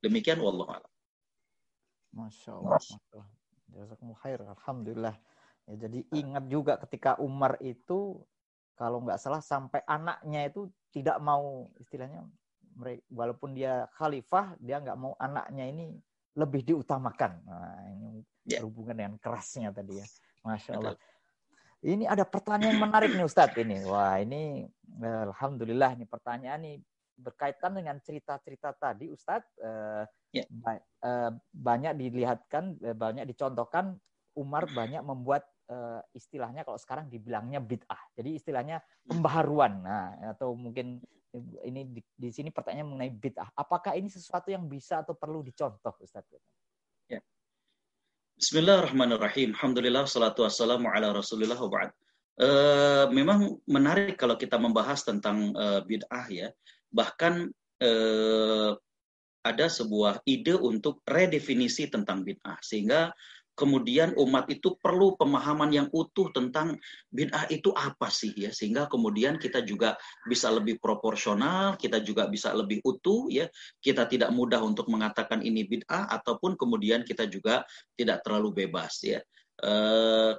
[0.03, 0.91] demikian wallahu a'lam.
[2.13, 2.77] Masya Allah.
[2.77, 3.27] Masya Allah.
[4.57, 5.15] Alhamdulillah.
[5.69, 8.17] Ya, jadi ingat juga ketika Umar itu
[8.73, 12.25] kalau nggak salah sampai anaknya itu tidak mau istilahnya
[13.11, 15.99] walaupun dia khalifah dia nggak mau anaknya ini
[16.39, 17.43] lebih diutamakan.
[17.43, 18.63] Nah, ini yeah.
[18.63, 20.07] berhubungan dengan kerasnya tadi ya.
[20.47, 20.95] Masya Allah.
[21.79, 23.83] Ini ada pertanyaan menarik nih Ustadz ini.
[23.87, 24.67] Wah ini
[24.99, 26.79] Alhamdulillah ini pertanyaan ini
[27.15, 29.59] berkaitan dengan cerita-cerita tadi Ustadz.
[30.29, 30.45] Yeah.
[30.51, 33.97] ba uh, banyak dilihatkan, eh, banyak dicontohkan
[34.37, 35.47] Umar banyak membuat
[36.17, 38.01] istilahnya kalau sekarang dibilangnya bid'ah.
[38.17, 39.85] Jadi istilahnya pembaharuan.
[39.85, 40.97] Nah, atau mungkin
[41.37, 43.53] ini di, di sini pertanyaan mengenai bid'ah.
[43.53, 46.25] Apakah ini sesuatu yang bisa atau perlu dicontoh, Ustaz?
[47.05, 47.21] Ya.
[48.39, 49.53] Bismillahirrahmanirrahim.
[49.53, 51.89] Alhamdulillah, salatu wassalamu ala rasulillah wa.
[52.39, 56.49] Uh, memang menarik kalau kita membahas tentang uh, bid'ah ya.
[56.89, 57.33] Bahkan
[57.83, 58.71] uh,
[59.45, 62.57] ada sebuah ide untuk redefinisi tentang bid'ah.
[62.63, 63.13] Sehingga
[63.59, 66.79] kemudian umat itu perlu pemahaman yang utuh tentang
[67.11, 68.55] bid'ah itu apa sih ya.
[68.55, 73.51] Sehingga kemudian kita juga bisa lebih proporsional kita juga bisa lebih utuh ya.
[73.83, 77.67] Kita tidak mudah untuk mengatakan ini bid'ah ataupun kemudian kita juga
[77.99, 79.19] tidak terlalu bebas ya.
[79.59, 79.71] E,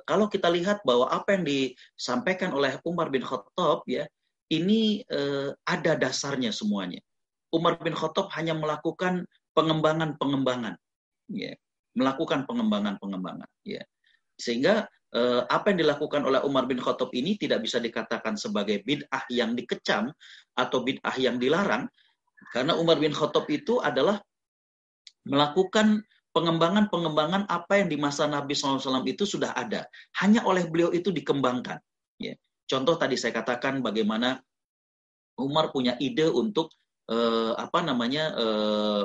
[0.09, 4.09] kalau kita lihat bahwa apa yang disampaikan oleh Umar bin Khattab ya
[4.48, 5.20] ini e,
[5.68, 7.05] ada dasarnya semuanya.
[7.52, 10.80] Umar bin Khattab hanya melakukan pengembangan-pengembangan
[11.28, 11.52] ya
[11.94, 13.82] melakukan pengembangan-pengembangan ya.
[14.38, 19.26] Sehingga eh, apa yang dilakukan oleh Umar bin Khattab ini tidak bisa dikatakan sebagai bid'ah
[19.28, 20.14] yang dikecam
[20.54, 21.90] atau bid'ah yang dilarang
[22.50, 24.18] karena Umar bin Khattab itu adalah
[25.28, 29.84] melakukan pengembangan-pengembangan apa yang di masa Nabi SAW itu sudah ada.
[30.22, 31.78] Hanya oleh beliau itu dikembangkan
[32.16, 32.34] ya.
[32.64, 34.38] Contoh tadi saya katakan bagaimana
[35.36, 36.70] Umar punya ide untuk
[37.10, 39.02] eh, apa namanya eh,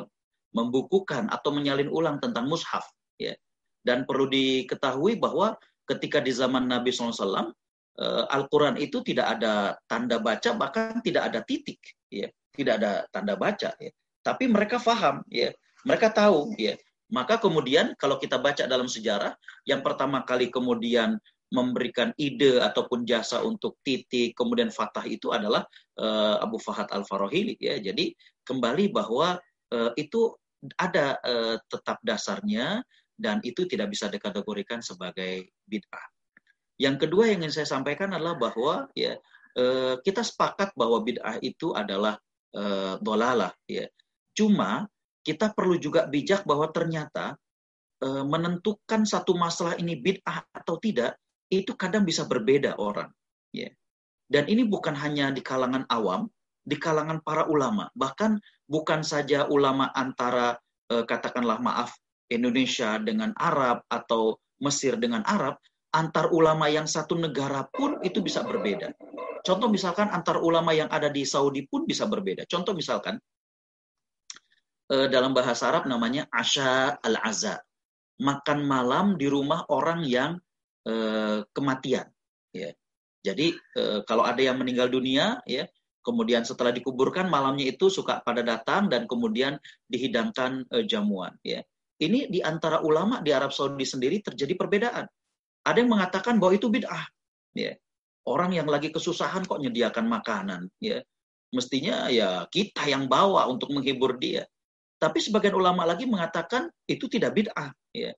[0.56, 2.88] membukukan atau menyalin ulang tentang mushaf
[3.20, 3.36] ya.
[3.84, 5.54] Dan perlu diketahui bahwa
[5.86, 7.52] ketika di zaman Nabi SAW
[8.00, 12.32] eh, Al-Quran itu tidak ada tanda baca bahkan tidak ada titik ya.
[12.56, 13.92] Tidak ada tanda baca ya.
[14.24, 15.52] Tapi mereka faham ya.
[15.84, 16.80] Mereka tahu ya.
[17.14, 19.38] Maka kemudian kalau kita baca dalam sejarah
[19.70, 21.22] yang pertama kali kemudian
[21.54, 25.62] memberikan ide ataupun jasa untuk titik kemudian fatah itu adalah
[26.02, 27.78] uh, Abu Fahad Al Farahili ya.
[27.78, 29.38] Jadi kembali bahwa
[29.70, 30.34] uh, itu
[30.80, 32.82] ada uh, tetap dasarnya
[33.16, 36.06] dan itu tidak bisa dikategorikan sebagai bid'ah.
[36.76, 39.16] Yang kedua yang ingin saya sampaikan adalah bahwa ya
[39.56, 42.20] uh, kita sepakat bahwa bid'ah itu adalah
[42.56, 43.88] uh, dolalah ya.
[44.36, 44.84] Cuma
[45.24, 47.40] kita perlu juga bijak bahwa ternyata
[48.04, 51.16] uh, menentukan satu masalah ini bid'ah atau tidak
[51.48, 53.08] itu kadang bisa berbeda orang
[53.56, 53.72] ya.
[54.26, 56.26] Dan ini bukan hanya di kalangan awam,
[56.66, 57.88] di kalangan para ulama.
[57.94, 60.58] Bahkan bukan saja ulama antara
[60.90, 61.94] eh, katakanlah maaf
[62.30, 65.60] Indonesia dengan Arab atau Mesir dengan Arab,
[65.94, 68.96] antar ulama yang satu negara pun itu bisa berbeda.
[69.46, 72.48] Contoh misalkan antar ulama yang ada di Saudi pun bisa berbeda.
[72.50, 73.20] Contoh misalkan
[74.90, 77.62] eh, dalam bahasa Arab namanya asya al-aza.
[78.16, 80.40] Makan malam di rumah orang yang
[80.88, 82.08] eh, kematian.
[82.56, 82.72] Ya.
[83.26, 83.58] Jadi
[84.06, 85.66] kalau ada yang meninggal dunia, ya
[86.06, 89.58] kemudian setelah dikuburkan malamnya itu suka pada datang dan kemudian
[89.90, 91.66] dihidangkan uh, jamuan ya.
[91.98, 95.10] Ini di antara ulama di Arab Saudi sendiri terjadi perbedaan.
[95.66, 97.10] Ada yang mengatakan bahwa itu bid'ah
[97.58, 97.74] ya.
[98.26, 101.02] Orang yang lagi kesusahan kok menyediakan makanan ya.
[101.56, 104.46] Mestinya ya kita yang bawa untuk menghibur dia.
[105.00, 108.12] Tapi sebagian ulama lagi mengatakan itu tidak bid'ah ya.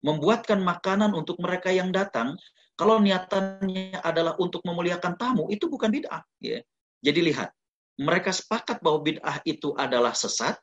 [0.00, 2.38] Membuatkan makanan untuk mereka yang datang
[2.78, 6.62] kalau niatannya adalah untuk memuliakan tamu itu bukan bid'ah ya
[7.04, 7.52] jadi lihat,
[8.00, 10.56] mereka sepakat bahwa bid'ah itu adalah sesat,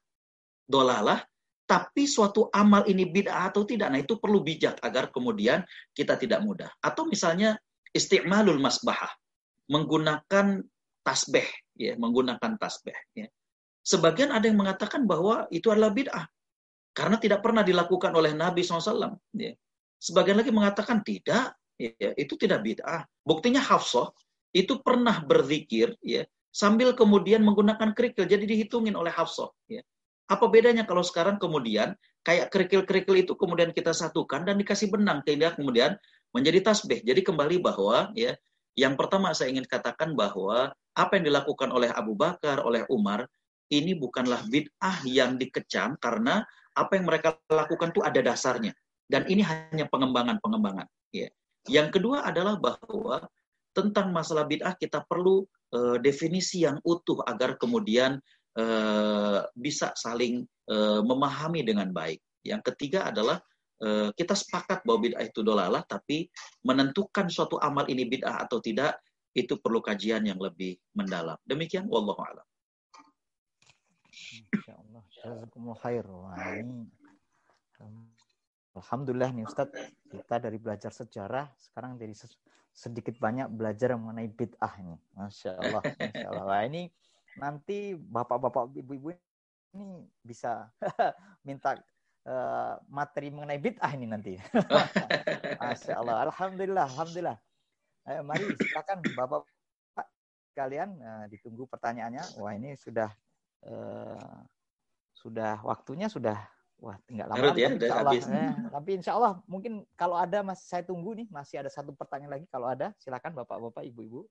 [0.66, 1.22] dolalah,
[1.70, 5.62] tapi suatu amal ini bid'ah atau tidak, nah itu perlu bijak agar kemudian
[5.94, 6.68] kita tidak mudah.
[6.82, 7.56] Atau misalnya
[7.94, 9.14] isti'malul masbahah,
[9.70, 10.66] menggunakan
[11.06, 11.48] tasbih,
[11.78, 12.98] ya, menggunakan tasbih.
[13.16, 13.30] Ya.
[13.86, 16.26] Sebagian ada yang mengatakan bahwa itu adalah bid'ah,
[16.92, 19.16] karena tidak pernah dilakukan oleh Nabi SAW.
[19.38, 19.56] Ya.
[20.02, 23.06] Sebagian lagi mengatakan tidak, ya, itu tidak bid'ah.
[23.24, 24.12] Buktinya Hafsah
[24.52, 29.82] itu pernah berzikir ya sambil kemudian menggunakan kerikil jadi dihitungin oleh Hafsah ya.
[30.28, 35.56] Apa bedanya kalau sekarang kemudian kayak kerikil-kerikil itu kemudian kita satukan dan dikasih benang sehingga
[35.56, 36.00] kemudian
[36.32, 37.04] menjadi tasbih.
[37.04, 38.36] Jadi kembali bahwa ya
[38.80, 43.28] yang pertama saya ingin katakan bahwa apa yang dilakukan oleh Abu Bakar, oleh Umar
[43.72, 46.44] ini bukanlah bid'ah yang dikecam karena
[46.76, 48.72] apa yang mereka lakukan itu ada dasarnya
[49.12, 51.28] dan ini hanya pengembangan-pengembangan ya.
[51.68, 53.28] Yang kedua adalah bahwa
[53.72, 55.44] tentang masalah bid'ah kita perlu
[55.76, 58.20] uh, definisi yang utuh agar kemudian
[58.60, 62.20] uh, bisa saling uh, memahami dengan baik.
[62.44, 63.40] Yang ketiga adalah
[63.84, 66.28] uh, kita sepakat bahwa bid'ah itu dolalah, tapi
[66.68, 69.00] menentukan suatu amal ini bid'ah atau tidak
[69.32, 71.40] itu perlu kajian yang lebih mendalam.
[71.48, 72.48] Demikian, wallahu a'lam.
[78.72, 79.76] Alhamdulillah nih Ustadz,
[80.08, 82.16] kita dari belajar sejarah sekarang dari
[82.82, 84.98] sedikit banyak belajar mengenai bid'ah ini.
[85.14, 86.46] Masya Allah, Masya Allah.
[86.50, 86.84] Nah, ini
[87.38, 89.14] nanti bapak-bapak, ibu-ibu
[89.78, 90.74] ini bisa
[91.48, 91.78] minta
[92.26, 94.34] uh, materi mengenai bid'ah ini nanti.
[95.62, 96.26] Masya Allah.
[96.26, 97.38] Alhamdulillah, Alhamdulillah.
[98.10, 99.46] Ayo, mari silakan bapak
[100.58, 102.42] kalian uh, ditunggu pertanyaannya.
[102.42, 103.14] Wah ini sudah
[103.70, 104.42] uh,
[105.14, 106.42] sudah waktunya sudah
[106.82, 107.62] Wah, tinggal lama lagi.
[107.62, 108.14] Ya, insya Allah.
[108.18, 112.42] Eh, tapi insya Allah mungkin kalau ada mas saya tunggu nih masih ada satu pertanyaan
[112.42, 114.26] lagi kalau ada silakan bapak-bapak, ibu-ibu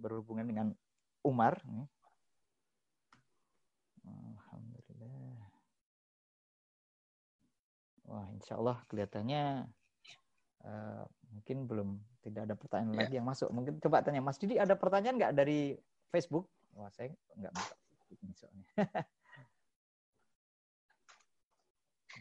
[0.00, 0.66] berhubungan dengan
[1.20, 1.60] Umar.
[4.08, 5.44] Alhamdulillah.
[8.08, 9.68] Wah, insya Allah kelihatannya
[10.64, 11.04] uh,
[11.36, 13.00] mungkin belum tidak ada pertanyaan ya.
[13.04, 13.52] lagi yang masuk.
[13.52, 15.76] Mungkin coba tanya Mas Didi ada pertanyaan nggak dari
[16.08, 16.48] Facebook?
[16.72, 17.52] Wah, saya nggak
[18.40, 18.64] soalnya.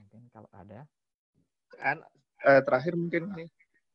[0.01, 0.87] Mungkin kalau ada.
[1.79, 2.03] An,
[2.47, 3.49] uh, terakhir mungkin nih.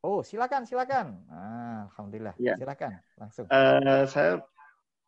[0.05, 1.25] Oh, silakan, silakan.
[1.27, 2.37] Ah, Alhamdulillah.
[2.37, 2.55] Ya.
[2.55, 3.45] Silakan, langsung.
[3.49, 4.39] Uh, saya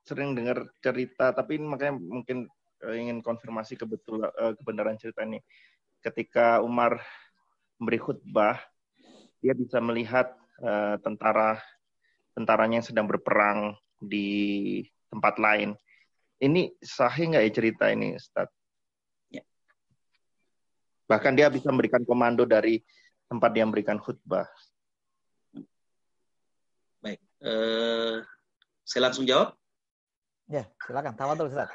[0.04, 2.50] sering dengar cerita, tapi makanya mungkin
[2.84, 5.40] uh, ingin konfirmasi kebetulan uh, kebenaran cerita ini.
[6.02, 6.98] Ketika Umar
[7.78, 8.58] memberi khutbah,
[9.40, 11.62] dia bisa melihat uh, tentara
[12.34, 14.80] tentaranya yang sedang berperang di
[15.12, 15.76] tempat lain.
[16.40, 18.48] Ini sahih nggak ya cerita ini, Ustaz?
[21.10, 22.86] Bahkan dia bisa memberikan komando dari
[23.26, 24.46] tempat dia memberikan khutbah.
[27.02, 28.22] Baik, uh,
[28.86, 29.58] saya langsung jawab.
[30.46, 31.18] Ya, silakan.
[31.18, 31.74] Tawadul Ustaz.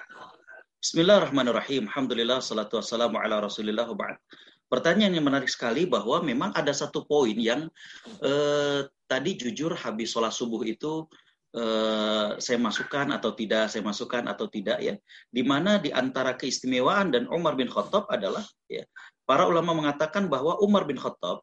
[0.79, 1.91] Bismillahirrahmanirrahim.
[1.91, 4.23] Alhamdulillah, salatu wassalamu ala rasulillah ba'd.
[4.71, 7.67] Pertanyaan yang menarik sekali bahwa memang ada satu poin yang
[8.23, 8.81] uh,
[9.11, 11.11] tadi jujur habis sholat subuh itu
[11.55, 14.99] Uh, saya masukkan atau tidak, saya masukkan atau tidak ya.
[15.31, 18.83] Di mana di antara keistimewaan dan Umar bin Khattab adalah ya
[19.25, 21.41] Para ulama mengatakan bahwa Umar bin Khattab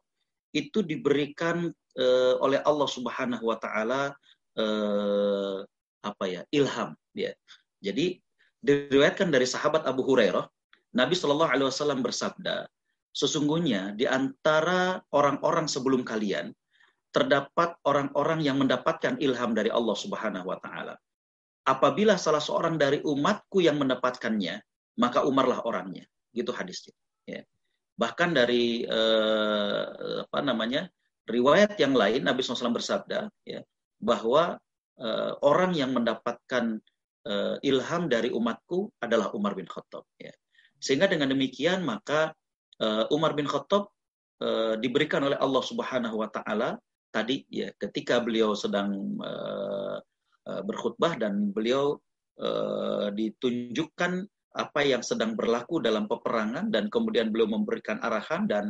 [0.54, 4.14] itu diberikan uh, oleh Allah Subhanahu wa taala
[4.58, 5.66] uh,
[6.02, 6.42] apa ya?
[6.54, 7.34] ilham ya.
[7.82, 8.22] Jadi
[8.62, 10.46] diriwayatkan dari sahabat Abu Hurairah,
[10.94, 12.70] Nabi Shallallahu alaihi wasallam bersabda,
[13.10, 16.54] sesungguhnya di antara orang-orang sebelum kalian
[17.12, 20.96] terdapat orang-orang yang mendapatkan ilham dari Allah Subhanahu wa taala.
[21.62, 24.58] Apabila salah seorang dari umatku yang mendapatkannya,
[24.98, 26.08] maka Umarlah orangnya.
[26.32, 26.96] Gitu hadisnya.
[27.28, 27.44] Ya.
[27.96, 29.84] Bahkan dari eh,
[30.24, 30.88] apa namanya
[31.28, 33.60] riwayat yang lain Nabi SAW bersabda ya,
[34.00, 34.56] bahwa
[34.98, 36.80] eh, orang yang mendapatkan
[37.26, 40.02] eh, ilham dari umatku adalah Umar bin Khattab.
[40.18, 40.32] Ya.
[40.82, 42.34] Sehingga dengan demikian maka
[42.80, 43.92] eh, Umar bin Khattab
[44.42, 46.80] eh, diberikan oleh Allah Subhanahu Wa Taala
[47.12, 49.98] tadi ya ketika beliau sedang eh,
[50.42, 52.00] eh berkhutbah dan beliau
[52.40, 58.64] eh, ditunjukkan apa yang sedang berlaku dalam peperangan dan kemudian beliau memberikan arahan dan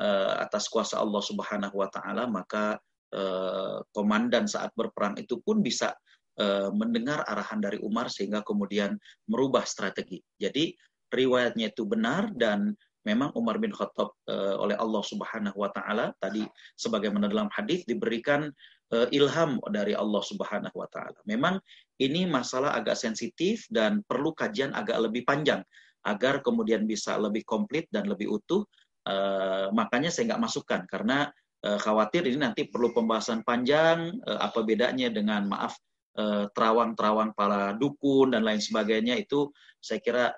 [0.00, 2.76] uh, atas kuasa Allah Subhanahu wa taala maka
[3.16, 5.96] uh, komandan saat berperang itu pun bisa
[6.40, 8.96] uh, mendengar arahan dari Umar sehingga kemudian
[9.28, 10.20] merubah strategi.
[10.36, 10.72] Jadi
[11.12, 12.72] riwayatnya itu benar dan
[13.04, 16.44] memang Umar bin Khattab uh, oleh Allah Subhanahu wa taala tadi
[16.76, 18.52] sebagaimana dalam hadis diberikan
[19.08, 21.16] ilham dari Allah Subhanahu wa taala.
[21.24, 21.56] Memang
[22.02, 25.62] ini masalah agak sensitif dan perlu kajian agak lebih panjang
[26.02, 28.66] agar kemudian bisa lebih komplit dan lebih utuh.
[29.02, 31.26] Uh, makanya saya nggak masukkan karena
[31.66, 35.74] uh, khawatir ini nanti perlu pembahasan panjang uh, apa bedanya dengan maaf
[36.52, 39.48] terawang-terawang para dukun dan lain sebagainya itu
[39.80, 40.36] saya kira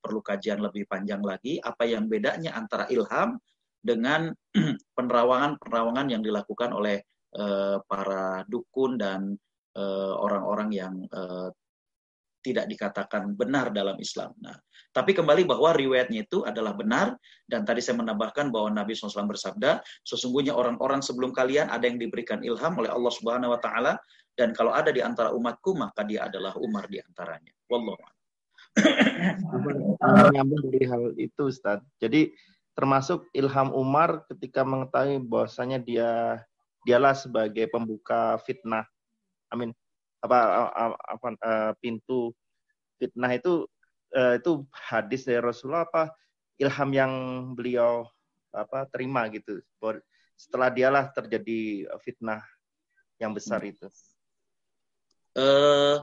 [0.00, 3.36] perlu kajian lebih panjang lagi apa yang bedanya antara ilham
[3.76, 4.32] dengan
[4.96, 7.04] penerawangan-penerawangan yang dilakukan oleh
[7.84, 9.36] para dukun dan
[10.22, 11.48] orang-orang uh, yang uh,
[12.40, 14.30] tidak dikatakan benar dalam Islam.
[14.38, 14.54] Nah,
[14.94, 17.18] tapi kembali bahwa riwayatnya itu adalah benar
[17.50, 22.46] dan tadi saya menambahkan bahwa Nabi SAW bersabda, sesungguhnya orang-orang sebelum kalian ada yang diberikan
[22.46, 23.92] ilham oleh Allah Subhanahu Wa Taala
[24.38, 27.50] dan kalau ada di antara umatku maka dia adalah Umar di antaranya.
[27.66, 27.98] Wallahu
[30.36, 31.80] Nyambung dari hal itu, Ustaz.
[31.96, 32.30] Jadi
[32.76, 36.44] termasuk Ilham Umar ketika mengetahui bahwasanya dia
[36.84, 38.84] dialah sebagai pembuka fitnah.
[39.52, 39.70] Amin.
[40.24, 41.28] Apa apa, apa
[41.78, 42.32] pintu
[42.96, 43.68] fitnah itu
[44.16, 46.10] uh, itu hadis dari Rasulullah apa
[46.56, 47.12] ilham yang
[47.52, 48.08] beliau
[48.50, 49.60] apa terima gitu.
[50.36, 52.40] Setelah dialah terjadi fitnah
[53.20, 53.72] yang besar hmm.
[53.72, 53.86] itu.
[55.36, 56.00] Uh,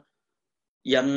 [0.83, 1.07] yang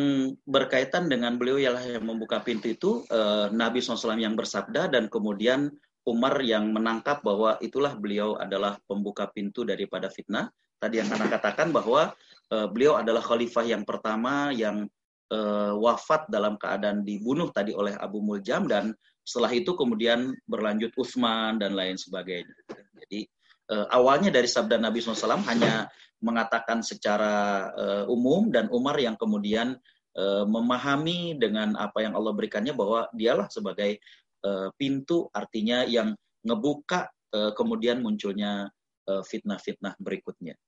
[0.46, 5.74] berkaitan dengan beliau ialah yang membuka pintu itu uh, Nabi SAW yang bersabda dan kemudian
[6.06, 10.54] Umar yang menangkap bahwa itulah beliau adalah pembuka pintu daripada fitnah.
[10.76, 12.12] Tadi yang karena katakan bahwa
[12.52, 14.84] uh, beliau adalah khalifah yang pertama yang
[15.32, 18.92] uh, wafat dalam keadaan dibunuh tadi oleh Abu Muljam dan
[19.26, 22.54] setelah itu kemudian berlanjut Utsman dan lain sebagainya.
[23.02, 23.26] Jadi
[23.74, 25.90] uh, awalnya dari sabda Nabi SAW hanya
[26.22, 29.76] mengatakan secara uh, umum dan Umar yang kemudian
[30.16, 33.98] uh, memahami dengan apa yang Allah berikannya bahwa dialah sebagai
[34.46, 36.14] uh, pintu artinya yang
[36.46, 38.70] ngebuka uh, kemudian munculnya
[39.06, 40.58] fitnah-fitnah berikutnya.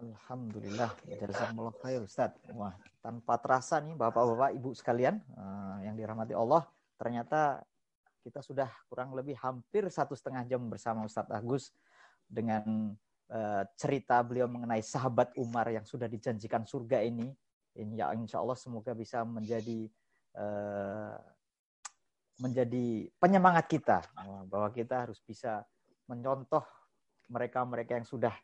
[0.00, 2.34] Alhamdulillah, jazakumullah khair Ustaz.
[2.54, 6.66] Wah, tanpa terasa nih Bapak-bapak, Ibu sekalian uh, yang dirahmati Allah,
[6.98, 7.62] ternyata
[8.20, 11.70] kita sudah kurang lebih hampir satu setengah jam bersama Ustadz Agus
[12.26, 12.94] dengan
[13.30, 17.30] uh, cerita beliau mengenai sahabat Umar yang sudah dijanjikan surga ini.
[17.74, 19.86] Ya, insya Allah semoga bisa menjadi
[20.34, 21.14] uh,
[22.40, 24.00] menjadi penyemangat kita
[24.48, 25.62] bahwa kita harus bisa
[26.08, 26.64] mencontoh
[27.30, 28.34] mereka-mereka yang sudah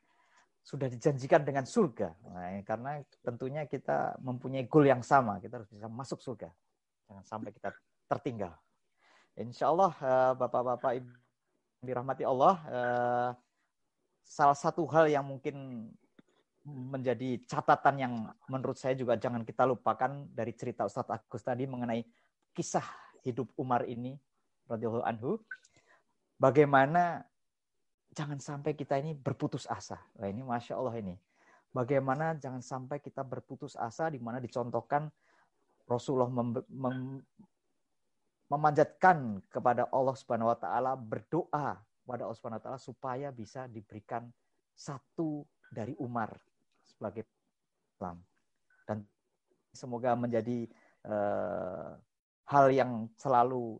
[0.66, 2.10] sudah dijanjikan dengan surga.
[2.26, 6.50] Nah, karena tentunya kita mempunyai goal yang sama, kita harus bisa masuk surga.
[7.06, 7.70] Jangan sampai kita
[8.10, 8.50] tertinggal.
[9.38, 11.12] Insya Allah eh, Bapak-Bapak Ibu
[11.86, 13.30] dirahmati Allah, eh,
[14.26, 15.86] salah satu hal yang mungkin
[16.66, 18.14] menjadi catatan yang
[18.50, 22.02] menurut saya juga jangan kita lupakan dari cerita Ustadz Agus tadi mengenai
[22.50, 22.82] kisah
[23.22, 24.18] hidup Umar ini,
[24.66, 25.38] radhiyallahu anhu,
[26.42, 27.22] bagaimana
[28.16, 30.00] jangan sampai kita ini berputus asa.
[30.16, 31.14] Nah, ini masya Allah ini.
[31.68, 35.12] Bagaimana jangan sampai kita berputus asa di mana dicontohkan
[35.84, 36.32] Rasulullah
[38.48, 44.24] memanjatkan kepada Allah Subhanahu wa taala berdoa kepada Allah Subhanahu wa taala supaya bisa diberikan
[44.72, 46.32] satu dari Umar
[46.80, 47.28] sebagai
[47.92, 48.24] Islam.
[48.88, 49.04] Dan
[49.76, 50.64] semoga menjadi
[51.04, 51.92] uh,
[52.48, 53.76] hal yang selalu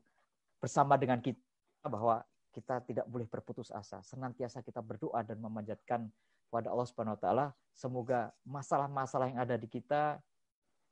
[0.60, 1.40] bersama dengan kita
[1.88, 2.20] bahwa
[2.56, 4.00] kita tidak boleh berputus asa.
[4.00, 6.08] Senantiasa kita berdoa dan memanjatkan
[6.48, 7.46] kepada Allah Subhanahu wa taala
[7.76, 10.16] semoga masalah-masalah yang ada di kita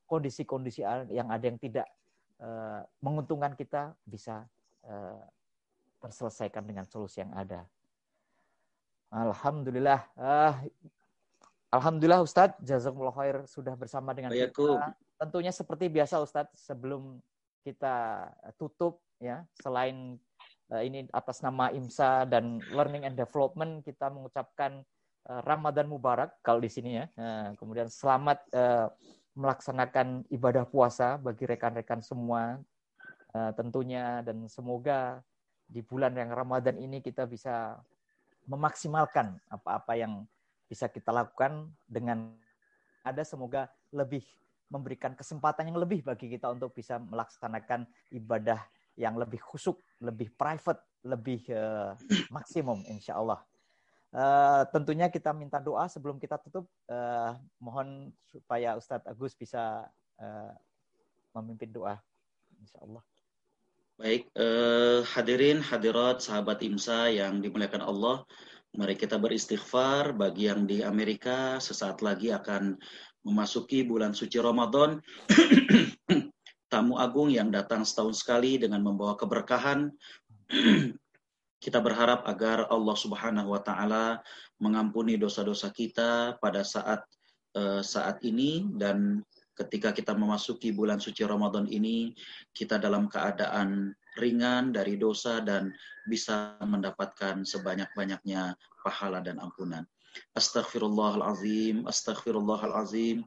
[0.04, 1.88] kondisi-kondisi yang ada yang tidak
[2.36, 4.44] uh, menguntungkan kita bisa
[4.84, 5.24] uh,
[6.04, 7.64] terselesaikan dengan solusi yang ada.
[9.08, 10.04] Alhamdulillah.
[10.20, 10.52] Uh,
[11.72, 14.94] Alhamdulillah Ustadz, jazakumullah khair sudah bersama dengan kita.
[15.18, 17.18] Tentunya seperti biasa Ustadz, sebelum
[17.66, 18.28] kita
[18.60, 20.20] tutup ya, selain
[20.82, 24.80] ini atas nama IMSA dan Learning and Development kita mengucapkan
[25.28, 27.06] uh, Ramadan Mubarak kalau di sini ya.
[27.14, 28.88] Uh, kemudian selamat uh,
[29.34, 32.62] melaksanakan ibadah puasa bagi rekan-rekan semua
[33.58, 35.18] tentunya dan semoga
[35.66, 37.82] di bulan yang Ramadan ini kita bisa
[38.46, 40.22] memaksimalkan apa-apa yang
[40.70, 42.30] bisa kita lakukan dengan
[43.02, 44.22] ada semoga lebih
[44.70, 48.62] memberikan kesempatan yang lebih bagi kita untuk bisa melaksanakan ibadah
[48.94, 51.94] yang lebih khusuk, lebih private, lebih uh,
[52.34, 53.42] maksimum insya Allah.
[54.14, 56.70] Uh, tentunya kita minta doa sebelum kita tutup.
[56.86, 59.90] Uh, mohon supaya Ustadz Agus bisa
[60.22, 60.52] uh,
[61.34, 61.98] memimpin doa,
[62.62, 63.02] insya Allah.
[63.94, 68.22] Baik, uh, hadirin, hadirat, sahabat IMSA yang dimuliakan Allah.
[68.74, 72.74] Mari kita beristighfar bagi yang di Amerika sesaat lagi akan
[73.22, 74.98] memasuki bulan suci Ramadan.
[76.74, 79.94] Tamu agung yang datang setahun sekali dengan membawa keberkahan
[81.64, 84.20] Kita berharap agar Allah Subhanahu wa taala
[84.60, 87.08] mengampuni dosa-dosa kita pada saat
[87.56, 89.24] uh, saat ini dan
[89.56, 92.12] ketika kita memasuki bulan suci Ramadan ini
[92.52, 95.72] kita dalam keadaan ringan dari dosa dan
[96.04, 99.88] bisa mendapatkan sebanyak-banyaknya pahala dan ampunan.
[100.36, 103.24] Astaghfirullahalazim, astaghfirullahalazim,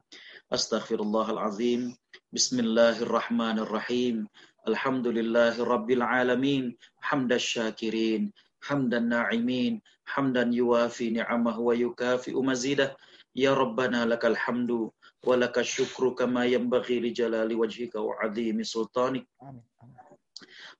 [0.48, 1.92] أستغفر الله العظيم.
[2.32, 4.24] بسم الله الرحمن الرحيم.
[4.64, 6.72] الحمد لله رب العالمين.
[7.04, 8.32] حمد الشاكرين.
[8.64, 9.84] حمد الناعمين.
[10.08, 12.96] حمدا يوافي نعمه ويكافئ مزيده.
[13.36, 14.90] يا ربنا لك الحمد
[15.28, 19.28] ولك الشكر كما ينبغي لجلال وجهك وعظيم سلطانك.
[19.44, 19.62] آمين.
[19.84, 20.07] آمين.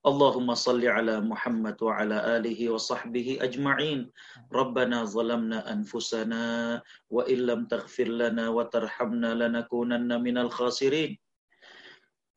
[0.05, 4.07] Wa ala alihi wa sahbihi ajma'in.
[4.55, 6.79] Rabbana zalamna anfusana
[7.11, 11.19] Wa illam taghfir lana wa tarhamna lanakunanna minal khasirin.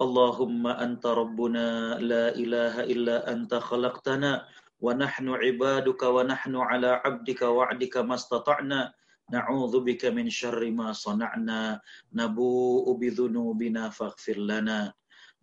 [0.01, 4.49] Allahumma anta rabbuna la ilaha illa anta khalaqtana
[4.81, 8.89] wa nahnu ibaduka wa nahnu ala abdika wa'dika mastata'na.
[9.31, 11.77] Na'udzu bika min syarri ma sana'na.
[12.17, 14.89] Nabu'u bidhunubina faghfir lana.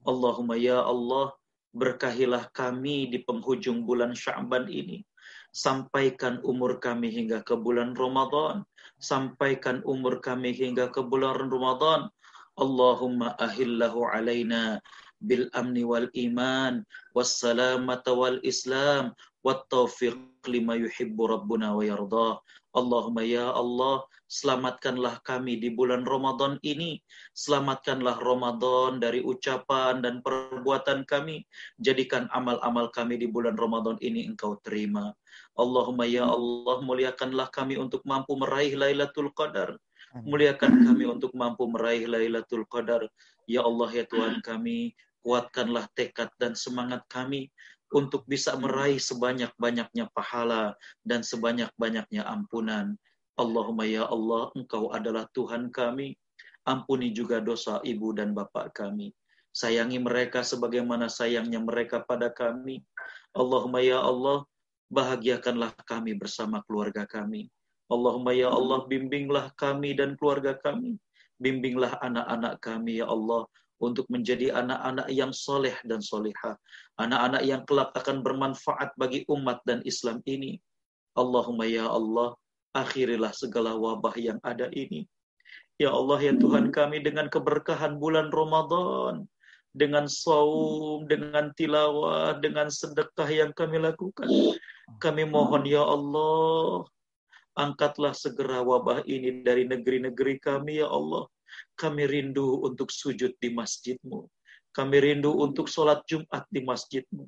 [0.02, 1.37] Allahumma ya Allah
[1.78, 5.06] berkahilah kami di penghujung bulan Sya'ban ini
[5.54, 8.66] sampaikan umur kami hingga ke bulan Ramadan
[8.98, 12.10] sampaikan umur kami hingga ke bulan Ramadan.
[12.58, 14.82] Allahumma ahillahu alaina
[15.22, 16.82] bil amni wal iman
[17.14, 19.14] was salamata wal islam
[19.46, 20.18] wat taufiq
[20.50, 22.42] lima yuhibbu rabbuna wa yardah.
[22.74, 27.00] Allahumma ya Allah, selamatkanlah kami di bulan Ramadan ini.
[27.32, 31.48] Selamatkanlah Ramadan dari ucapan dan perbuatan kami.
[31.80, 35.16] Jadikan amal-amal kami di bulan Ramadan ini engkau terima.
[35.56, 39.74] Allahumma ya Allah muliakanlah kami untuk mampu meraih Lailatul Qadar.
[40.24, 43.08] Muliakan kami untuk mampu meraih Lailatul Qadar.
[43.48, 44.92] Ya Allah ya Tuhan kami,
[45.24, 47.48] kuatkanlah tekad dan semangat kami
[47.88, 53.00] untuk bisa meraih sebanyak-banyaknya pahala dan sebanyak-banyaknya ampunan.
[53.38, 56.18] Allahumma ya Allah, Engkau adalah Tuhan kami.
[56.66, 59.14] Ampuni juga dosa ibu dan bapak kami.
[59.54, 62.82] Sayangi mereka sebagaimana sayangnya mereka pada kami.
[63.32, 64.42] Allahumma ya Allah,
[64.90, 67.46] bahagiakanlah kami bersama keluarga kami.
[67.88, 71.00] Allahumma ya Allah, bimbinglah kami dan keluarga kami.
[71.38, 73.46] Bimbinglah anak-anak kami, ya Allah,
[73.78, 76.58] untuk menjadi anak-anak yang soleh dan solehah.
[76.98, 80.58] Anak-anak yang kelak akan bermanfaat bagi umat dan Islam ini.
[81.14, 82.34] Allahumma ya Allah,
[82.74, 85.08] akhirilah segala wabah yang ada ini.
[85.78, 89.30] Ya Allah, ya Tuhan kami dengan keberkahan bulan Ramadan
[89.76, 94.26] dengan saum, dengan tilawah, dengan sedekah yang kami lakukan.
[94.98, 96.82] Kami mohon ya Allah,
[97.54, 101.30] angkatlah segera wabah ini dari negeri-negeri kami ya Allah.
[101.78, 104.26] Kami rindu untuk sujud di masjidmu.
[104.74, 107.24] Kami rindu untuk sholat Jumat di masjidmu.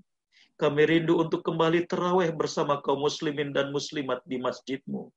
[0.60, 5.08] Kami rindu untuk kembali terawih bersama kaum muslimin dan muslimat di masjidmu.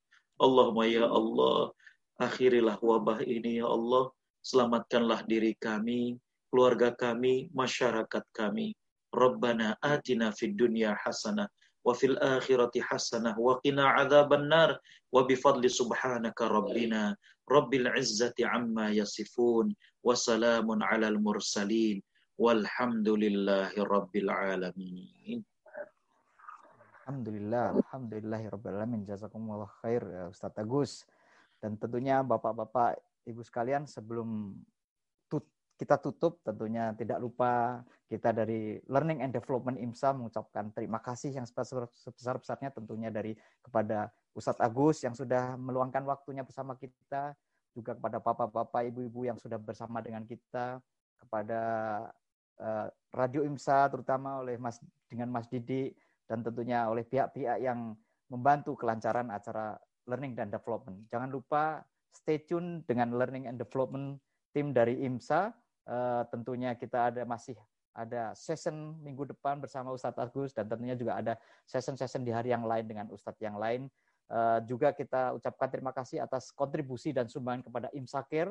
[0.44, 1.72] Allahumma ya Allah,
[2.20, 4.12] akhirilah wabah ini ya Allah.
[4.44, 6.20] Selamatkanlah diri kami,
[6.52, 8.76] keluarga kami, masyarakat kami.
[9.16, 11.48] Rabbana atina fid dunya hasanah
[11.84, 14.80] wa fil akhirati hasanah wa qina adzaban nar
[15.12, 17.16] wa bi fadli subhanaka rabbina
[17.48, 19.72] rabbil izzati amma yasifun
[20.02, 22.00] wa salamun alal mursalin
[22.40, 25.44] walhamdulillahi rabbil alamin
[27.04, 29.02] Alhamdulillah, alhamdulillahi rabbil alamin.
[29.04, 31.04] Jazakumullah khair Ustaz Agus.
[31.60, 34.56] Dan tentunya Bapak-bapak, Ibu sekalian sebelum
[35.84, 41.44] kita tutup tentunya tidak lupa kita dari Learning and Development IMSA mengucapkan terima kasih yang
[41.50, 47.34] sebesar-besarnya tentunya dari kepada Ustadz Agus yang sudah meluangkan waktunya bersama kita,
[47.74, 50.78] juga kepada bapak-bapak, ibu-ibu yang sudah bersama dengan kita,
[51.20, 51.62] kepada
[52.62, 54.78] uh, Radio IMSA terutama oleh Mas
[55.10, 55.90] dengan Mas Didi
[56.28, 57.94] dan tentunya oleh pihak-pihak yang
[58.32, 61.08] membantu kelancaran acara Learning dan Development.
[61.08, 61.80] Jangan lupa
[62.12, 64.20] stay tune dengan Learning and Development
[64.52, 65.50] tim dari IMSA
[65.88, 67.58] uh, tentunya kita ada masih
[67.94, 71.38] ada session minggu depan bersama Ustadz Agus dan tentunya juga ada
[71.70, 73.86] session-session di hari yang lain dengan Ustadz yang lain.
[74.34, 78.50] Uh, juga kita ucapkan terima kasih atas kontribusi dan sumbangan kepada Imsakir.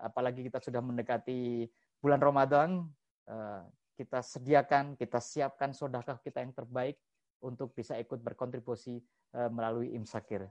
[0.00, 1.68] Apalagi kita sudah mendekati
[2.00, 2.88] bulan Ramadan,
[3.28, 3.60] uh,
[3.98, 6.96] kita sediakan, kita siapkan sodakah kita yang terbaik
[7.42, 9.02] untuk bisa ikut berkontribusi
[9.34, 10.46] uh, melalui Imsakir.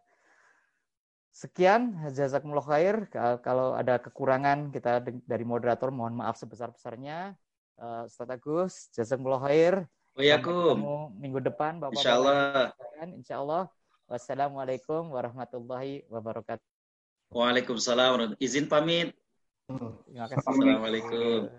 [1.37, 3.13] Sekian, jazakumullah khair.
[3.45, 7.37] Kalau ada kekurangan kita dari moderator, mohon maaf sebesar-besarnya.
[7.77, 9.85] Uh, Ustaz Agus, jazakumullah khair.
[10.17, 11.13] Waalaikumsalam.
[11.21, 11.93] minggu depan, Bapak.
[11.93, 12.73] Insya Allah.
[13.13, 13.63] Insya Allah.
[14.09, 16.65] Wassalamualaikum warahmatullahi wabarakatuh.
[17.29, 18.33] Waalaikumsalam.
[18.41, 19.13] Izin pamit.
[19.69, 20.41] Terima kasih.
[20.41, 21.53] Assalamualaikum.